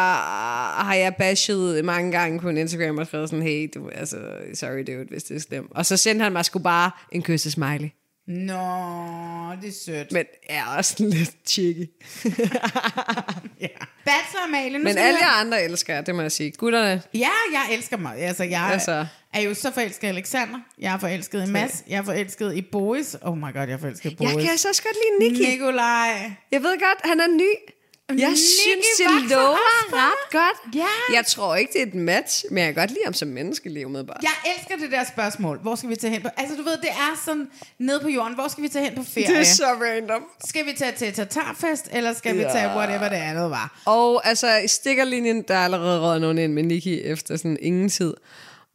[0.86, 4.16] har jeg bashed mange gange på en Instagram og skrevet sådan, hey, du, altså,
[4.54, 5.70] sorry dude, hvis det er slemt.
[5.70, 7.88] Og så sendte han mig sgu bare en kysse smiley.
[8.26, 10.12] Nå, det er sødt.
[10.12, 11.86] Men er også lidt cheeky.
[13.60, 13.68] ja.
[14.04, 16.50] Bachelor Amalie, nu Men skal alle jer andre elsker jeg, det må jeg sige.
[16.52, 18.16] Gutterne, Ja, jeg elsker mig.
[18.18, 18.92] Altså, jeg Altså.
[18.92, 19.06] altså.
[19.34, 20.58] er jo så forelsket i Alexander.
[20.78, 21.84] Jeg er forelsket i Mads.
[21.88, 23.16] Jeg er forelsket i Boris.
[23.22, 24.34] Oh my god, jeg er forelsket i Boris.
[24.34, 25.50] jeg kan så også godt lide Nicky.
[25.50, 26.30] Nikolaj.
[26.52, 27.50] Jeg ved godt, han er ny.
[28.08, 29.56] Jeg synes, det lover
[29.90, 30.00] bare.
[30.00, 30.74] ret godt.
[30.74, 31.14] Ja.
[31.16, 33.68] Jeg tror ikke, det er et match, men jeg kan godt lide ham som menneske
[33.68, 34.20] lige umiddelbart.
[34.22, 35.58] Jeg elsker det der spørgsmål.
[35.62, 36.28] Hvor skal vi tage hen på?
[36.36, 37.48] Altså, du ved, det er sådan
[37.78, 38.34] nede på jorden.
[38.34, 39.26] Hvor skal vi tage hen på ferie?
[39.26, 40.22] Det er så random.
[40.48, 42.52] Skal vi tage til Tatarfest, eller skal vi Ja.
[42.52, 43.80] tage whatever det andet var?
[43.84, 47.88] Og altså, i stikkerlinjen, der er allerede røget nogen ind med Nicky efter sådan ingen
[47.88, 48.14] tid.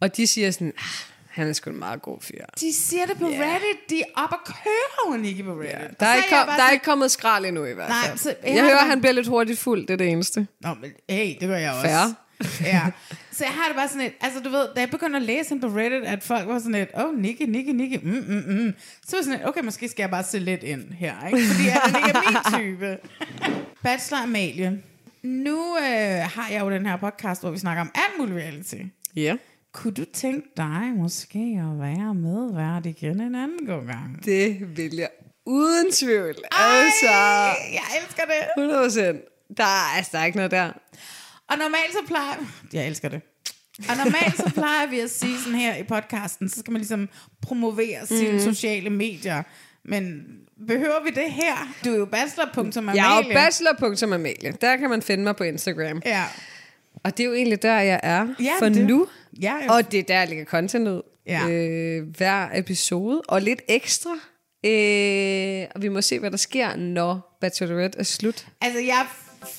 [0.01, 0.83] Og de siger sådan, ah,
[1.31, 2.45] han er sgu en meget god fyr.
[2.59, 3.35] De siger det på Ja.
[3.41, 3.89] Reddit.
[3.89, 5.73] De er op og kører over Nicky på Reddit.
[5.75, 8.17] Og der, er ikke, kom, der er ikke kommet skrald endnu i hvert Nej, fald.
[8.17, 10.47] så jeg jeg hører, bare- han bliver lidt hurtigt fuld, det er det eneste.
[10.61, 11.87] Nå, men hey, det gør jeg også.
[11.87, 12.67] Fair.
[12.67, 12.81] ja.
[13.31, 15.59] Så jeg har det bare sådan et, altså du ved, da jeg begyndte at læse
[15.59, 18.73] på Reddit, at folk var sådan et, åh, oh, Nicky, Nicky, Nicky, mm, mm, mm.
[19.07, 21.47] Så var sådan et, okay, måske skal jeg bare se lidt ind her, ikke?
[21.47, 22.37] Fordi han ikke er min
[22.77, 22.97] type.
[23.83, 24.81] Bachelor Amalie.
[25.23, 25.83] Nu øh,
[26.33, 28.75] har jeg jo den her podcast, hvor vi snakker om alt muligt reality.
[29.15, 29.35] Ja.
[29.73, 34.25] Kunne du tænke dig måske at være medvært igen en anden god gang?
[34.25, 35.09] Det vil jeg
[35.45, 36.35] uden tvivl.
[36.51, 37.11] Ej, altså,
[37.73, 38.47] jeg elsker det.
[38.57, 39.21] 100 procent.
[39.57, 40.71] Der, er- altså, der er ikke noget der.
[41.47, 42.33] Og normalt så plejer...
[42.73, 43.21] Jeg elsker det.
[43.89, 47.09] Og normalt så plejer vi at sige sådan her i podcasten, så skal man ligesom
[47.41, 48.39] promovere sine Mhm.
[48.39, 49.43] sociale medier.
[49.85, 50.23] Men
[50.67, 51.73] behøver vi det her?
[51.85, 53.03] Du er jo bachelor.amalie.
[53.03, 54.51] Jeg er jo bachelor.amalie.
[54.61, 56.01] Der kan man finde mig på Instagram.
[56.05, 56.23] Ja.
[57.03, 59.07] Og det er jo egentlig der, jeg er Ja, for det- nu.
[59.41, 59.71] Ja, ja.
[59.71, 61.01] Og det er der, jeg lægger content ud.
[61.27, 61.47] Ja.
[61.49, 63.21] Øh, hver episode.
[63.27, 64.09] Og lidt ekstra.
[64.65, 68.45] Øh, og vi må se, hvad der sker, når Bachelorette er slut.
[68.61, 69.05] Altså, jeg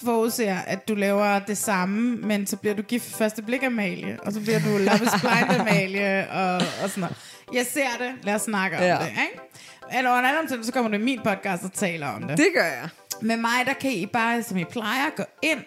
[0.04, 4.18] forudser, at du laver det samme, men så bliver du gift for første blik, Amalie,
[4.22, 7.16] og så bliver du Love is Blind, Amalie, og, og sådan noget.
[7.52, 8.12] Jeg ser det.
[8.22, 8.94] Lad os snakke om Ja.
[9.00, 9.98] det, ikke?
[9.98, 12.36] Eller under omstændighed, så kommer du i min podcast og taler om det.
[12.38, 12.88] Det gør jeg.
[13.22, 15.58] Med mig, der kan I bare, som I plejer, gå ind,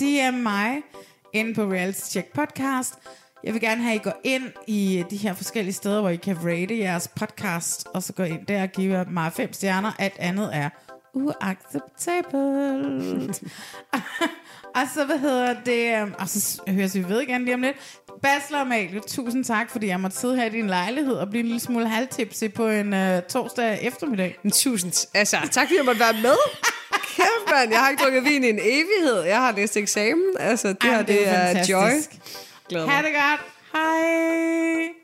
[0.00, 0.76] DM mig,
[1.32, 2.94] inde på Reality Check Podcast.
[3.44, 6.16] Jeg vil gerne have, at I går ind i de her forskellige steder, hvor I
[6.16, 9.92] kan rate jeres podcast, og så gå ind der og give mig fem stjerner.
[9.98, 10.68] Alt andet er
[11.14, 13.42] uacceptabelt.
[14.76, 17.76] og så, hvad hedder det, øhm, og så høres vi ved igen lige om lidt.
[18.22, 21.46] Bachelor Amalie, tusind tak, fordi jeg måtte sidde her i din lejlighed og blive en
[21.46, 22.98] lille smule halvtipsy på en uh,
[23.28, 24.36] torsdag eftermiddag.
[24.52, 26.36] Tusind, altså, tak fordi jeg måtte være med.
[27.16, 29.22] Kæft, mand, jeg har ikke drukket vin i en evighed.
[29.22, 30.24] Jeg har læst eksamen.
[30.40, 31.90] Altså, det her, Ej, det, er er joy.
[32.68, 33.40] Glæder Ha' det godt.
[33.72, 35.03] Hej.